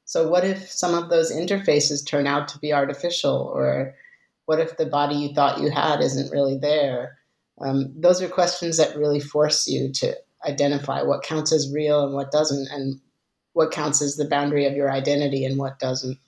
So 0.05 0.29
what 0.29 0.45
if 0.45 0.71
some 0.71 0.95
of 0.95 1.11
those 1.11 1.33
interfaces 1.33 2.07
turn 2.07 2.29
out 2.29 2.47
to 2.51 2.59
be 2.61 2.73
artificial 2.73 3.51
or 3.53 3.97
what 4.45 4.61
if 4.61 4.77
the 4.77 4.87
body 4.87 5.17
you 5.17 5.35
thought 5.35 5.61
you 5.61 5.73
had 5.73 6.01
isn't 6.01 6.31
really 6.31 6.57
there? 6.57 7.19
Um, 7.61 7.93
those 7.97 8.23
are 8.23 8.29
questions 8.29 8.77
that 8.77 8.97
really 8.97 9.19
force 9.19 9.67
you 9.67 9.91
to 9.95 10.17
identify 10.47 11.03
what 11.03 11.23
counts 11.23 11.53
as 11.53 11.73
real 11.73 12.05
and 12.05 12.15
what 12.15 12.31
doesn't 12.31 12.69
and 12.69 13.01
what 13.53 13.73
counts 13.73 14.03
as 14.03 14.17
the 14.17 14.29
boundary 14.29 14.67
of 14.67 14.75
your 14.75 14.91
identity 14.91 15.45
and 15.45 15.59
what 15.59 15.79
doesn't 15.79 16.19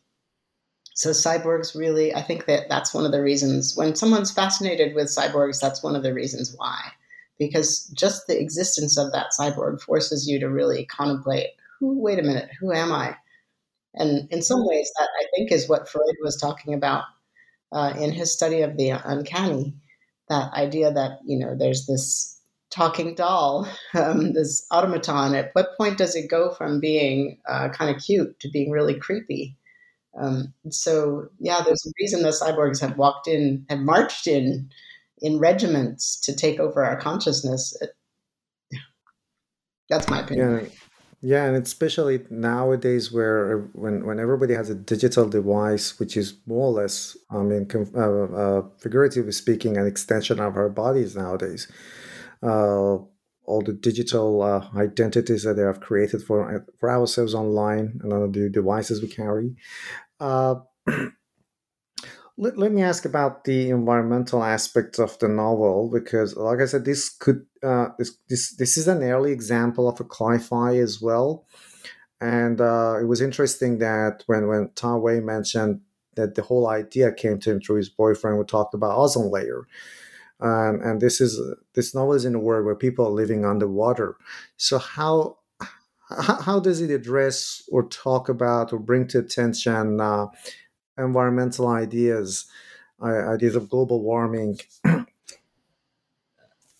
so 0.98 1.10
cyborgs 1.10 1.78
really, 1.78 2.12
I 2.12 2.22
think 2.22 2.46
that 2.46 2.68
that's 2.68 2.92
one 2.92 3.06
of 3.06 3.12
the 3.12 3.22
reasons 3.22 3.76
when 3.76 3.94
someone's 3.94 4.32
fascinated 4.32 4.96
with 4.96 5.06
cyborgs, 5.06 5.60
that's 5.60 5.80
one 5.80 5.94
of 5.94 6.02
the 6.02 6.12
reasons 6.12 6.52
why. 6.56 6.76
Because 7.38 7.86
just 7.96 8.26
the 8.26 8.40
existence 8.40 8.98
of 8.98 9.12
that 9.12 9.28
cyborg 9.38 9.80
forces 9.80 10.26
you 10.26 10.40
to 10.40 10.48
really 10.48 10.86
contemplate 10.86 11.50
who, 11.78 12.02
wait 12.02 12.18
a 12.18 12.22
minute, 12.22 12.50
who 12.58 12.72
am 12.72 12.90
I? 12.90 13.14
And 13.94 14.28
in 14.32 14.42
some 14.42 14.66
ways, 14.66 14.90
that 14.98 15.08
I 15.20 15.26
think 15.36 15.52
is 15.52 15.68
what 15.68 15.88
Freud 15.88 16.16
was 16.20 16.36
talking 16.36 16.74
about 16.74 17.04
uh, 17.70 17.94
in 17.96 18.10
his 18.10 18.32
study 18.32 18.62
of 18.62 18.76
the 18.76 18.90
uncanny. 18.90 19.76
that 20.28 20.52
idea 20.52 20.92
that 20.92 21.20
you 21.24 21.38
know 21.38 21.54
there's 21.56 21.86
this 21.86 22.37
talking 22.70 23.14
doll, 23.14 23.68
um, 23.94 24.32
this 24.32 24.66
automaton. 24.70 25.34
At 25.34 25.50
what 25.54 25.76
point 25.78 25.98
does 25.98 26.14
it 26.14 26.30
go 26.30 26.50
from 26.50 26.80
being 26.80 27.38
uh, 27.48 27.68
kind 27.70 27.94
of 27.94 28.02
cute 28.02 28.38
to 28.40 28.50
being 28.50 28.70
really 28.70 28.94
creepy? 28.94 29.56
Um, 30.20 30.52
so 30.70 31.28
yeah, 31.38 31.62
there's 31.64 31.84
a 31.86 31.92
reason 32.00 32.22
the 32.22 32.28
cyborgs 32.28 32.80
have 32.80 32.98
walked 32.98 33.28
in, 33.28 33.64
have 33.68 33.80
marched 33.80 34.26
in, 34.26 34.70
in 35.20 35.38
regiments 35.38 36.20
to 36.22 36.34
take 36.34 36.60
over 36.60 36.84
our 36.84 36.98
consciousness. 37.00 37.76
It, 37.80 37.90
that's 39.88 40.08
my 40.08 40.20
opinion. 40.20 40.60
Yeah. 40.64 40.68
Yeah, 41.20 41.46
and 41.46 41.56
especially 41.56 42.20
nowadays, 42.30 43.10
where 43.10 43.68
when 43.72 44.06
when 44.06 44.20
everybody 44.20 44.54
has 44.54 44.70
a 44.70 44.74
digital 44.76 45.28
device, 45.28 45.98
which 45.98 46.16
is 46.16 46.34
more 46.46 46.66
or 46.68 46.72
less, 46.82 47.16
I 47.28 47.38
mean, 47.38 47.66
uh, 47.96 48.22
uh, 48.22 48.62
figuratively 48.78 49.32
speaking, 49.32 49.76
an 49.76 49.86
extension 49.86 50.38
of 50.38 50.56
our 50.56 50.68
bodies 50.68 51.16
nowadays. 51.16 51.66
Uh, 52.42 52.98
all 53.48 53.62
the 53.62 53.72
digital 53.72 54.42
uh, 54.42 54.68
identities 54.76 55.42
that 55.42 55.54
they 55.54 55.62
have 55.62 55.80
created 55.80 56.22
for 56.22 56.66
for 56.78 56.90
ourselves 56.90 57.34
online 57.34 57.98
and 58.02 58.12
on 58.12 58.30
the 58.32 58.50
devices 58.50 59.00
we 59.00 59.08
carry. 59.08 59.56
Uh, 60.20 60.56
let, 62.36 62.56
let 62.56 62.72
me 62.72 62.82
ask 62.82 63.04
about 63.04 63.44
the 63.44 63.70
environmental 63.70 64.44
aspects 64.44 64.98
of 64.98 65.18
the 65.18 65.28
novel 65.28 65.90
because, 65.92 66.36
like 66.36 66.60
I 66.60 66.66
said, 66.66 66.84
this 66.84 67.08
could 67.08 67.44
uh, 67.62 67.88
this 67.98 68.16
this 68.28 68.54
this 68.56 68.76
is 68.76 68.86
an 68.86 69.02
early 69.02 69.32
example 69.32 69.88
of 69.88 69.98
a 69.98 70.04
cli-fi 70.04 70.76
as 70.76 71.00
well, 71.00 71.46
and 72.20 72.60
uh, 72.60 72.98
it 73.00 73.04
was 73.04 73.20
interesting 73.20 73.78
that 73.78 74.22
when 74.26 74.46
when 74.46 74.70
Ta 74.74 74.96
Wei 74.96 75.20
mentioned 75.20 75.80
that 76.14 76.34
the 76.34 76.42
whole 76.42 76.68
idea 76.68 77.12
came 77.12 77.38
to 77.40 77.52
him 77.52 77.60
through 77.60 77.76
his 77.76 77.88
boyfriend 77.88 78.36
who 78.36 78.44
talked 78.44 78.74
about 78.74 78.96
ozone 78.96 79.30
layer. 79.30 79.66
Um, 80.40 80.80
and 80.82 81.00
this 81.00 81.20
is 81.20 81.40
this 81.74 81.94
novel 81.94 82.14
is 82.14 82.24
in 82.24 82.34
a 82.34 82.38
world 82.38 82.64
where 82.64 82.76
people 82.76 83.06
are 83.06 83.10
living 83.10 83.44
underwater. 83.44 84.16
So 84.56 84.78
how 84.78 85.38
how, 86.10 86.58
does 86.58 86.80
it 86.80 86.90
address 86.90 87.62
or 87.70 87.82
talk 87.88 88.28
about 88.28 88.72
or 88.72 88.78
bring 88.78 89.06
to 89.08 89.18
attention 89.18 90.00
uh, 90.00 90.28
environmental 90.96 91.68
ideas, 91.68 92.46
uh, 93.02 93.28
ideas 93.28 93.54
of 93.54 93.68
global 93.68 94.02
warming? 94.02 94.58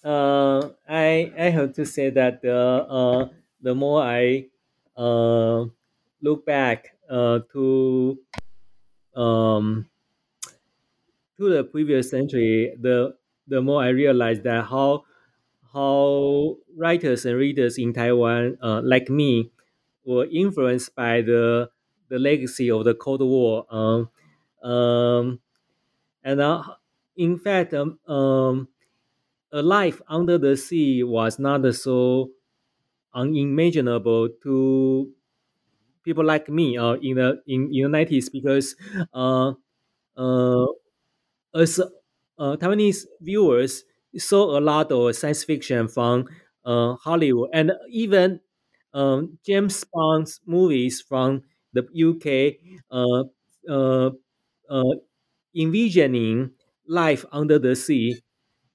uh, 0.04 0.70
I 0.88 1.32
I 1.38 1.50
have 1.50 1.74
to 1.74 1.84
say 1.84 2.10
that 2.10 2.40
the 2.42 2.56
uh, 2.56 3.28
the 3.60 3.74
more 3.74 4.02
I 4.02 4.46
uh, 4.96 5.66
look 6.22 6.46
back 6.46 6.96
uh, 7.10 7.40
to 7.52 8.18
um, 9.14 9.90
to 11.36 11.50
the 11.50 11.64
previous 11.64 12.08
century, 12.10 12.74
the 12.80 13.14
the 13.48 13.62
more 13.62 13.82
I 13.82 13.88
realized 13.90 14.44
that 14.44 14.66
how 14.66 15.04
how 15.72 16.56
writers 16.76 17.26
and 17.26 17.36
readers 17.36 17.78
in 17.78 17.92
Taiwan, 17.92 18.58
uh, 18.62 18.80
like 18.84 19.10
me, 19.10 19.50
were 20.04 20.26
influenced 20.32 20.94
by 20.96 21.22
the 21.22 21.70
the 22.08 22.18
legacy 22.18 22.70
of 22.70 22.84
the 22.84 22.94
Cold 22.94 23.22
War. 23.22 23.66
Um, 23.70 24.10
um, 24.62 25.40
and 26.24 26.40
uh, 26.40 26.62
in 27.16 27.38
fact, 27.38 27.74
um, 27.74 27.98
um, 28.08 28.68
a 29.52 29.62
life 29.62 30.02
under 30.08 30.38
the 30.38 30.56
sea 30.56 31.02
was 31.04 31.38
not 31.38 31.64
so 31.74 32.30
unimaginable 33.14 34.28
to 34.42 35.10
people 36.04 36.24
like 36.24 36.48
me 36.48 36.76
uh, 36.78 36.94
in 36.94 37.16
the 37.16 37.42
in, 37.46 37.70
in 37.72 37.82
the 37.84 37.88
90s 37.88 38.28
because 38.28 38.76
uh, 39.14 39.52
uh, 40.16 40.66
as 41.54 41.80
uh, 42.38 42.56
Taiwanese 42.56 43.06
viewers 43.20 43.84
saw 44.16 44.58
a 44.58 44.60
lot 44.60 44.90
of 44.92 45.14
science 45.16 45.44
fiction 45.44 45.88
from 45.88 46.26
uh, 46.64 46.94
Hollywood 46.96 47.50
and 47.52 47.72
even 47.90 48.40
um, 48.94 49.38
James 49.44 49.84
Bond's 49.92 50.40
movies 50.46 51.00
from 51.06 51.42
the 51.72 51.86
UK, 51.94 52.58
uh, 52.90 53.24
uh, 53.68 54.10
uh, 54.70 54.94
envisioning 55.56 56.52
life 56.86 57.24
under 57.32 57.58
the 57.58 57.76
sea. 57.76 58.16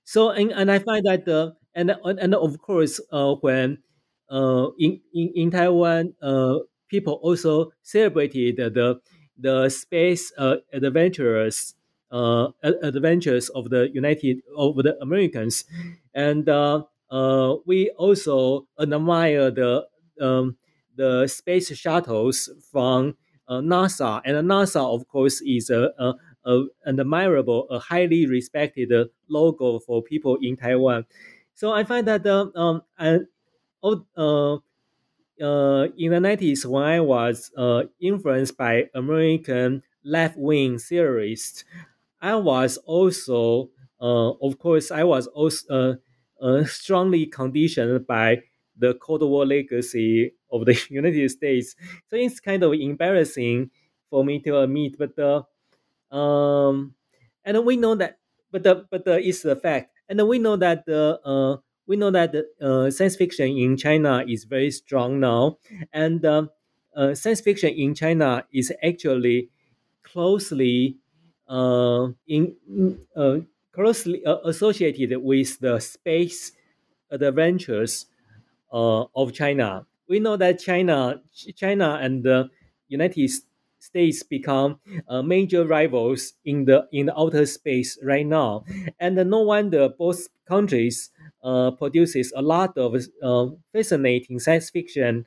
So, 0.04 0.30
and, 0.32 0.52
and 0.52 0.72
I 0.72 0.80
find 0.80 1.06
that, 1.06 1.28
uh, 1.28 1.52
and 1.76 1.92
and 2.04 2.36
of 2.36 2.60
course, 2.62 3.00
uh, 3.12 3.36
when 3.42 3.80
uh, 4.30 4.70
in, 4.80 5.02
in 5.14 5.32
in 5.36 5.52
Taiwan, 5.52 6.14
uh, 6.22 6.60
people 6.90 7.20
also 7.24 7.72
celebrated 7.84 8.58
the 8.58 9.00
the 9.38 9.70
space 9.70 10.32
adventurers 10.74 11.76
uh, 12.14 12.50
adventures 12.64 13.50
of 13.50 13.70
the 13.70 13.90
United 13.94 14.42
of 14.56 14.76
the 14.78 14.96
Americans, 15.02 15.66
and 16.14 16.48
uh, 16.48 16.84
uh, 17.12 17.56
we 17.66 17.90
also 17.92 18.68
admire 18.80 19.52
the 19.52 19.88
um, 20.22 20.58
the 20.96 21.28
space 21.28 21.76
shuttles 21.76 22.50
from 22.72 23.18
uh, 23.48 23.56
NASA, 23.60 24.22
and 24.26 24.38
NASA, 24.48 24.80
of 24.82 25.08
course, 25.08 25.42
is 25.42 25.70
a, 25.70 25.92
a, 25.98 26.14
a, 26.46 26.66
an 26.86 27.00
admirable, 27.00 27.68
a 27.70 27.80
highly 27.80 28.26
respected 28.28 28.92
logo 29.28 29.80
for 29.80 30.04
people 30.04 30.38
in 30.42 30.56
Taiwan. 30.56 31.06
So 31.56 31.72
I 31.74 31.84
find 31.84 32.08
that 32.08 32.26
uh, 32.26 32.48
um, 32.56 32.84
and, 32.98 33.28
uh, 33.84 34.58
uh, 35.42 35.88
in 35.98 36.12
the 36.12 36.20
90s, 36.20 36.66
when 36.66 36.84
I 36.84 37.00
was 37.00 37.52
uh, 37.58 37.84
influenced 38.00 38.58
by 38.58 38.90
American 38.96 39.84
left 40.04 40.38
wing 40.38 40.78
theorists, 40.78 41.66
I 42.24 42.36
was 42.38 42.78
also, 42.88 43.70
uh, 44.02 44.32
of 44.42 44.58
course, 44.60 44.92
I 44.92 45.04
was 45.04 45.28
also 45.28 46.00
uh, 46.42 46.46
uh, 46.46 46.66
strongly 46.66 47.28
conditioned 47.28 48.08
by 48.08 48.44
the 48.78 48.96
Cold 48.96 49.22
War 49.24 49.46
legacy 49.46 50.34
of 50.52 50.66
the 50.66 50.74
United 50.90 51.30
States. 51.32 51.76
So 52.10 52.16
it's 52.18 52.40
kind 52.40 52.64
of 52.64 52.74
embarrassing 52.74 53.72
for 54.10 54.26
me 54.26 54.40
to 54.42 54.62
admit, 54.62 54.98
but 54.98 55.16
the 55.18 55.46
um, 56.12 56.96
and 57.46 57.66
we 57.66 57.78
know 57.78 57.96
that, 57.96 58.20
but 58.52 58.64
the 58.64 58.86
but 58.92 59.06
the 59.06 59.20
it's 59.20 59.42
the 59.42 59.56
fact, 59.56 59.92
and 60.10 60.28
we 60.28 60.40
know 60.40 60.56
that 60.58 60.86
the 60.86 61.20
uh, 61.26 61.58
we 61.88 61.96
know 61.98 62.12
that 62.12 62.32
the 62.32 62.46
uh, 62.62 62.92
science 62.92 63.16
fiction 63.16 63.48
in 63.58 63.78
China 63.78 64.24
is 64.28 64.46
very 64.46 64.72
strong 64.72 65.20
now, 65.20 65.58
and 65.92 66.26
uh, 66.26 66.48
uh, 66.96 67.16
science 67.16 67.42
fiction 67.42 67.70
in 67.74 67.96
China 67.96 68.46
is 68.54 68.72
actually 68.84 69.50
closely 70.04 70.98
in 72.28 72.56
uh, 73.16 73.38
closely 73.74 74.26
uh, 74.26 74.38
associated 74.46 75.18
with 75.22 75.60
the 75.60 75.80
space 75.80 76.52
adventures 77.12 78.06
uh, 78.72 79.06
of 79.16 79.34
China. 79.34 79.86
We 80.08 80.20
know 80.20 80.38
that 80.38 80.60
China, 80.60 81.22
China 81.56 82.00
and 82.02 82.24
the 82.24 82.50
United 82.88 83.30
States 83.80 84.24
become 84.24 84.80
uh, 85.08 85.22
major 85.22 85.66
rivals 85.66 86.34
in 86.46 86.66
the 86.66 86.88
in 86.92 87.08
the 87.08 87.18
outer 87.20 87.46
space 87.46 87.98
right 88.04 88.26
now, 88.26 88.64
and 89.00 89.16
no 89.30 89.42
wonder 89.42 89.90
both 89.90 90.28
countries 90.48 91.12
uh, 91.44 91.72
produces 91.72 92.32
a 92.36 92.42
lot 92.42 92.78
of 92.78 92.96
uh, 93.22 93.48
fascinating 93.74 94.40
science 94.40 94.70
fiction 94.70 95.26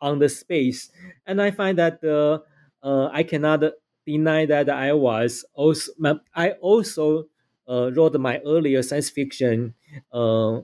on 0.00 0.18
the 0.18 0.28
space, 0.28 0.90
and 1.26 1.40
I 1.40 1.50
find 1.50 1.78
that 1.78 2.02
uh, 2.04 2.40
uh, 2.86 3.08
I 3.12 3.22
cannot 3.22 3.62
deny 4.06 4.46
that 4.46 4.70
I 4.70 4.92
was 4.92 5.44
also 5.54 5.92
I 6.34 6.50
also 6.60 7.26
uh, 7.68 7.90
wrote 7.92 8.14
my 8.18 8.40
earlier 8.46 8.82
science 8.82 9.10
fiction 9.10 9.74
uh, 10.12 10.60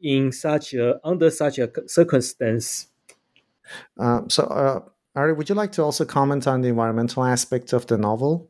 in 0.00 0.32
such 0.32 0.74
a, 0.74 1.00
under 1.04 1.30
such 1.30 1.58
a 1.58 1.70
circumstance. 1.86 2.86
Um, 3.98 4.30
so, 4.30 4.44
uh, 4.44 4.80
Ari, 5.16 5.32
would 5.34 5.48
you 5.48 5.54
like 5.54 5.72
to 5.72 5.82
also 5.82 6.04
comment 6.04 6.46
on 6.46 6.62
the 6.62 6.68
environmental 6.68 7.24
aspect 7.24 7.72
of 7.72 7.86
the 7.86 7.98
novel? 7.98 8.48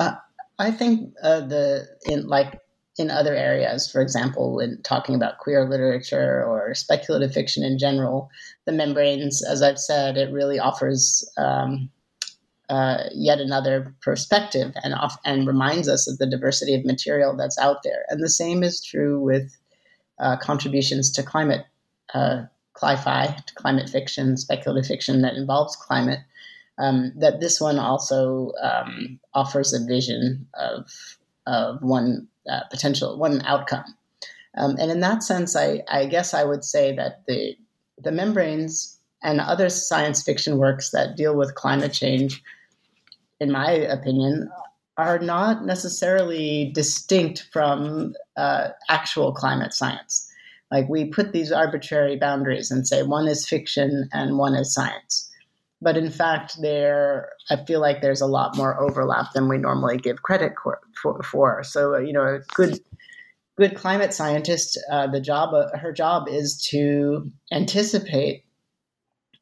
Uh, 0.00 0.14
I 0.58 0.70
think 0.70 1.14
uh, 1.22 1.40
the 1.40 1.86
in 2.06 2.26
like 2.26 2.58
in 2.98 3.10
other 3.10 3.34
areas, 3.34 3.90
for 3.90 4.02
example, 4.02 4.56
when 4.56 4.80
talking 4.82 5.14
about 5.14 5.38
queer 5.38 5.68
literature 5.68 6.44
or 6.44 6.74
speculative 6.74 7.32
fiction 7.32 7.62
in 7.64 7.78
general, 7.78 8.30
the 8.66 8.72
membranes, 8.72 9.42
as 9.42 9.62
I've 9.62 9.78
said, 9.78 10.18
it 10.18 10.32
really 10.32 10.58
offers 10.58 11.26
um, 11.38 11.90
uh, 12.72 13.04
yet 13.12 13.38
another 13.38 13.94
perspective 14.00 14.72
and 14.82 14.94
off, 14.94 15.18
and 15.26 15.46
reminds 15.46 15.88
us 15.90 16.08
of 16.08 16.16
the 16.16 16.26
diversity 16.26 16.74
of 16.74 16.86
material 16.86 17.36
that's 17.36 17.58
out 17.58 17.82
there. 17.84 18.06
And 18.08 18.22
the 18.22 18.30
same 18.30 18.62
is 18.62 18.82
true 18.82 19.20
with 19.20 19.54
uh, 20.18 20.38
contributions 20.38 21.12
to 21.12 21.22
climate, 21.22 21.66
uh, 22.14 22.44
cli-fi, 22.72 23.26
to 23.46 23.54
climate 23.56 23.90
fiction, 23.90 24.38
speculative 24.38 24.86
fiction 24.86 25.20
that 25.20 25.34
involves 25.34 25.76
climate. 25.76 26.20
Um, 26.78 27.12
that 27.16 27.40
this 27.40 27.60
one 27.60 27.78
also 27.78 28.52
um, 28.62 29.20
offers 29.34 29.74
a 29.74 29.84
vision 29.84 30.48
of 30.54 30.90
of 31.46 31.82
one 31.82 32.26
uh, 32.48 32.64
potential 32.70 33.18
one 33.18 33.42
outcome. 33.44 33.84
Um, 34.56 34.76
and 34.80 34.90
in 34.90 35.00
that 35.00 35.22
sense, 35.22 35.54
I, 35.54 35.82
I 35.90 36.06
guess 36.06 36.32
I 36.32 36.44
would 36.44 36.64
say 36.64 36.96
that 36.96 37.22
the 37.26 37.54
the 38.02 38.12
membranes 38.12 38.98
and 39.22 39.42
other 39.42 39.68
science 39.68 40.22
fiction 40.22 40.56
works 40.56 40.90
that 40.90 41.16
deal 41.16 41.36
with 41.36 41.54
climate 41.54 41.92
change 41.92 42.42
in 43.42 43.50
my 43.50 43.70
opinion, 43.70 44.48
are 44.96 45.18
not 45.18 45.64
necessarily 45.64 46.70
distinct 46.74 47.48
from 47.52 48.14
uh, 48.36 48.68
actual 48.88 49.32
climate 49.32 49.72
science. 49.74 50.28
Like 50.70 50.88
we 50.88 51.06
put 51.06 51.32
these 51.32 51.50
arbitrary 51.50 52.16
boundaries 52.16 52.70
and 52.70 52.86
say 52.86 53.02
one 53.02 53.26
is 53.26 53.46
fiction 53.46 54.08
and 54.12 54.38
one 54.38 54.54
is 54.54 54.72
science. 54.72 55.28
But 55.80 55.96
in 55.96 56.10
fact, 56.10 56.62
there, 56.62 57.30
I 57.50 57.56
feel 57.64 57.80
like 57.80 58.00
there's 58.00 58.20
a 58.20 58.26
lot 58.26 58.56
more 58.56 58.80
overlap 58.80 59.32
than 59.34 59.48
we 59.48 59.58
normally 59.58 59.96
give 59.96 60.22
credit 60.22 60.52
for. 60.62 60.80
for. 61.24 61.64
So, 61.64 61.98
you 61.98 62.12
know, 62.12 62.22
a 62.22 62.38
good, 62.54 62.78
good 63.58 63.74
climate 63.74 64.14
scientist, 64.14 64.78
uh, 64.90 65.08
the 65.08 65.20
job, 65.20 65.52
uh, 65.52 65.76
her 65.76 65.92
job 65.92 66.28
is 66.28 66.56
to 66.70 67.28
anticipate 67.50 68.44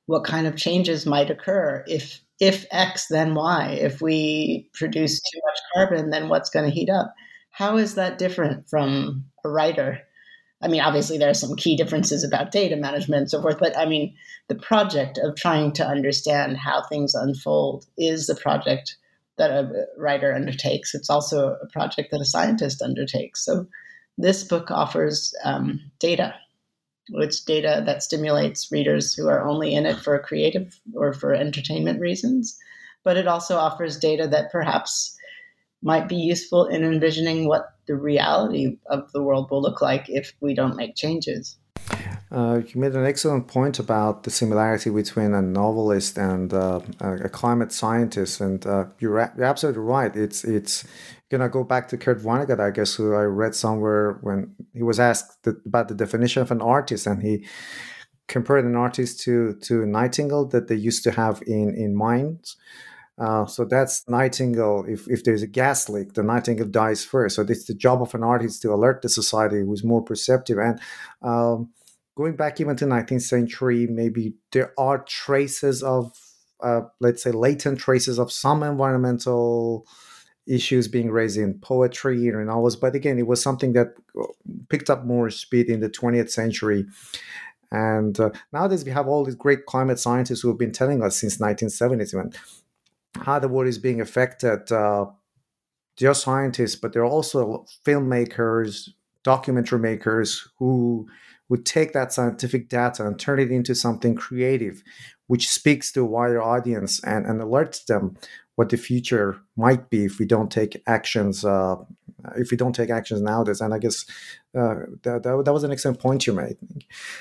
what 0.07 0.25
kind 0.25 0.47
of 0.47 0.57
changes 0.57 1.05
might 1.05 1.31
occur 1.31 1.85
if 1.87 2.21
if 2.41 2.65
X, 2.71 3.07
then 3.09 3.35
Y. 3.35 3.79
If 3.81 4.01
we 4.01 4.69
produce 4.73 5.21
too 5.21 5.41
much 5.47 5.59
carbon, 5.75 6.11
then 6.11 6.29
what's 6.29 6.51
going 6.51 6.65
to 6.65 6.75
heat 6.75 6.89
up? 6.89 7.15
How 7.51 7.77
is 7.77 7.95
that 7.95 8.19
different 8.19 8.69
from 8.69 9.27
a 9.45 9.51
writer? 9.51 10.01
I 10.63 10.69
mean, 10.69 10.81
obviously, 10.81 11.19
there 11.19 11.31
are 11.31 11.35
some 11.35 11.57
key 11.57 11.77
differences 11.77 12.25
about 12.25 12.51
data 12.51 12.77
management 12.77 13.21
and 13.21 13.31
so 13.31 13.43
forth, 13.43 13.59
but 13.59 13.77
I 13.77 13.87
mean, 13.87 14.15
the 14.49 14.55
project 14.55 15.19
of 15.19 15.37
trying 15.37 15.73
to 15.73 15.87
understand 15.87 16.57
how 16.57 16.83
things 16.83 17.15
unfold 17.15 17.87
is 17.97 18.29
a 18.29 18.35
project 18.35 18.97
that 19.37 19.51
a 19.51 19.87
writer 19.97 20.35
undertakes. 20.35 20.95
It's 20.95 21.09
also 21.09 21.57
a 21.63 21.67
project 21.67 22.11
that 22.11 22.21
a 22.21 22.27
scientist 22.27 22.83
undertakes. 22.83 23.45
So, 23.45 23.67
this 24.19 24.45
book 24.45 24.71
offers 24.71 25.35
um, 25.45 25.81
data 25.99 26.35
it's 27.15 27.41
data 27.41 27.83
that 27.87 28.03
stimulates 28.03 28.71
readers 28.73 29.15
who 29.15 29.29
are 29.29 29.47
only 29.47 29.75
in 29.75 29.87
it 29.87 29.99
for 29.99 30.19
creative 30.19 30.81
or 30.95 31.13
for 31.13 31.35
entertainment 31.35 32.01
reasons. 32.01 32.59
But 33.05 33.17
it 33.17 33.27
also 33.27 33.57
offers 33.57 33.99
data 33.99 34.27
that 34.29 34.53
perhaps 34.53 35.17
might 35.83 36.09
be 36.09 36.17
useful 36.17 36.67
in 36.67 36.85
envisioning 36.85 37.47
what 37.49 37.75
the 37.87 37.95
reality 37.95 38.77
of 38.87 39.11
the 39.13 39.23
world 39.23 39.51
will 39.51 39.63
look 39.63 39.81
like 39.81 40.09
if 40.09 40.35
we 40.41 40.55
don't 40.55 40.77
make 40.77 40.95
changes. 40.97 41.57
Uh, 42.33 42.61
you 42.69 42.81
made 42.81 42.95
an 42.95 43.05
excellent 43.05 43.49
point 43.49 43.81
about 43.81 44.23
the 44.23 44.31
similarity 44.31 44.89
between 44.89 45.35
a 45.35 45.43
novelist 45.43 46.17
and 46.17 46.55
uh, 46.55 46.81
a 47.01 47.29
climate 47.29 47.73
scientist, 47.73 48.41
and 48.41 48.65
uh, 48.67 48.85
you're, 49.01 49.19
you're 49.37 49.45
absolutely 49.45 49.83
right. 49.83 50.15
It's 50.15 50.45
it's 50.45 50.85
gonna 51.29 51.49
go 51.49 51.65
back 51.65 51.89
to 51.89 51.97
Kurt 51.97 52.21
Vonnegut, 52.21 52.61
I 52.61 52.71
guess, 52.71 52.95
who 52.95 53.15
I 53.15 53.23
read 53.23 53.57
somewhere 53.57 54.19
when 54.21 54.55
he 54.73 54.85
was 54.85 55.01
asked 55.01 55.43
the, 55.43 55.61
about 55.67 55.89
the 55.89 55.95
definition 55.95 56.41
of 56.43 56.53
an 56.53 56.61
artist, 56.61 57.07
and 57.07 57.21
he 57.21 57.47
compared 58.29 58.65
an 58.65 58.77
artist 58.77 59.21
to 59.25 59.55
to 59.63 59.85
Nightingale 59.85 60.47
that 60.47 60.69
they 60.69 60.77
used 60.77 61.03
to 61.05 61.11
have 61.11 61.43
in 61.49 61.75
in 61.75 61.97
mines. 61.97 62.57
Uh, 63.19 63.45
so 63.45 63.67
that's 63.67 64.09
Nightingale. 64.09 64.87
If, 64.89 65.07
if 65.07 65.25
there's 65.25 65.43
a 65.43 65.47
gas 65.47 65.91
leak, 65.91 66.15
the 66.15 66.23
Nightingale 66.23 66.69
dies 66.69 67.05
first. 67.05 67.37
So 67.37 67.43
it's 67.43 67.67
the 67.67 67.75
job 67.75 68.01
of 68.01 68.15
an 68.15 68.23
artist 68.23 68.63
to 68.63 68.73
alert 68.73 69.03
the 69.03 69.11
society 69.11 69.61
who's 69.61 69.85
more 69.85 70.03
perceptive. 70.03 70.57
And 70.57 70.81
um, 71.21 71.69
going 72.17 72.37
back 72.37 72.61
even 72.61 72.77
to 72.77 72.85
19th 72.85 73.23
century, 73.23 73.87
maybe 73.87 74.35
there 74.53 74.73
are 74.79 75.05
traces 75.05 75.83
of, 75.83 76.13
uh, 76.63 76.83
let's 77.01 77.23
say, 77.23 77.31
latent 77.31 77.79
traces 77.79 78.19
of 78.19 78.33
some 78.33 78.63
environmental 78.63 79.87
issues 80.47 80.89
being 80.89 81.11
raised 81.11 81.37
in 81.37 81.59
poetry 81.61 82.29
and 82.29 82.47
novels. 82.47 82.77
But 82.77 82.95
again, 82.95 83.19
it 83.19 83.27
was 83.27 83.43
something 83.43 83.73
that 83.75 83.95
uh, 84.21 84.25
picked 84.69 84.91
up 84.91 85.05
more 85.05 85.31
speed 85.31 85.69
in 85.69 85.81
the 85.81 85.89
20th 85.89 86.31
century. 86.31 86.87
And 87.71 88.19
uh, 88.19 88.31
nowadays, 88.53 88.85
we 88.85 88.91
have 88.91 89.07
all 89.07 89.25
these 89.25 89.37
great 89.37 89.67
climate 89.67 90.01
scientists 90.01 90.41
who 90.41 90.49
have 90.49 90.59
been 90.59 90.73
telling 90.73 91.03
us 91.03 91.21
since 91.21 91.39
1970s 91.39 92.15
even 92.15 92.33
how 93.23 93.39
the 93.39 93.49
world 93.49 93.69
is 93.69 93.79
being 93.79 94.01
affected. 94.01 94.71
Uh, 94.73 95.07
they're 95.99 96.15
scientists, 96.15 96.77
but 96.77 96.93
they're 96.93 97.05
also 97.05 97.65
filmmakers, 97.87 98.89
documentary 99.23 99.79
makers 99.79 100.49
who 100.59 101.07
would 101.51 101.67
take 101.67 101.93
that 101.93 102.13
scientific 102.13 102.71
data 102.71 103.07
and 103.07 103.19
turn 103.19 103.39
it 103.39 103.51
into 103.51 103.75
something 103.75 104.15
creative, 104.15 104.83
which 105.27 105.51
speaks 105.51 105.93
to 105.93 106.01
a 106.01 106.07
wider 106.07 106.41
audience 106.41 107.03
and, 107.05 107.27
and 107.27 107.41
alerts 107.41 107.85
them 107.85 108.17
what 108.55 108.69
the 108.69 108.77
future 108.77 109.41
might 109.57 109.91
be 109.91 110.05
if 110.05 110.19
we 110.19 110.27
don't 110.27 110.51
take 110.51 110.83
actions 110.87 111.45
uh, 111.45 111.77
if 112.37 112.51
we 112.51 112.57
don't 112.57 112.75
take 112.75 112.91
actions 112.91 113.23
nowadays. 113.23 113.61
And 113.61 113.73
i 113.73 113.79
guess 113.79 114.05
uh, 114.55 114.75
that, 115.03 115.23
that, 115.23 115.43
that, 115.45 115.53
was 115.53 115.65
an 115.65 115.73
excellent 115.73 115.99
point 115.99 116.27
you 116.27 116.35
made. 116.35 116.57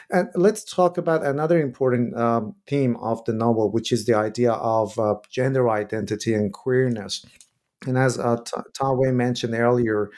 And 0.09 0.29
let's 0.35 0.63
talk 0.63 0.97
about 0.97 1.25
another 1.25 1.61
important 1.61 2.17
um, 2.17 2.55
theme 2.67 2.97
of 2.97 3.23
the 3.25 3.33
novel 3.33 3.71
which 3.71 3.91
is 3.91 4.05
the 4.05 4.15
idea 4.15 4.51
of 4.51 4.99
uh, 4.99 5.15
gender 5.29 5.69
identity 5.69 6.33
and 6.33 6.51
queerness 6.51 7.25
and 7.87 7.97
as 7.97 8.19
uh, 8.19 8.37
Wei 8.81 9.11
mentioned 9.11 9.53
earlier, 9.53 10.09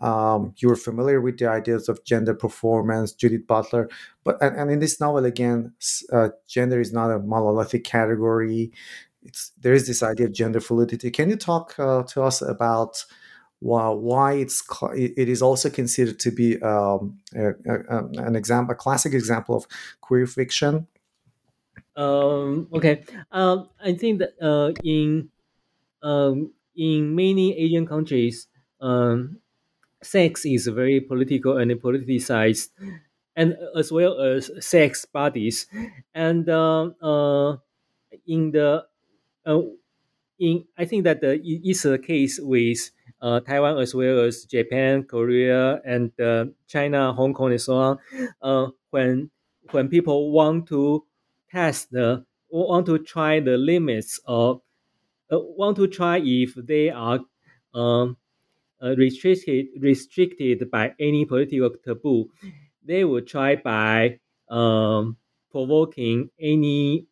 um, 0.00 0.54
you 0.58 0.68
were 0.68 0.76
familiar 0.76 1.20
with 1.20 1.38
the 1.38 1.48
ideas 1.48 1.88
of 1.88 2.04
gender 2.04 2.34
performance, 2.34 3.12
Judith 3.12 3.46
Butler. 3.46 3.88
But 4.24 4.40
and, 4.42 4.56
and 4.56 4.70
in 4.70 4.78
this 4.78 5.00
novel, 5.00 5.24
again, 5.24 5.72
uh, 6.12 6.28
gender 6.46 6.80
is 6.80 6.92
not 6.92 7.10
a 7.10 7.18
monolithic 7.18 7.84
category 7.84 8.72
it's 9.22 9.52
there 9.60 9.74
is 9.74 9.86
this 9.86 10.02
idea 10.02 10.26
of 10.26 10.32
gender 10.32 10.60
fluidity. 10.60 11.10
Can 11.10 11.30
you 11.30 11.36
talk 11.36 11.78
uh, 11.78 12.02
to 12.04 12.22
us 12.22 12.42
about 12.42 13.04
why, 13.60 13.88
why 13.88 14.32
it's 14.34 14.62
it 14.96 15.28
is 15.28 15.42
also 15.42 15.68
considered 15.68 16.18
to 16.20 16.30
be 16.30 16.60
um, 16.62 17.18
a, 17.34 17.48
a, 17.48 18.04
an 18.18 18.36
example, 18.36 18.72
a 18.72 18.76
classic 18.76 19.12
example 19.12 19.56
of 19.56 19.66
queer 20.00 20.26
fiction? 20.26 20.86
Um, 21.96 22.68
okay, 22.72 23.02
um, 23.32 23.68
I 23.82 23.94
think 23.94 24.20
that 24.20 24.34
uh, 24.40 24.72
in 24.84 25.30
um, 26.02 26.52
in 26.78 27.16
many 27.16 27.58
Asian 27.58 27.86
countries, 27.86 28.48
um, 28.80 29.40
sex 30.02 30.46
is 30.46 30.68
very 30.68 31.00
political 31.00 31.58
and 31.58 31.70
politicized, 31.82 32.70
and 33.36 33.56
as 33.76 33.92
well 33.92 34.20
as 34.20 34.50
sex 34.60 35.04
bodies, 35.06 35.66
and 36.14 36.48
uh, 36.48 36.90
uh, 37.02 37.56
in 38.26 38.52
the 38.52 38.86
uh, 39.46 39.60
in 40.38 40.64
I 40.76 40.84
think 40.84 41.04
that 41.04 41.20
the 41.20 41.40
is 41.42 41.82
the 41.82 41.98
case 41.98 42.38
with 42.40 42.90
uh, 43.20 43.40
Taiwan 43.40 43.78
as 43.78 43.94
well 43.94 44.20
as 44.20 44.44
Japan, 44.44 45.04
Korea, 45.04 45.80
and 45.84 46.12
uh, 46.20 46.46
China, 46.66 47.12
Hong 47.12 47.34
Kong, 47.34 47.50
and 47.52 47.60
so 47.60 47.98
on. 48.42 48.72
When 48.90 49.30
when 49.70 49.88
people 49.88 50.32
want 50.32 50.66
to 50.68 51.04
test 51.50 51.90
the 51.92 52.24
want 52.50 52.86
to 52.86 52.98
try 52.98 53.40
the 53.40 53.56
limits 53.58 54.20
of 54.26 54.62
uh, 55.32 55.38
want 55.40 55.76
to 55.76 55.86
try 55.86 56.18
if 56.18 56.54
they 56.54 56.90
are 56.90 57.20
um, 57.74 58.16
uh, 58.82 58.94
restricted 58.96 59.66
restricted 59.80 60.70
by 60.70 60.94
any 61.00 61.24
political 61.24 61.70
taboo, 61.84 62.30
they 62.84 63.04
will 63.04 63.22
try 63.22 63.56
by 63.56 64.20
um, 64.50 65.16
provoking 65.50 66.30
any 66.40 67.06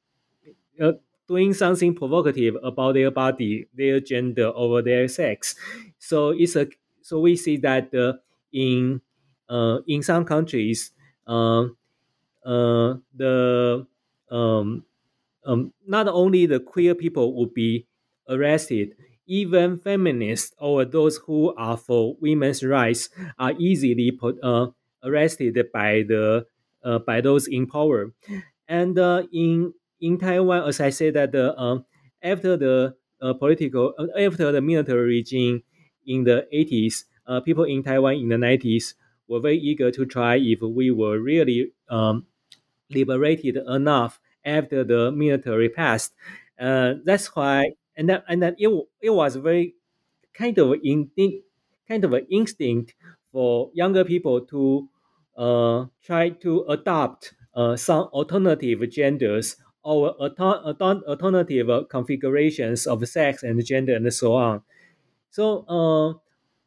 uh, 0.80 0.92
doing 1.28 1.54
something 1.54 1.94
provocative 1.94 2.56
about 2.62 2.94
their 2.94 3.10
body, 3.10 3.68
their 3.74 4.00
gender, 4.00 4.48
or 4.48 4.82
their 4.82 5.08
sex. 5.08 5.54
So 5.98 6.30
it's 6.30 6.56
a 6.56 6.68
so 7.02 7.20
we 7.20 7.36
see 7.36 7.56
that 7.58 7.94
uh, 7.94 8.14
in 8.52 9.00
uh, 9.48 9.78
in 9.86 10.02
some 10.02 10.24
countries, 10.24 10.92
uh, 11.26 11.66
uh, 12.44 12.94
the 13.14 13.86
um, 14.30 14.84
um, 15.44 15.72
not 15.86 16.08
only 16.08 16.46
the 16.46 16.60
queer 16.60 16.94
people 16.94 17.34
would 17.38 17.54
be 17.54 17.86
arrested, 18.28 18.94
even 19.26 19.78
feminists 19.78 20.54
or 20.58 20.84
those 20.84 21.16
who 21.26 21.54
are 21.56 21.76
for 21.76 22.16
women's 22.20 22.62
rights 22.64 23.08
are 23.38 23.52
easily 23.58 24.10
put, 24.12 24.38
uh, 24.42 24.68
arrested 25.04 25.58
by 25.72 26.02
the 26.06 26.46
uh, 26.84 26.98
by 27.00 27.20
those 27.20 27.46
in 27.48 27.66
power. 27.66 28.12
And 28.68 28.98
uh, 28.98 29.24
in 29.32 29.74
in 30.00 30.18
Taiwan, 30.18 30.68
as 30.68 30.80
I 30.80 30.90
said, 30.90 31.14
that 31.14 31.34
um, 31.34 31.84
after 32.22 32.56
the 32.56 32.94
uh, 33.20 33.34
political 33.34 33.94
uh, 33.98 34.06
after 34.18 34.52
the 34.52 34.60
military 34.60 35.06
regime 35.22 35.62
in 36.06 36.24
the 36.24 36.46
80s, 36.52 37.04
uh, 37.26 37.40
people 37.40 37.64
in 37.64 37.82
Taiwan 37.82 38.14
in 38.16 38.28
the 38.28 38.36
90s 38.36 38.94
were 39.28 39.40
very 39.40 39.58
eager 39.58 39.90
to 39.90 40.06
try 40.06 40.36
if 40.36 40.60
we 40.62 40.90
were 40.90 41.18
really 41.18 41.72
um, 41.88 42.26
liberated 42.90 43.56
enough 43.68 44.20
after 44.44 44.84
the 44.84 45.12
military 45.12 45.68
passed. 45.68 46.14
Uh, 46.58 46.94
that's 47.04 47.34
why, 47.36 47.72
and 47.97 48.09
that, 48.09 48.24
and 48.28 48.42
that 48.42 48.55
it, 48.59 48.68
it 49.01 49.11
was 49.11 49.36
very 49.36 49.74
kind 50.34 50.59
of 50.59 50.74
in, 50.82 51.11
kind 51.88 52.05
of 52.05 52.12
an 52.12 52.26
instinct 52.30 52.94
for 53.32 53.70
younger 53.74 54.05
people 54.05 54.40
to 54.40 54.88
uh, 55.36 55.86
try 56.03 56.30
to 56.30 56.64
adopt 56.68 57.34
uh, 57.55 57.76
some 57.76 58.05
alternative 58.12 58.80
genders 58.90 59.57
or 59.82 60.11
alternative 60.18 61.68
configurations 61.88 62.86
of 62.86 63.07
sex 63.09 63.42
and 63.42 63.64
gender 63.64 63.94
and 63.94 64.12
so 64.12 64.34
on. 64.34 64.62
So, 65.30 65.64
uh, 65.68 66.18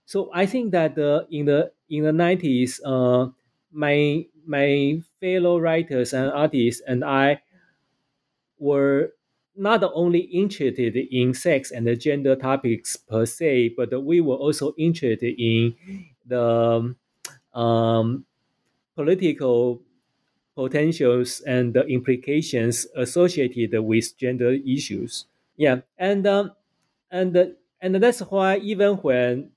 so 0.05 0.29
I 0.33 0.45
think 0.45 0.71
that 0.71 0.97
uh, 0.97 1.25
in 1.29 1.45
the 1.45 1.71
in 1.89 2.03
the 2.03 2.13
nineties, 2.13 2.81
uh, 2.85 3.27
my 3.71 4.25
my 4.45 5.01
fellow 5.19 5.59
writers 5.59 6.13
and 6.13 6.31
artists 6.31 6.81
and 6.87 7.03
I 7.03 7.41
were 8.57 9.13
not 9.59 9.83
only 9.93 10.21
interested 10.21 10.95
in 10.95 11.33
sex 11.33 11.71
and 11.71 11.87
gender 11.99 12.35
topics 12.35 12.95
per 12.95 13.25
se, 13.25 13.75
but 13.77 14.03
we 14.03 14.21
were 14.21 14.35
also 14.35 14.73
interested 14.77 15.35
in 15.37 15.75
the 16.25 16.95
um, 17.53 18.25
political 18.95 19.81
potentials 20.55 21.41
and 21.41 21.73
the 21.73 21.85
implications 21.87 22.87
associated 22.95 23.79
with 23.79 24.17
gender 24.17 24.51
issues. 24.65 25.25
Yeah, 25.57 25.81
and 25.97 26.25
um, 26.27 26.51
and 27.11 27.55
and 27.81 27.95
that's 27.95 28.19
why 28.21 28.57
even 28.57 28.95
when 28.97 29.51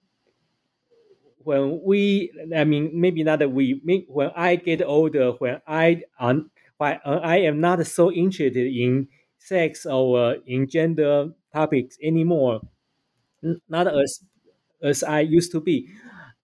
when 1.44 1.80
we, 1.84 2.30
I 2.55 2.64
mean, 2.64 2.90
maybe 2.94 3.24
not 3.24 3.40
that 3.40 3.50
we, 3.50 3.80
when 4.09 4.30
I 4.36 4.57
get 4.57 4.82
older, 4.82 5.32
when 5.32 5.61
I 5.66 6.03
um, 6.18 6.50
when 6.78 7.00
I 7.05 7.38
am 7.38 7.61
not 7.61 7.84
so 7.86 8.12
interested 8.12 8.66
in 8.66 9.09
sex 9.47 9.86
or 9.86 10.36
in 10.47 10.68
gender 10.68 11.32
topics 11.53 11.97
anymore, 12.03 12.61
not 13.68 13.86
as 13.88 14.20
as 14.82 15.03
I 15.03 15.20
used 15.20 15.53
to 15.53 15.61
be. 15.61 15.88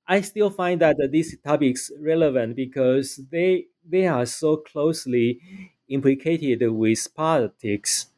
I 0.09 0.22
still 0.22 0.51
find 0.51 0.80
that 0.80 0.96
these 1.12 1.36
topics 1.44 1.90
relevant 2.01 2.57
because 2.57 3.20
they 3.30 3.66
they 3.86 4.07
are 4.07 4.26
so 4.26 4.59
closely 4.59 5.40
implicated 5.88 6.62
with 6.72 7.09
politics. 7.14 8.09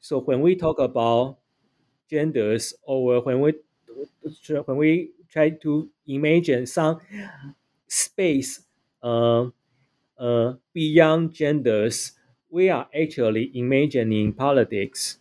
So 0.00 0.20
when 0.20 0.40
we 0.42 0.56
talk 0.56 0.78
about 0.80 1.38
genders 2.10 2.74
or 2.84 3.22
when 3.22 3.40
we 3.40 3.54
when 4.66 4.76
we 4.76 5.10
try 5.30 5.50
to 5.50 5.88
imagine 6.06 6.66
some 6.66 7.00
space 7.88 8.62
uh, 9.02 9.46
uh, 10.18 10.54
beyond 10.74 11.34
genders, 11.34 12.12
we 12.50 12.70
are 12.70 12.88
actually 12.98 13.50
imagining 13.54 14.32
politics, 14.32 15.18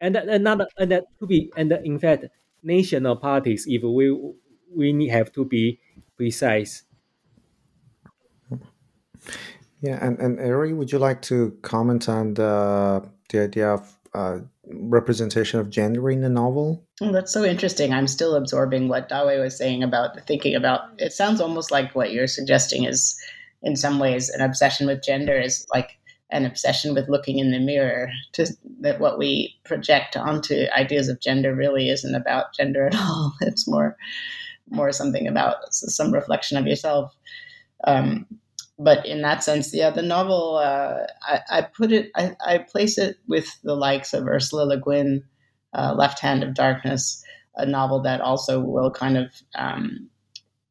and 0.00 0.16
another 0.16 0.66
and 0.78 0.90
that 0.90 1.04
to 1.18 1.26
be 1.26 1.52
and 1.56 1.72
in 1.84 1.98
fact 1.98 2.26
national 2.62 3.16
politics. 3.16 3.64
If 3.66 3.82
we 3.82 4.16
we 4.74 5.08
have 5.08 5.32
to 5.32 5.44
be 5.44 5.80
precise. 6.16 6.84
Yeah, 9.80 9.98
and 10.04 10.18
and 10.18 10.38
Ari, 10.38 10.72
would 10.72 10.92
you 10.92 10.98
like 10.98 11.22
to 11.22 11.56
comment 11.62 12.08
on 12.08 12.34
the 12.34 13.08
the 13.30 13.42
idea 13.44 13.72
of 13.72 13.96
uh, 14.14 14.40
representation 14.64 15.60
of 15.60 15.70
gender 15.70 16.10
in 16.10 16.20
the 16.20 16.28
novel? 16.28 16.84
Oh, 17.00 17.12
that's 17.12 17.32
so 17.32 17.44
interesting. 17.44 17.92
I'm 17.92 18.06
still 18.06 18.34
absorbing 18.34 18.88
what 18.88 19.08
Dawei 19.08 19.40
was 19.40 19.56
saying 19.56 19.82
about 19.82 20.20
thinking 20.26 20.54
about. 20.54 20.82
It 20.98 21.12
sounds 21.12 21.40
almost 21.40 21.70
like 21.70 21.94
what 21.94 22.12
you're 22.12 22.26
suggesting 22.26 22.84
is, 22.84 23.16
in 23.62 23.76
some 23.76 23.98
ways, 23.98 24.28
an 24.28 24.40
obsession 24.40 24.86
with 24.86 25.02
gender 25.02 25.38
is 25.38 25.66
like 25.72 25.98
an 26.32 26.44
obsession 26.44 26.94
with 26.94 27.08
looking 27.08 27.38
in 27.38 27.50
the 27.50 27.58
mirror. 27.58 28.10
To 28.32 28.46
that, 28.80 29.00
what 29.00 29.18
we 29.18 29.54
project 29.64 30.16
onto 30.16 30.66
ideas 30.76 31.08
of 31.08 31.20
gender 31.20 31.54
really 31.54 31.90
isn't 31.90 32.14
about 32.14 32.54
gender 32.54 32.86
at 32.86 32.94
all. 32.96 33.34
It's 33.40 33.68
more, 33.68 33.96
more 34.68 34.92
something 34.92 35.26
about 35.26 35.72
some 35.72 36.12
reflection 36.12 36.56
of 36.56 36.66
yourself. 36.66 37.14
Um, 37.84 38.26
but 38.78 39.04
in 39.04 39.20
that 39.22 39.44
sense, 39.44 39.74
yeah, 39.74 39.90
the 39.90 40.02
novel, 40.02 40.56
uh, 40.56 41.06
I, 41.22 41.40
I, 41.50 41.62
put 41.62 41.92
it, 41.92 42.10
I, 42.16 42.34
I, 42.44 42.58
place 42.58 42.96
it 42.96 43.18
with 43.28 43.60
the 43.62 43.74
likes 43.74 44.14
of 44.14 44.26
Ursula 44.26 44.62
Le 44.62 44.80
Guin, 44.80 45.22
uh, 45.74 45.94
Left 45.94 46.18
Hand 46.18 46.42
of 46.42 46.54
Darkness, 46.54 47.22
a 47.56 47.66
novel 47.66 48.00
that 48.02 48.22
also 48.22 48.58
will 48.58 48.90
kind 48.90 49.18
of, 49.18 49.34
um, 49.54 50.08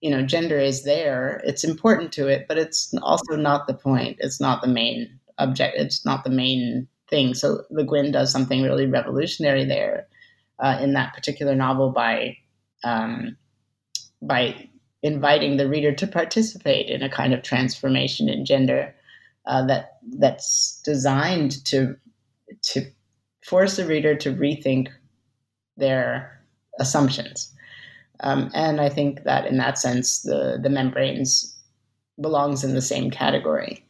you 0.01 0.09
know, 0.09 0.23
gender 0.23 0.57
is 0.57 0.83
there. 0.83 1.41
It's 1.43 1.63
important 1.63 2.11
to 2.13 2.27
it, 2.27 2.45
but 2.47 2.57
it's 2.57 2.93
also 3.03 3.35
not 3.35 3.67
the 3.67 3.75
point. 3.75 4.17
It's 4.19 4.41
not 4.41 4.61
the 4.61 4.67
main 4.67 5.18
object. 5.39 5.75
It's 5.77 6.05
not 6.05 6.23
the 6.23 6.29
main 6.29 6.87
thing. 7.09 7.33
So 7.33 7.63
Le 7.71 7.83
Guin 7.83 8.11
does 8.11 8.31
something 8.31 8.61
really 8.61 8.85
revolutionary 8.85 9.65
there 9.65 10.07
uh, 10.59 10.77
in 10.81 10.93
that 10.93 11.13
particular 11.13 11.55
novel 11.55 11.91
by 11.91 12.37
um, 12.83 13.37
by 14.21 14.69
inviting 15.01 15.57
the 15.57 15.67
reader 15.67 15.93
to 15.93 16.07
participate 16.07 16.89
in 16.89 17.01
a 17.01 17.09
kind 17.09 17.33
of 17.33 17.41
transformation 17.41 18.29
in 18.29 18.45
gender 18.45 18.93
uh, 19.45 19.65
that 19.65 19.97
that's 20.17 20.81
designed 20.83 21.63
to 21.65 21.95
to 22.61 22.85
force 23.45 23.77
the 23.77 23.85
reader 23.85 24.15
to 24.15 24.33
rethink 24.33 24.89
their 25.77 26.41
assumptions. 26.79 27.53
Um, 28.21 28.51
and 28.53 28.81
I 28.81 28.89
think 28.89 29.23
that 29.23 29.45
in 29.45 29.57
that 29.57 29.79
sense, 29.79 30.21
the 30.21 30.59
the 30.61 30.69
membranes 30.69 31.55
belongs 32.19 32.63
in 32.63 32.75
the 32.75 32.81
same 32.81 33.09
category. 33.09 33.85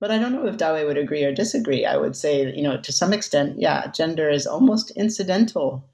But 0.00 0.10
I 0.10 0.18
don't 0.18 0.32
know 0.32 0.46
if 0.46 0.56
Dawei 0.56 0.86
would 0.86 0.98
agree 0.98 1.24
or 1.24 1.32
disagree. 1.32 1.84
I 1.84 1.96
would 1.96 2.16
say, 2.16 2.54
you 2.54 2.62
know, 2.62 2.80
to 2.80 2.92
some 2.92 3.12
extent, 3.12 3.58
yeah, 3.58 3.90
gender 3.90 4.30
is 4.30 4.46
almost 4.46 4.92
incidental 4.92 5.84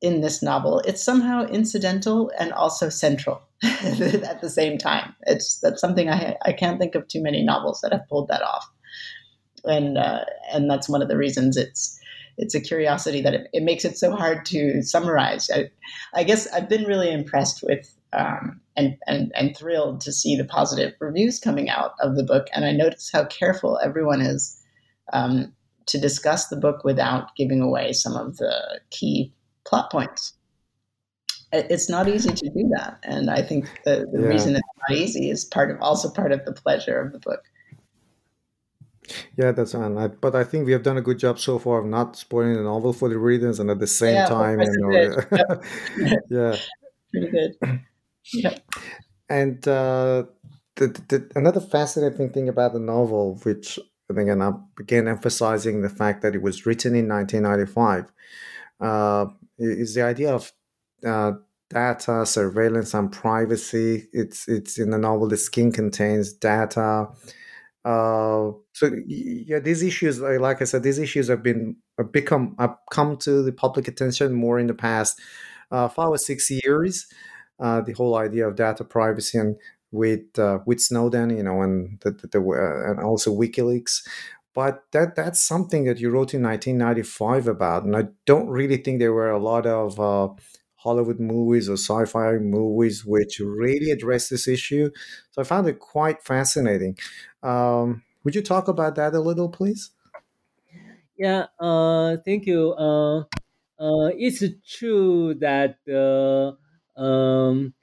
in 0.00 0.20
this 0.20 0.42
novel. 0.42 0.80
It's 0.80 1.02
somehow 1.02 1.46
incidental 1.46 2.32
and 2.38 2.52
also 2.52 2.88
central 2.88 3.40
at 3.62 4.40
the 4.40 4.50
same 4.50 4.78
time. 4.78 5.14
It's 5.26 5.58
that's 5.60 5.80
something 5.80 6.08
I 6.08 6.36
I 6.42 6.52
can't 6.52 6.78
think 6.78 6.94
of 6.94 7.06
too 7.08 7.22
many 7.22 7.42
novels 7.42 7.80
that 7.82 7.92
have 7.92 8.08
pulled 8.08 8.28
that 8.28 8.42
off, 8.42 8.68
and 9.64 9.98
uh, 9.98 10.24
and 10.52 10.70
that's 10.70 10.88
one 10.88 11.02
of 11.02 11.08
the 11.08 11.16
reasons 11.16 11.56
it's 11.56 11.98
it's 12.38 12.54
a 12.54 12.60
curiosity 12.60 13.20
that 13.20 13.34
it, 13.34 13.48
it 13.52 13.62
makes 13.64 13.84
it 13.84 13.98
so 13.98 14.14
hard 14.14 14.46
to 14.46 14.80
summarize. 14.82 15.50
I, 15.50 15.70
I 16.14 16.22
guess 16.22 16.46
I've 16.52 16.68
been 16.68 16.84
really 16.84 17.10
impressed 17.10 17.64
with 17.64 17.92
um, 18.12 18.60
and, 18.76 18.96
and 19.06 19.32
and 19.34 19.56
thrilled 19.56 20.00
to 20.02 20.12
see 20.12 20.36
the 20.36 20.44
positive 20.44 20.94
reviews 21.00 21.38
coming 21.38 21.68
out 21.68 21.92
of 22.00 22.16
the 22.16 22.24
book, 22.24 22.46
and 22.54 22.64
I 22.64 22.72
notice 22.72 23.10
how 23.12 23.24
careful 23.26 23.78
everyone 23.82 24.20
is. 24.20 24.54
Um, 25.12 25.54
to 25.88 25.98
discuss 25.98 26.48
the 26.48 26.56
book 26.56 26.84
without 26.84 27.34
giving 27.34 27.60
away 27.60 27.92
some 27.92 28.14
of 28.14 28.36
the 28.36 28.80
key 28.90 29.32
plot 29.66 29.90
points. 29.90 30.34
It's 31.50 31.88
not 31.88 32.08
easy 32.08 32.30
to 32.30 32.50
do 32.50 32.70
that. 32.76 32.98
And 33.02 33.30
i 33.30 33.42
think 33.42 33.64
the, 33.84 34.06
the 34.12 34.20
yeah. 34.20 34.28
reason 34.28 34.54
it's 34.54 34.68
not 34.88 34.96
easy 34.96 35.30
is 35.30 35.44
part 35.44 35.70
of 35.70 35.80
also 35.80 36.10
part 36.10 36.30
of 36.30 36.44
the 36.44 36.52
pleasure 36.52 37.00
of 37.00 37.12
the 37.12 37.18
book. 37.18 37.42
Yeah 39.38 39.52
that's 39.52 39.74
I, 39.74 40.08
but 40.08 40.34
i 40.36 40.44
think 40.44 40.66
we 40.66 40.72
have 40.72 40.82
done 40.82 40.98
a 40.98 41.00
good 41.00 41.18
job 41.18 41.38
so 41.38 41.58
far 41.58 41.78
of 41.78 41.86
not 41.86 42.16
spoiling 42.16 42.56
the 42.56 42.62
novel 42.62 42.92
for 42.92 43.08
the 43.08 43.16
readers 43.16 43.58
and 43.58 43.70
at 43.70 43.78
the 43.78 43.86
same 43.86 44.16
yeah, 44.16 44.26
time 44.26 44.60
you 44.60 44.70
know, 44.76 44.90
yeah. 46.28 46.56
Pretty 47.10 47.30
good 47.30 47.80
yeah 48.32 48.58
and 49.28 49.66
uh, 49.68 50.24
the, 50.76 50.86
the, 51.08 51.30
another 51.34 51.60
fascinating 51.60 52.30
thing 52.30 52.48
about 52.48 52.72
the 52.72 52.80
novel 52.80 53.38
which 53.42 53.78
and 54.08 54.42
i 54.42 54.52
began 54.76 55.06
emphasizing 55.06 55.82
the 55.82 55.88
fact 55.88 56.22
that 56.22 56.34
it 56.34 56.42
was 56.42 56.64
written 56.64 56.94
in 56.94 57.08
1995 57.08 58.10
uh, 58.80 59.26
is 59.58 59.94
the 59.94 60.02
idea 60.02 60.34
of 60.34 60.52
uh, 61.04 61.32
data 61.70 62.24
surveillance 62.24 62.94
and 62.94 63.12
privacy. 63.12 64.08
It's 64.12 64.48
it's 64.48 64.78
in 64.78 64.90
the 64.90 64.98
novel. 64.98 65.28
The 65.28 65.36
skin 65.36 65.72
contains 65.72 66.32
data. 66.32 67.08
Uh, 67.84 68.52
so 68.72 68.90
yeah, 69.06 69.60
these 69.60 69.82
issues, 69.82 70.20
like 70.20 70.60
I 70.60 70.64
said, 70.64 70.82
these 70.82 70.98
issues 70.98 71.28
have 71.28 71.42
been 71.42 71.76
have 71.98 72.12
become 72.12 72.54
have 72.58 72.76
come 72.90 73.16
to 73.18 73.42
the 73.42 73.52
public 73.52 73.88
attention 73.88 74.32
more 74.34 74.58
in 74.58 74.66
the 74.66 74.74
past 74.74 75.20
uh, 75.70 75.88
five 75.88 76.08
or 76.08 76.18
six 76.18 76.50
years. 76.50 77.06
Uh, 77.58 77.80
the 77.80 77.92
whole 77.92 78.16
idea 78.16 78.46
of 78.46 78.54
data 78.56 78.84
privacy 78.84 79.36
and 79.38 79.56
with 79.90 80.38
uh, 80.38 80.58
with 80.66 80.80
Snowden, 80.80 81.30
you 81.36 81.42
know, 81.42 81.62
and 81.62 81.98
the, 82.00 82.12
the, 82.12 82.26
the 82.28 82.40
uh, 82.40 82.90
and 82.90 83.00
also 83.00 83.34
WikiLeaks. 83.34 84.06
But 84.54 84.84
that 84.92 85.14
that's 85.14 85.42
something 85.42 85.84
that 85.84 86.00
you 86.00 86.10
wrote 86.10 86.34
in 86.34 86.42
1995 86.42 87.46
about, 87.48 87.84
and 87.84 87.96
I 87.96 88.08
don't 88.26 88.48
really 88.48 88.76
think 88.76 88.98
there 88.98 89.12
were 89.12 89.30
a 89.30 89.38
lot 89.38 89.66
of 89.66 90.00
uh, 90.00 90.28
Hollywood 90.76 91.20
movies 91.20 91.68
or 91.68 91.74
sci-fi 91.74 92.38
movies 92.38 93.04
which 93.04 93.40
really 93.40 93.90
address 93.90 94.28
this 94.28 94.48
issue. 94.48 94.90
So 95.30 95.42
I 95.42 95.44
found 95.44 95.68
it 95.68 95.78
quite 95.78 96.22
fascinating. 96.22 96.98
Um, 97.42 98.02
would 98.24 98.34
you 98.34 98.42
talk 98.42 98.68
about 98.68 98.96
that 98.96 99.14
a 99.14 99.20
little, 99.20 99.48
please? 99.48 99.90
Yeah, 101.16 101.46
uh, 101.58 102.16
thank 102.24 102.46
you. 102.46 102.72
Uh, 102.72 103.20
uh, 103.78 104.10
it's 104.16 104.42
true 104.66 105.34
that 105.34 105.78
um, 106.98 107.74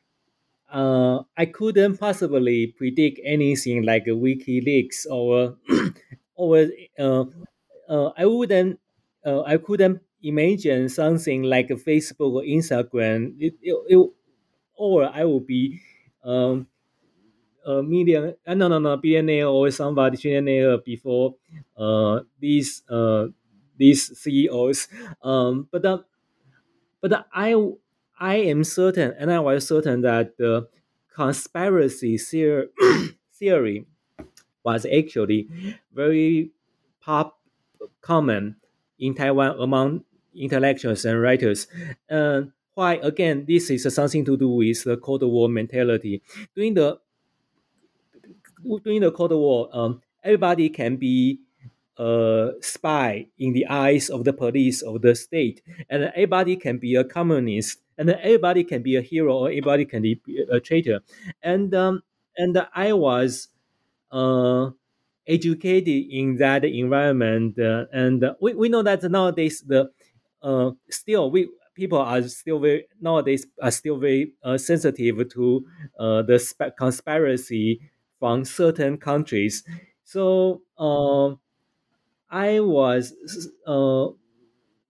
uh, 0.71 1.23
I 1.37 1.45
couldn't 1.47 1.97
possibly 1.97 2.67
predict 2.67 3.19
anything 3.23 3.83
like 3.83 4.05
WikiLeaks 4.05 5.05
or 5.09 5.57
or 6.35 6.67
uh, 6.99 7.25
uh, 7.89 8.11
I 8.17 8.25
wouldn't 8.25 8.79
I 9.45 9.57
couldn't 9.57 10.01
imagine 10.23 10.89
something 10.89 11.43
like 11.43 11.69
Facebook 11.69 12.33
or 12.33 12.43
Instagram, 12.43 13.35
it, 13.39 13.55
it, 13.61 13.75
it, 13.89 14.09
or 14.75 15.05
I 15.05 15.25
will 15.25 15.41
be 15.41 15.81
um, 16.23 16.67
a 17.65 17.81
million, 17.83 18.35
uh, 18.45 18.53
no, 18.53 18.67
no, 18.67 18.79
no, 18.79 18.97
billionaire 18.97 19.47
or 19.47 19.71
somebody 19.71 20.17
trillionaire 20.17 20.83
before 20.83 21.35
uh, 21.77 22.21
these 22.39 22.83
uh, 22.89 23.27
these 23.77 24.17
CEOs. 24.17 24.87
Um, 25.23 25.67
but 25.71 25.85
uh, 25.85 25.99
but 27.01 27.27
I 27.33 27.55
I 28.17 28.35
am 28.37 28.63
certain, 28.63 29.13
and 29.17 29.31
I 29.31 29.39
was 29.39 29.67
certain 29.67 30.01
that 30.01 30.37
the 30.37 30.67
conspiracy 31.13 32.17
theory 33.33 33.85
was 34.63 34.85
actually 34.85 35.49
very 35.93 36.51
pop 37.01 37.39
common 38.01 38.57
in 38.99 39.15
Taiwan 39.15 39.59
among 39.59 40.05
intellectuals 40.35 41.05
and 41.05 41.21
writers. 41.21 41.67
And 42.09 42.51
why 42.73 42.95
again? 42.95 43.45
This 43.47 43.69
is 43.69 43.93
something 43.93 44.25
to 44.25 44.37
do 44.37 44.49
with 44.49 44.83
the 44.83 44.97
Cold 44.97 45.23
War 45.23 45.49
mentality. 45.49 46.21
During 46.55 46.73
the 46.75 46.99
during 48.83 49.01
the 49.01 49.11
Cold 49.11 49.31
War, 49.31 49.69
um, 49.71 50.01
everybody 50.23 50.69
can 50.69 50.95
be 50.97 51.39
a 51.97 52.51
spy 52.61 53.27
in 53.37 53.53
the 53.53 53.65
eyes 53.67 54.09
of 54.09 54.23
the 54.23 54.33
police 54.33 54.81
of 54.81 55.01
the 55.01 55.15
state, 55.15 55.61
and 55.89 56.03
everybody 56.15 56.55
can 56.55 56.77
be 56.77 56.95
a 56.95 57.03
communist, 57.03 57.79
and 57.97 58.09
everybody 58.09 58.63
can 58.63 58.81
be 58.83 58.95
a 58.95 59.01
hero, 59.01 59.35
or 59.37 59.47
everybody 59.49 59.85
can 59.85 60.01
be 60.01 60.19
a 60.51 60.59
traitor. 60.59 61.01
And 61.41 61.73
um, 61.75 62.01
and 62.37 62.65
I 62.75 62.93
was 62.93 63.47
uh, 64.11 64.71
educated 65.27 66.07
in 66.09 66.37
that 66.37 66.63
environment, 66.65 67.59
uh, 67.59 67.85
and 67.91 68.25
we, 68.41 68.53
we 68.53 68.69
know 68.69 68.83
that 68.83 69.03
nowadays 69.03 69.63
the 69.65 69.89
uh, 70.41 70.71
still 70.89 71.31
we 71.31 71.49
people 71.75 71.99
are 71.99 72.21
still 72.23 72.59
very 72.59 72.87
nowadays 73.01 73.45
are 73.61 73.71
still 73.71 73.97
very 73.97 74.33
uh, 74.43 74.57
sensitive 74.57 75.27
to 75.29 75.65
uh, 75.99 76.21
the 76.21 76.39
sp- 76.39 76.75
conspiracy 76.77 77.81
from 78.19 78.45
certain 78.45 78.97
countries. 78.97 79.63
So 80.03 80.61
I 82.29 82.59
was 82.59 83.13
uh, 83.67 84.07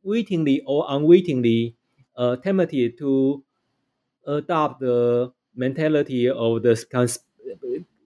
wittingly 0.03 0.61
or 0.65 0.85
unwittingly 0.89 1.75
uh, 2.17 2.37
tempted 2.37 2.97
to 2.99 3.43
adopt 4.27 4.81
the 4.81 5.31
mentality 5.55 6.29
of 6.29 6.63
the 6.63 6.85
cons- 6.91 7.19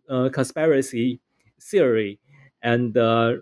uh, 0.09 0.29
conspiracy 0.29 1.19
theory 1.61 2.19
and 2.61 2.97
uh, 2.97 3.33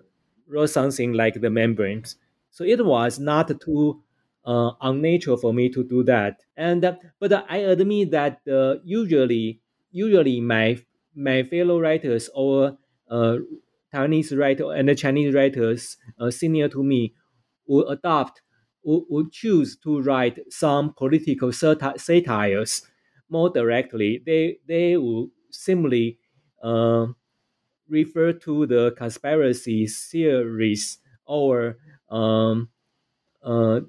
wrote 0.48 0.70
something 0.70 1.14
like 1.14 1.42
the 1.42 1.50
membranes. 1.50 2.16
So 2.52 2.64
it 2.64 2.84
was 2.86 3.20
not 3.20 3.52
too 3.62 4.02
uh, 4.46 4.72
unnatural 4.82 5.38
for 5.38 5.54
me 5.54 5.70
to 5.70 5.84
do 5.84 6.04
that. 6.04 6.42
And 6.56 6.84
uh, 6.86 6.96
but 7.20 7.34
I 7.50 7.58
admit 7.58 8.12
that 8.12 8.42
usually, 8.84 9.60
usually 9.92 10.42
my 10.42 10.80
my 11.16 11.44
fellow 11.44 11.80
writers 11.80 12.30
or 12.34 12.78
Taiwanese 13.94 14.38
writer 14.38 14.72
and 14.74 14.90
the 14.90 14.96
Chinese 14.96 15.34
writers 15.34 15.98
uh, 16.20 16.32
senior 16.32 16.70
to 16.70 16.84
me 16.84 17.14
would 17.68 17.88
adopt 17.90 18.42
would, 18.84 19.06
would 19.10 19.32
choose 19.32 19.78
to 19.78 20.02
write 20.02 20.40
some 20.52 20.94
political 20.94 21.52
sati- 21.52 21.98
satires 21.98 22.84
more 23.30 23.50
directly. 23.50 24.22
They 24.26 24.60
they 24.68 24.98
would 24.98 25.30
simply 25.52 26.20
uh, 26.64 27.08
refer 27.88 28.34
to 28.34 28.66
the 28.66 28.92
conspiracy 28.98 29.88
theories 29.88 31.00
or 31.26 31.78
um, 32.10 32.70
uh, 33.44 33.82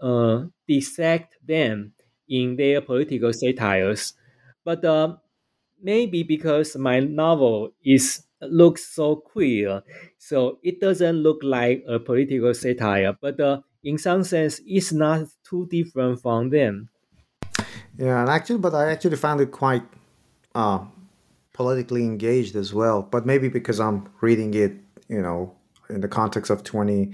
uh, 0.00 0.44
dissect 0.68 1.36
them 1.46 1.92
in 2.28 2.56
their 2.56 2.80
political 2.80 3.32
satires. 3.32 4.14
But 4.64 4.84
uh, 4.84 5.16
maybe 5.82 6.22
because 6.22 6.76
my 6.76 7.00
novel 7.00 7.72
is 7.84 8.24
looks 8.40 8.86
so 8.86 9.16
queer, 9.16 9.82
so 10.18 10.58
it 10.62 10.80
doesn't 10.80 11.16
look 11.16 11.38
like 11.42 11.84
a 11.88 11.98
political 11.98 12.54
satire. 12.54 13.16
But 13.20 13.40
uh, 13.40 13.60
in 13.84 13.98
some 13.98 14.24
sense, 14.24 14.60
it's 14.66 14.92
not 14.92 15.28
too 15.48 15.66
different 15.70 16.20
from 16.20 16.50
them. 16.50 16.88
Yeah, 17.98 18.20
and 18.20 18.28
actually, 18.28 18.58
but 18.58 18.74
I 18.74 18.92
actually 18.92 19.16
found 19.16 19.40
it 19.40 19.50
quite 19.50 19.82
uh, 20.54 20.84
politically 21.52 22.04
engaged 22.04 22.54
as 22.54 22.72
well. 22.72 23.02
But 23.02 23.26
maybe 23.26 23.48
because 23.48 23.80
I'm 23.80 24.08
reading 24.20 24.54
it, 24.54 24.72
you 25.08 25.20
know, 25.20 25.54
in 25.90 26.00
the 26.00 26.08
context 26.08 26.50
of 26.50 26.62
20, 26.62 27.06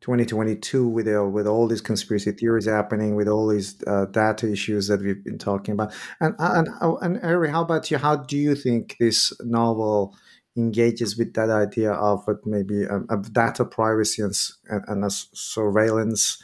2022 0.00 0.88
with 0.88 1.08
uh, 1.08 1.24
with 1.24 1.46
all 1.46 1.66
these 1.66 1.80
conspiracy 1.80 2.32
theories 2.32 2.66
happening, 2.66 3.16
with 3.16 3.28
all 3.28 3.48
these 3.48 3.82
uh, 3.86 4.06
data 4.06 4.50
issues 4.50 4.86
that 4.88 5.00
we've 5.00 5.24
been 5.24 5.38
talking 5.38 5.72
about. 5.72 5.92
And 6.20 6.34
and 6.38 6.68
and 7.02 7.20
Ari, 7.24 7.50
how 7.50 7.62
about 7.62 7.90
you? 7.90 7.98
How 7.98 8.16
do 8.16 8.36
you 8.36 8.54
think 8.54 8.96
this 9.00 9.32
novel 9.40 10.14
engages 10.56 11.16
with 11.16 11.34
that 11.34 11.50
idea 11.50 11.92
of 11.92 12.28
maybe 12.44 12.86
um, 12.86 13.06
of 13.08 13.32
data 13.32 13.64
privacy 13.64 14.22
and 14.22 14.34
and, 14.68 15.02
and 15.02 15.12
surveillance 15.12 16.42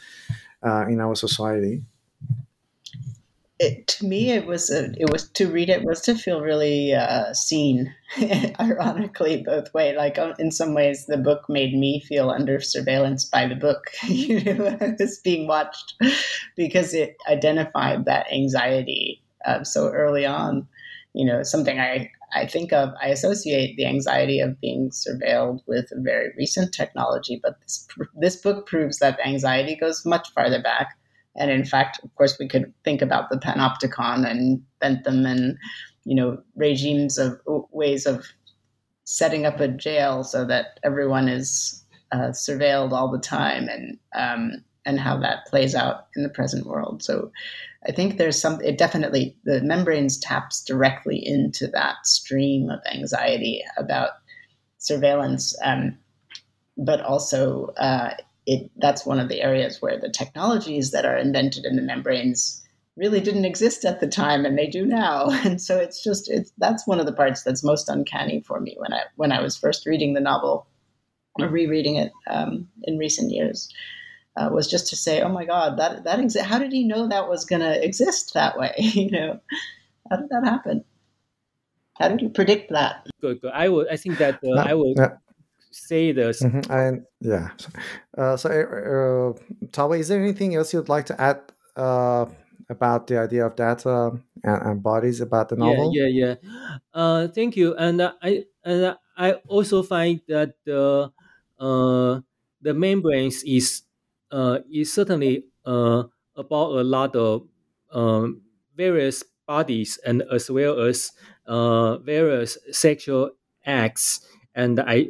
uh, 0.63 0.85
in 0.87 0.99
our 0.99 1.15
society? 1.15 1.83
it, 3.59 3.87
to 3.87 4.05
me 4.05 4.31
it 4.31 4.45
was 4.45 4.69
a, 4.69 4.91
it 4.99 5.09
was 5.11 5.29
to 5.29 5.49
read 5.49 5.69
it 5.69 5.83
was 5.83 6.01
to 6.01 6.15
feel 6.15 6.41
really 6.41 6.93
uh, 6.93 7.33
seen 7.33 7.93
ironically 8.59 9.43
both 9.43 9.73
way 9.73 9.95
like 9.95 10.19
um, 10.19 10.33
in 10.37 10.51
some 10.51 10.73
ways 10.73 11.05
the 11.07 11.17
book 11.17 11.43
made 11.49 11.73
me 11.73 11.99
feel 11.99 12.29
under 12.29 12.59
surveillance 12.59 13.25
by 13.25 13.47
the 13.47 13.55
book 13.55 13.89
you 14.07 14.41
know 14.41 14.67
i 14.81 14.95
was 14.99 15.19
being 15.19 15.47
watched 15.47 15.95
because 16.55 16.93
it 16.93 17.17
identified 17.27 18.05
that 18.05 18.31
anxiety 18.31 19.21
uh, 19.45 19.63
so 19.63 19.89
early 19.89 20.25
on 20.25 20.67
you 21.13 21.25
know 21.25 21.41
something 21.41 21.79
i 21.79 22.09
i 22.37 22.45
think 22.45 22.71
of 22.71 22.89
i 23.01 23.07
associate 23.07 23.75
the 23.77 23.85
anxiety 23.85 24.39
of 24.39 24.59
being 24.61 24.89
surveilled 24.89 25.59
with 25.67 25.91
very 26.03 26.29
recent 26.37 26.73
technology 26.73 27.39
but 27.41 27.59
this 27.61 27.87
this 28.15 28.35
book 28.35 28.65
proves 28.67 28.99
that 28.99 29.19
anxiety 29.25 29.75
goes 29.75 30.05
much 30.05 30.31
farther 30.33 30.61
back 30.61 30.97
and 31.37 31.51
in 31.51 31.63
fact, 31.63 31.99
of 32.03 32.13
course, 32.15 32.37
we 32.39 32.47
could 32.47 32.73
think 32.83 33.01
about 33.01 33.29
the 33.29 33.37
panopticon 33.37 34.29
and 34.29 34.61
Bentham 34.79 35.25
and, 35.25 35.57
you 36.03 36.15
know, 36.15 36.41
regimes 36.55 37.17
of 37.17 37.39
ways 37.71 38.05
of 38.05 38.25
setting 39.03 39.45
up 39.45 39.59
a 39.59 39.67
jail 39.67 40.23
so 40.23 40.43
that 40.45 40.79
everyone 40.83 41.29
is 41.29 41.85
uh, 42.11 42.31
surveilled 42.31 42.91
all 42.91 43.11
the 43.11 43.19
time 43.19 43.69
and, 43.69 43.99
um, 44.15 44.63
and 44.85 44.99
how 44.99 45.17
that 45.19 45.45
plays 45.45 45.75
out 45.75 46.07
in 46.15 46.23
the 46.23 46.29
present 46.29 46.65
world. 46.65 47.03
So 47.03 47.31
I 47.87 47.91
think 47.91 48.17
there's 48.17 48.39
some, 48.39 48.59
it 48.61 48.77
definitely, 48.77 49.37
the 49.45 49.61
membranes 49.61 50.17
taps 50.19 50.63
directly 50.63 51.21
into 51.25 51.67
that 51.67 52.05
stream 52.05 52.69
of 52.69 52.79
anxiety 52.91 53.63
about 53.77 54.11
surveillance. 54.77 55.55
Um, 55.63 55.97
but 56.77 57.01
also 57.01 57.67
uh, 57.77 58.13
it 58.45 58.71
that's 58.77 59.05
one 59.05 59.19
of 59.19 59.29
the 59.29 59.41
areas 59.41 59.81
where 59.81 59.99
the 59.99 60.09
technologies 60.09 60.91
that 60.91 61.05
are 61.05 61.17
invented 61.17 61.65
in 61.65 61.75
the 61.75 61.81
membranes 61.81 62.63
really 62.95 63.19
didn't 63.19 63.45
exist 63.45 63.85
at 63.85 63.99
the 63.99 64.07
time 64.07 64.45
and 64.45 64.57
they 64.57 64.67
do 64.67 64.85
now 64.85 65.29
and 65.45 65.61
so 65.61 65.77
it's 65.77 66.03
just 66.03 66.29
it's 66.29 66.51
that's 66.57 66.87
one 66.87 66.99
of 66.99 67.05
the 67.05 67.13
parts 67.13 67.43
that's 67.43 67.63
most 67.63 67.89
uncanny 67.89 68.41
for 68.41 68.59
me 68.59 68.75
when 68.79 68.93
i 68.93 69.01
when 69.15 69.31
i 69.31 69.41
was 69.41 69.57
first 69.57 69.85
reading 69.85 70.13
the 70.13 70.21
novel 70.21 70.67
or 71.39 71.47
rereading 71.47 71.97
it 71.97 72.11
um, 72.27 72.67
in 72.83 72.97
recent 72.97 73.31
years 73.31 73.71
uh, 74.37 74.49
was 74.51 74.67
just 74.67 74.87
to 74.87 74.95
say 74.95 75.21
oh 75.21 75.29
my 75.29 75.45
god 75.45 75.77
that 75.77 76.03
that 76.03 76.19
exi- 76.19 76.41
how 76.41 76.59
did 76.59 76.71
he 76.71 76.83
know 76.83 77.07
that 77.07 77.27
was 77.27 77.45
going 77.45 77.61
to 77.61 77.83
exist 77.83 78.33
that 78.33 78.57
way 78.57 78.73
you 78.77 79.09
know 79.11 79.39
how 80.09 80.17
did 80.17 80.29
that 80.29 80.45
happen 80.45 80.83
how 81.99 82.07
did 82.07 82.21
you 82.21 82.29
predict 82.29 82.71
that 82.71 83.05
good, 83.21 83.41
good. 83.41 83.51
i 83.53 83.67
would 83.67 83.87
i 83.89 83.97
think 83.97 84.17
that 84.17 84.39
uh, 84.45 84.59
i 84.59 84.73
will 84.73 84.93
say 85.77 86.11
this. 86.11 86.41
Mm-hmm. 86.41 86.71
And 86.71 87.05
yeah, 87.21 87.49
uh, 88.17 88.37
so 88.37 88.49
uh, 88.49 89.67
Tawe, 89.71 89.99
is 89.99 90.07
there 90.07 90.21
anything 90.21 90.55
else 90.55 90.73
you'd 90.73 90.89
like 90.89 91.05
to 91.07 91.21
add 91.21 91.41
uh, 91.75 92.25
about 92.69 93.07
the 93.07 93.19
idea 93.19 93.45
of 93.45 93.55
data 93.55 94.17
and, 94.43 94.61
and 94.63 94.83
bodies 94.83 95.21
about 95.21 95.49
the 95.49 95.55
novel? 95.55 95.91
Yeah, 95.93 96.07
yeah, 96.07 96.35
yeah. 96.41 96.79
Uh, 96.93 97.27
thank 97.27 97.55
you. 97.55 97.75
And 97.75 98.01
uh, 98.01 98.13
I 98.21 98.45
and 98.63 98.97
I 99.15 99.33
also 99.47 99.83
find 99.83 100.21
that 100.27 100.55
the 100.65 101.11
uh, 101.59 102.19
the 102.61 102.73
membranes 102.73 103.43
is 103.43 103.83
uh, 104.31 104.59
is 104.71 104.93
certainly 104.93 105.45
uh, 105.65 106.03
about 106.35 106.71
a 106.77 106.83
lot 106.83 107.15
of 107.15 107.47
um, 107.91 108.41
various 108.75 109.23
bodies 109.47 109.97
and 110.05 110.23
as 110.31 110.49
well 110.51 110.79
as 110.81 111.11
uh, 111.45 111.97
various 111.99 112.57
sexual 112.71 113.31
acts 113.65 114.21
and 114.55 114.79
I, 114.79 115.07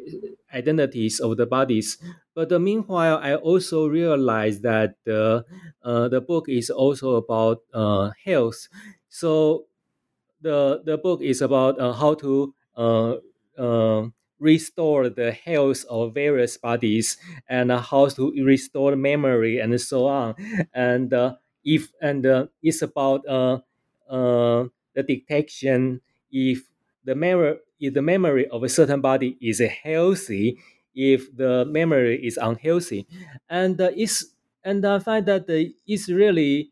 identities 0.53 1.19
of 1.19 1.37
the 1.37 1.45
bodies. 1.45 1.97
But 2.35 2.51
uh, 2.51 2.59
meanwhile, 2.59 3.17
I 3.21 3.35
also 3.35 3.87
realized 3.87 4.61
that 4.63 4.95
uh, 5.07 5.41
uh, 5.83 6.07
the 6.09 6.21
book 6.21 6.47
is 6.49 6.69
also 6.69 7.15
about 7.15 7.63
uh, 7.73 8.11
health. 8.23 8.67
So 9.09 9.65
the 10.41 10.81
the 10.85 10.97
book 10.97 11.21
is 11.21 11.41
about 11.41 11.79
uh, 11.79 11.93
how 11.93 12.13
to 12.15 12.53
uh, 12.75 13.15
restore 14.39 15.09
the 15.09 15.31
health 15.31 15.85
of 15.89 16.13
various 16.13 16.57
bodies 16.57 17.17
and 17.49 17.71
how 17.71 18.07
to 18.07 18.31
restore 18.43 18.95
memory 18.95 19.59
and 19.59 19.79
so 19.81 20.07
on. 20.07 20.35
And 20.73 21.13
if 21.63 21.91
and 22.01 22.49
it's 22.61 22.81
about 22.81 23.27
uh, 23.27 23.59
the 24.93 25.03
detection 25.03 26.01
if 26.31 26.67
the 27.03 27.15
memory 27.15 27.57
if 27.79 27.93
the 27.93 28.01
memory 28.01 28.47
of 28.47 28.63
a 28.63 28.69
certain 28.69 29.01
body 29.01 29.37
is 29.41 29.59
healthy, 29.61 30.57
if 30.95 31.35
the 31.35 31.65
memory 31.65 32.25
is 32.25 32.37
unhealthy, 32.37 33.07
and 33.49 33.79
uh, 33.79 33.91
it's 33.95 34.25
and 34.63 34.85
I 34.85 34.99
find 34.99 35.25
that 35.27 35.43
uh, 35.49 35.69
it's 35.85 36.09
really 36.09 36.71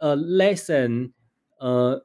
a 0.00 0.16
lesson 0.16 1.14
uh, 1.60 1.96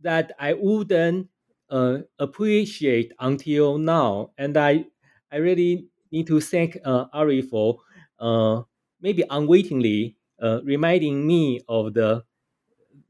that 0.00 0.32
I 0.38 0.54
wouldn't 0.54 1.29
uh, 1.70 1.98
appreciate 2.18 3.12
until 3.20 3.78
now, 3.78 4.30
and 4.36 4.56
I 4.56 4.86
I 5.32 5.36
really 5.36 5.86
need 6.12 6.26
to 6.26 6.40
thank 6.40 6.78
uh, 6.84 7.06
Ari 7.12 7.42
for 7.42 7.78
uh, 8.18 8.62
maybe 9.00 9.24
unwittingly 9.30 10.16
uh, 10.42 10.60
reminding 10.64 11.26
me 11.26 11.60
of 11.68 11.94
the 11.94 12.24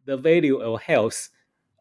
the 0.05 0.17
value 0.17 0.59
of 0.59 0.83
health 0.83 1.31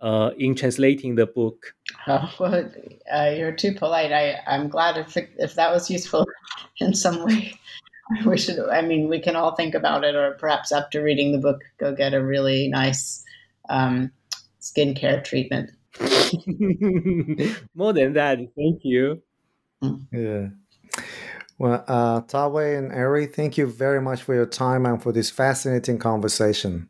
uh, 0.02 0.32
in 0.38 0.56
translating 0.56 1.16
the 1.16 1.26
book. 1.28 1.76
Oh, 2.08 2.34
well, 2.40 2.72
uh, 3.14 3.34
you're 3.36 3.52
too 3.52 3.74
polite. 3.74 4.12
I, 4.12 4.40
I'm 4.48 4.68
glad 4.70 4.98
if, 4.98 5.16
if 5.18 5.56
that 5.56 5.72
was 5.72 5.90
useful 5.90 6.26
in 6.80 6.94
some 6.94 7.26
way. 7.26 7.54
We 8.26 8.40
should, 8.40 8.58
I 8.72 8.82
mean, 8.82 9.08
we 9.08 9.20
can 9.20 9.36
all 9.36 9.54
think 9.54 9.76
about 9.76 10.04
it, 10.04 10.16
or 10.16 10.32
perhaps 10.40 10.72
after 10.72 11.04
reading 11.04 11.32
the 11.32 11.38
book, 11.38 11.62
go 11.80 11.94
get 11.94 12.16
a 12.16 12.26
really 12.26 12.68
nice 12.68 13.24
um, 13.70 14.12
skincare 14.60 15.24
treatment. 15.24 15.70
More 17.76 17.94
than 17.94 18.14
that, 18.14 18.38
thank 18.56 18.82
you. 18.84 19.22
Yeah. 20.12 20.50
Well, 21.58 21.84
uh, 21.88 22.22
Tawei 22.22 22.78
and 22.78 22.92
Ari, 22.92 23.28
thank 23.28 23.58
you 23.58 23.68
very 23.68 24.02
much 24.02 24.24
for 24.24 24.34
your 24.34 24.46
time 24.46 24.86
and 24.86 25.02
for 25.02 25.12
this 25.12 25.30
fascinating 25.30 26.00
conversation. 26.00 26.90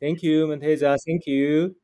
Thank 0.00 0.22
you, 0.22 0.46
Morteza. 0.46 0.96
Thank 1.06 1.26
you. 1.26 1.76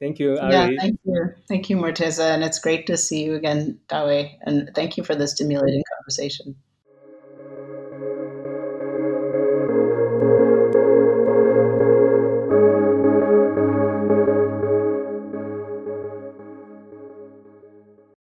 Thank 0.00 0.18
you, 0.18 0.38
Ari. 0.38 0.52
Yeah, 0.52 0.68
thank 0.80 0.98
you. 1.04 1.30
Thank 1.48 1.70
you, 1.70 1.76
Morteza. 1.76 2.34
And 2.34 2.42
it's 2.42 2.58
great 2.58 2.86
to 2.88 2.96
see 2.96 3.24
you 3.24 3.34
again, 3.34 3.78
Dawei. 3.88 4.36
And 4.42 4.70
thank 4.74 4.96
you 4.96 5.04
for 5.04 5.14
the 5.14 5.28
stimulating 5.28 5.82
conversation. 5.96 6.56